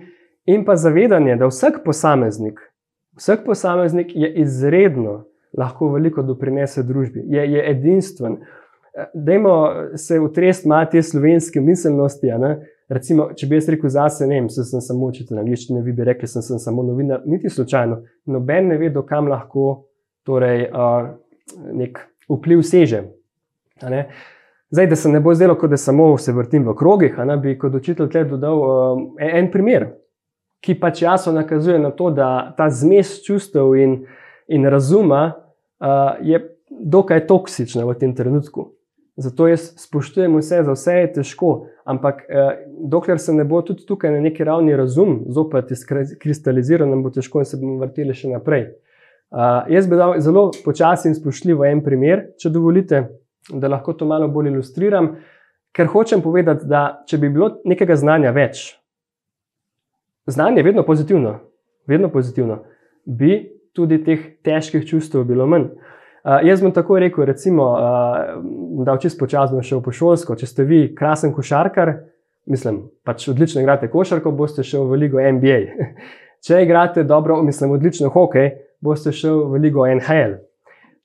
in 0.43 0.65
pa 0.67 0.75
zavedanje, 0.75 1.37
da 1.39 1.47
vsak 1.47 1.77
posameznik 1.85 2.59
Vsak 3.15 3.45
posameznik 3.45 4.07
je 4.15 4.33
izredno 4.33 5.25
lahko 5.57 5.89
veliko 5.93 6.23
doprinese 6.23 6.83
družbi, 6.83 7.23
je, 7.27 7.45
je 7.53 7.63
edinstven. 7.71 8.37
Dajmo 9.13 9.55
se 9.99 10.19
utresti 10.19 10.67
malo 10.67 10.87
te 10.91 11.01
slovenske 11.03 11.61
miselnosti. 11.61 12.31
Recimo, 12.89 13.31
če 13.33 13.47
bi 13.49 13.57
jaz 13.57 13.69
rekel 13.73 13.89
zase, 13.89 14.27
ne 14.29 14.39
vem, 14.39 14.49
sem 14.49 14.81
samo 14.81 15.09
učitelj 15.09 15.41
angliščine, 15.41 15.81
vi 15.81 15.93
bi 15.95 16.05
rekli, 16.05 16.29
sem, 16.29 16.43
sem 16.45 16.61
samo 16.61 16.83
novinar, 16.85 17.23
niti 17.25 17.49
slučajno. 17.49 18.03
Noben 18.31 18.69
ne 18.69 18.77
ve, 18.77 18.91
dokam 18.93 19.27
lahko 19.31 19.87
torej, 20.25 20.67
uh, 20.69 21.09
nek 21.73 21.97
vpliv 22.29 22.61
seže. 22.65 23.01
Zdaj, 23.81 24.87
da 24.91 24.95
se 24.95 25.09
ne 25.09 25.19
bo 25.19 25.33
zdelo, 25.33 25.57
kot 25.57 25.73
da 25.73 25.81
samo 25.81 26.11
se 26.21 26.33
vrtim 26.33 26.67
v 26.69 26.77
krogih, 26.77 27.17
ne, 27.25 27.39
bi 27.41 27.57
kot 27.59 27.75
učitelj 27.81 28.11
tle 28.13 28.25
dodal 28.29 28.61
uh, 28.61 29.05
en 29.17 29.49
primer 29.51 29.89
ki 30.65 30.73
pač 30.81 31.01
jasno 31.01 31.33
nakazuje 31.33 31.79
na 31.79 31.91
to, 31.91 32.09
da 32.09 32.53
ta 32.57 32.69
zmes 32.73 33.19
čustev 33.25 33.75
in, 33.77 33.99
in 34.47 34.65
razuma 34.65 35.35
je 36.21 36.39
dokaj 36.69 37.27
toksična 37.27 37.85
v 37.85 37.93
tem 37.99 38.15
trenutku. 38.15 38.71
Zato 39.17 39.47
jaz 39.47 39.69
spoštujem 39.79 40.33
vse, 40.35 40.63
za 40.63 40.73
vse 40.75 40.93
je 40.93 41.11
težko, 41.13 41.51
ampak 41.87 42.25
eh, 42.27 42.65
dokler 42.83 43.19
se 43.19 43.33
ne 43.33 43.45
bo 43.47 43.61
tudi 43.61 43.85
tukaj 43.87 44.11
na 44.11 44.19
neki 44.19 44.43
ravni 44.43 44.75
razum 44.75 45.21
zopet 45.31 45.71
izkristaliziral, 45.71 46.89
nam 46.89 47.03
bo 47.03 47.09
težko 47.15 47.39
in 47.39 47.47
se 47.47 47.59
bomo 47.61 47.79
vrteli 47.79 48.13
še 48.13 48.33
naprej. 48.33 48.73
Uh, 49.35 49.65
jaz 49.71 49.87
bi 49.89 49.97
dal 49.97 50.19
zelo 50.21 50.49
počasen 50.63 51.11
in 51.11 51.15
spoštljiv 51.17 51.63
en 51.65 51.79
primer, 51.83 52.21
če 52.39 52.51
dovolite, 52.53 52.99
da 53.49 53.71
lahko 53.71 53.95
to 53.97 54.05
malo 54.07 54.27
bolj 54.31 54.51
ilustriram, 54.51 55.15
ker 55.75 55.89
hočem 55.91 56.21
povedati, 56.21 56.67
da 56.69 57.01
če 57.09 57.17
bi 57.19 57.31
bilo 57.33 57.49
nekega 57.65 57.97
znanja 57.99 58.31
več, 58.35 58.67
znanje 60.29 60.61
je 60.61 60.67
vedno 60.69 60.85
pozitivno, 60.87 61.33
vedno 61.89 62.11
pozitivno, 62.13 62.61
bi 63.05 63.33
tudi 63.75 63.99
teh 64.03 64.23
težkih 64.45 64.85
čustev 64.87 65.25
bilo 65.27 65.47
manj. 65.49 65.69
Uh, 66.25 66.39
jaz 66.47 66.63
bom 66.63 66.73
tako 66.73 66.97
rekel, 66.99 67.27
recimo, 67.29 67.67
uh, 67.75 68.85
da 68.85 68.95
če 68.97 69.11
spočasno 69.13 69.61
šel 69.61 69.83
po 69.85 69.93
šolsko, 69.93 70.37
če 70.39 70.49
ste 70.49 70.65
vi 70.65 70.79
krasen 70.97 71.35
košarkar, 71.35 71.91
mislim, 72.49 72.85
pač 73.05 73.27
odlično 73.29 73.61
igrate 73.61 73.91
košarko, 73.93 74.33
boste 74.33 74.65
šel 74.65 74.87
v 74.89 75.03
ligo 75.03 75.21
NBA. 75.21 75.59
če 76.45 76.63
igrate 76.65 77.03
dobro, 77.05 77.37
mislim, 77.45 77.75
odlično 77.77 78.09
hokej, 78.13 78.55
boste 78.81 79.13
šel 79.13 79.43
v 79.51 79.61
ligo 79.67 79.85
NHL. 79.85 80.39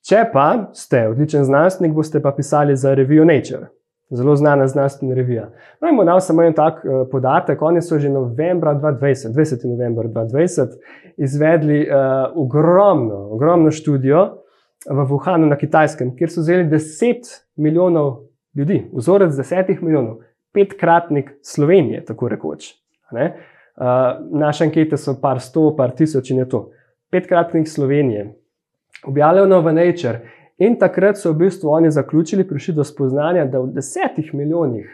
Če 0.06 0.24
pa 0.32 0.46
ste 0.72 1.04
odličen 1.10 1.44
znanstvenik, 1.44 1.92
boste 1.92 2.22
pa 2.24 2.32
pisali 2.32 2.76
za 2.76 2.94
revijo 2.96 3.26
Nature 3.28 3.68
zelo 4.10 4.36
znana 4.36 4.66
znanstvena 4.66 5.14
revija. 5.14 5.48
No, 5.80 5.88
in 5.88 6.06
dal 6.06 6.20
samo 6.20 6.42
en 6.42 6.54
tak 6.54 6.84
uh, 6.84 7.06
podatek. 7.10 7.62
Oni 7.62 7.82
so 7.82 7.98
že 7.98 8.08
novembra 8.08 8.74
2020, 8.74 9.34
20. 9.34 9.66
novembra 9.70 10.08
2020, 10.08 10.78
izvedli 11.16 11.80
uh, 11.88 11.96
ogromno, 12.34 13.28
ogromno 13.34 13.70
študijo 13.70 14.26
v 14.90 15.04
Wuhanu 15.04 15.48
na 15.48 15.56
Kitajskem, 15.56 16.16
kjer 16.16 16.30
so 16.30 16.40
vzeli 16.40 16.64
10 16.64 17.30
milijonov 17.56 18.20
ljudi, 18.56 18.86
vzorec 18.92 19.32
10 19.34 19.82
milijonov, 19.82 20.18
petkratnik 20.52 21.30
Slovenije, 21.42 22.04
tako 22.04 22.28
rekoč. 22.28 22.74
Uh, 23.12 23.20
naše 24.30 24.64
ankete 24.64 24.96
so 24.96 25.14
par 25.22 25.40
sto, 25.40 25.70
par 25.76 25.94
tisoč 25.96 26.30
in 26.30 26.38
je 26.38 26.48
to. 26.48 26.70
Petkratnik 27.10 27.68
Slovenije, 27.68 28.34
objavljeno 29.06 29.60
v 29.60 29.72
Nature. 29.72 30.20
In 30.60 30.76
takrat 30.76 31.16
so 31.16 31.32
v 31.32 31.46
bistvu 31.46 31.70
oni 31.72 31.90
zaključili, 31.90 32.44
prišli 32.48 32.74
do 32.76 32.84
spoznanja, 32.84 33.46
da 33.48 33.62
v 33.62 33.70
desetih 33.72 34.34
milijonih, 34.34 34.90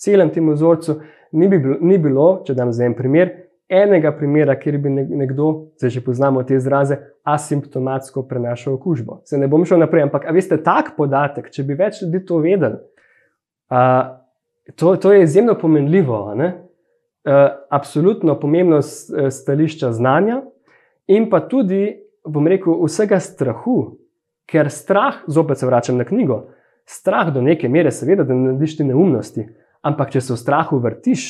celem 0.00 0.30
tem 0.32 0.48
vzorcu, 0.48 1.00
ni, 1.32 1.48
bi 1.48 1.58
bilo, 1.58 1.76
ni 1.80 1.98
bilo, 2.00 2.28
če 2.46 2.56
dam 2.56 2.72
za 2.72 2.86
en 2.86 2.94
primer, 2.96 3.34
enega 3.68 4.14
primera, 4.16 4.56
kjer 4.56 4.78
bi 4.80 4.90
nekdo, 4.90 5.50
zdaj 5.76 5.92
že 5.92 6.04
poznamo 6.04 6.42
te 6.42 6.56
izraze, 6.56 6.96
asimptomatsko 7.28 8.24
prenašal 8.28 8.78
okužbo. 8.78 9.20
Se 9.28 9.36
ne 9.38 9.48
bom 9.48 9.66
šel 9.68 9.82
naprej, 9.84 10.06
ampak 10.06 10.24
veste, 10.32 10.56
tak 10.64 10.94
podatek, 10.96 11.50
če 11.52 11.66
bi 11.68 11.76
več 11.76 12.00
ljudi 12.02 12.24
to 12.24 12.40
vedeli, 12.40 12.80
a, 13.68 13.82
to, 14.74 14.96
to 14.96 15.12
je 15.12 15.22
izjemno 15.22 15.58
pomenljivo. 15.58 16.24
absolutno 17.68 18.40
pomembno 18.40 18.80
stališča 19.30 19.92
znanja, 19.92 20.42
in 21.06 21.28
pa 21.30 21.40
tudi, 21.40 21.98
bom 22.24 22.46
rekel, 22.46 22.72
vsega 22.84 23.20
strahu, 23.20 23.98
ker 24.48 24.70
strah, 24.72 25.20
zopet 25.26 25.58
se 25.58 25.66
vračam 25.66 25.96
na 25.96 26.04
knjigo, 26.08 26.46
strah 26.88 27.32
do 27.34 27.42
neke 27.44 27.68
mere, 27.68 27.92
seveda, 27.92 28.24
da 28.24 28.34
ne 28.34 28.52
narediš 28.52 28.78
ti 28.78 28.86
neumnosti, 28.88 29.44
ampak 29.84 30.14
če 30.14 30.24
se 30.24 30.32
v 30.32 30.40
strahu 30.40 30.80
vrtiš, 30.80 31.26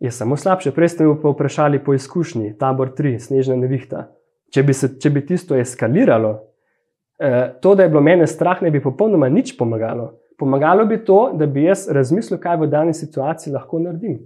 je 0.00 0.10
samo 0.10 0.36
slabše. 0.36 0.72
Prej 0.74 0.94
ste 0.94 1.06
me 1.06 1.14
pa 1.20 1.30
vprašali 1.32 1.82
po 1.84 1.94
izkušnji, 1.94 2.54
tabor 2.58 2.92
3, 2.96 3.18
snežna 3.20 3.56
nevihta. 3.56 4.08
Če 4.52 4.62
bi, 4.62 4.74
se, 4.76 4.90
če 5.00 5.10
bi 5.10 5.24
tisto 5.26 5.56
eskaliralo, 5.58 6.32
eh, 7.18 7.54
to, 7.60 7.74
da 7.74 7.84
je 7.84 7.92
bilo 7.92 8.02
mene 8.04 8.26
strah, 8.26 8.62
ne 8.62 8.70
bi 8.70 8.82
popolnoma 8.82 9.28
nič 9.28 9.54
pomagalo. 9.58 10.12
Pomagalo 10.38 10.86
bi 10.86 10.98
to, 11.04 11.32
da 11.38 11.46
bi 11.46 11.68
jaz 11.68 11.86
razmislil, 11.92 12.40
kaj 12.42 12.58
v 12.62 12.70
dani 12.70 12.94
situaciji 12.94 13.54
lahko 13.54 13.80
naredim. 13.82 14.18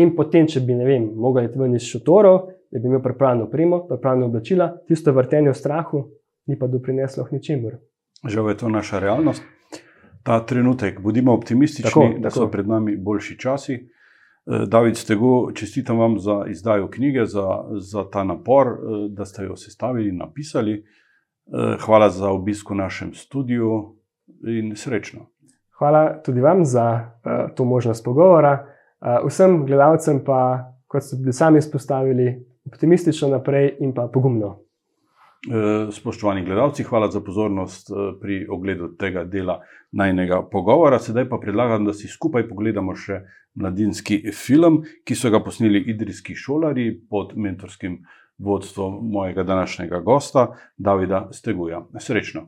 In 0.00 0.14
potem, 0.16 0.48
če 0.48 0.62
bi, 0.64 0.74
ne 0.74 0.88
vem, 0.88 1.10
mogel 1.16 1.46
iti 1.46 1.60
ven 1.60 1.76
iz 1.76 1.86
šotorov, 1.86 2.38
da 2.72 2.80
bi 2.80 2.88
imel 2.88 3.02
pripravljeno 3.04 3.46
opremo, 3.46 3.82
pripravljeno 3.88 4.30
oblačila, 4.30 4.70
tisto 4.88 5.12
vrtenje 5.12 5.52
v 5.52 5.58
strahu, 5.58 6.02
ni 6.46 6.58
pa 6.58 6.66
doprineslo 6.66 7.26
ničemur. 7.30 7.72
Žal 8.28 8.48
je 8.48 8.56
to 8.56 8.68
naša 8.68 8.98
realnost. 8.98 9.42
Ta 10.22 10.46
trenutek, 10.46 11.00
bodimo 11.00 11.34
optimistični, 11.34 11.90
tako, 11.90 12.08
da 12.18 12.30
so 12.30 12.50
pred 12.50 12.68
nami 12.68 12.96
boljši 12.96 13.38
časi. 13.38 13.74
Eh, 14.46 14.66
David 14.66 14.96
Stego, 14.96 15.52
čestitam 15.54 15.98
vam 15.98 16.18
za 16.18 16.44
izdajo 16.48 16.90
knjige, 16.90 17.24
za, 17.24 17.64
za 17.78 18.10
ta 18.10 18.24
napor, 18.24 18.66
eh, 18.66 18.72
da 19.08 19.24
ste 19.24 19.44
jo 19.44 19.56
sestavili 19.56 20.08
in 20.08 20.16
napisali. 20.16 20.72
Eh, 20.74 21.76
hvala 21.80 22.10
za 22.10 22.30
obisk 22.30 22.70
v 22.70 22.74
našem 22.74 23.14
studiu 23.14 23.94
in 24.46 24.76
srečno. 24.76 25.26
Hvala 25.78 26.22
tudi 26.22 26.40
vam 26.40 26.64
za 26.64 27.10
to 27.56 27.64
možnost 27.64 28.04
pogovora. 28.04 28.66
Vsem 29.26 29.66
gledalcem 29.66 30.20
pa, 30.24 30.70
kot 30.86 31.02
ste 31.02 31.16
tudi 31.16 31.32
sami 31.32 31.58
izpostavili, 31.58 32.46
optimistično 32.66 33.28
naprej 33.28 33.76
in 33.80 33.94
pa 33.94 34.06
pogumno. 34.12 34.58
E, 35.42 35.90
spoštovani 35.92 36.44
gledalci, 36.44 36.84
hvala 36.86 37.10
za 37.10 37.20
pozornost 37.20 37.90
e, 37.90 37.94
pri 38.20 38.46
ogledu 38.46 38.92
tega 38.98 39.24
dela 39.24 39.60
najnega 39.90 40.42
pogovora. 40.52 41.00
Sedaj 41.02 41.26
pa 41.28 41.40
predlagam, 41.42 41.84
da 41.84 41.92
si 41.92 42.08
skupaj 42.08 42.46
pogledamo 42.48 42.94
še 42.94 43.24
mladinski 43.58 44.20
film, 44.30 44.84
ki 45.04 45.18
so 45.18 45.32
ga 45.34 45.42
posneli 45.42 45.82
idrijski 45.90 46.38
šolari 46.38 46.92
pod 47.10 47.34
mentorskim 47.34 48.04
vodstvom 48.38 49.00
mojega 49.10 49.42
današnjega 49.42 50.00
gosta, 50.00 50.46
Davida 50.76 51.28
Steguja. 51.32 51.82
Srečno! 51.98 52.46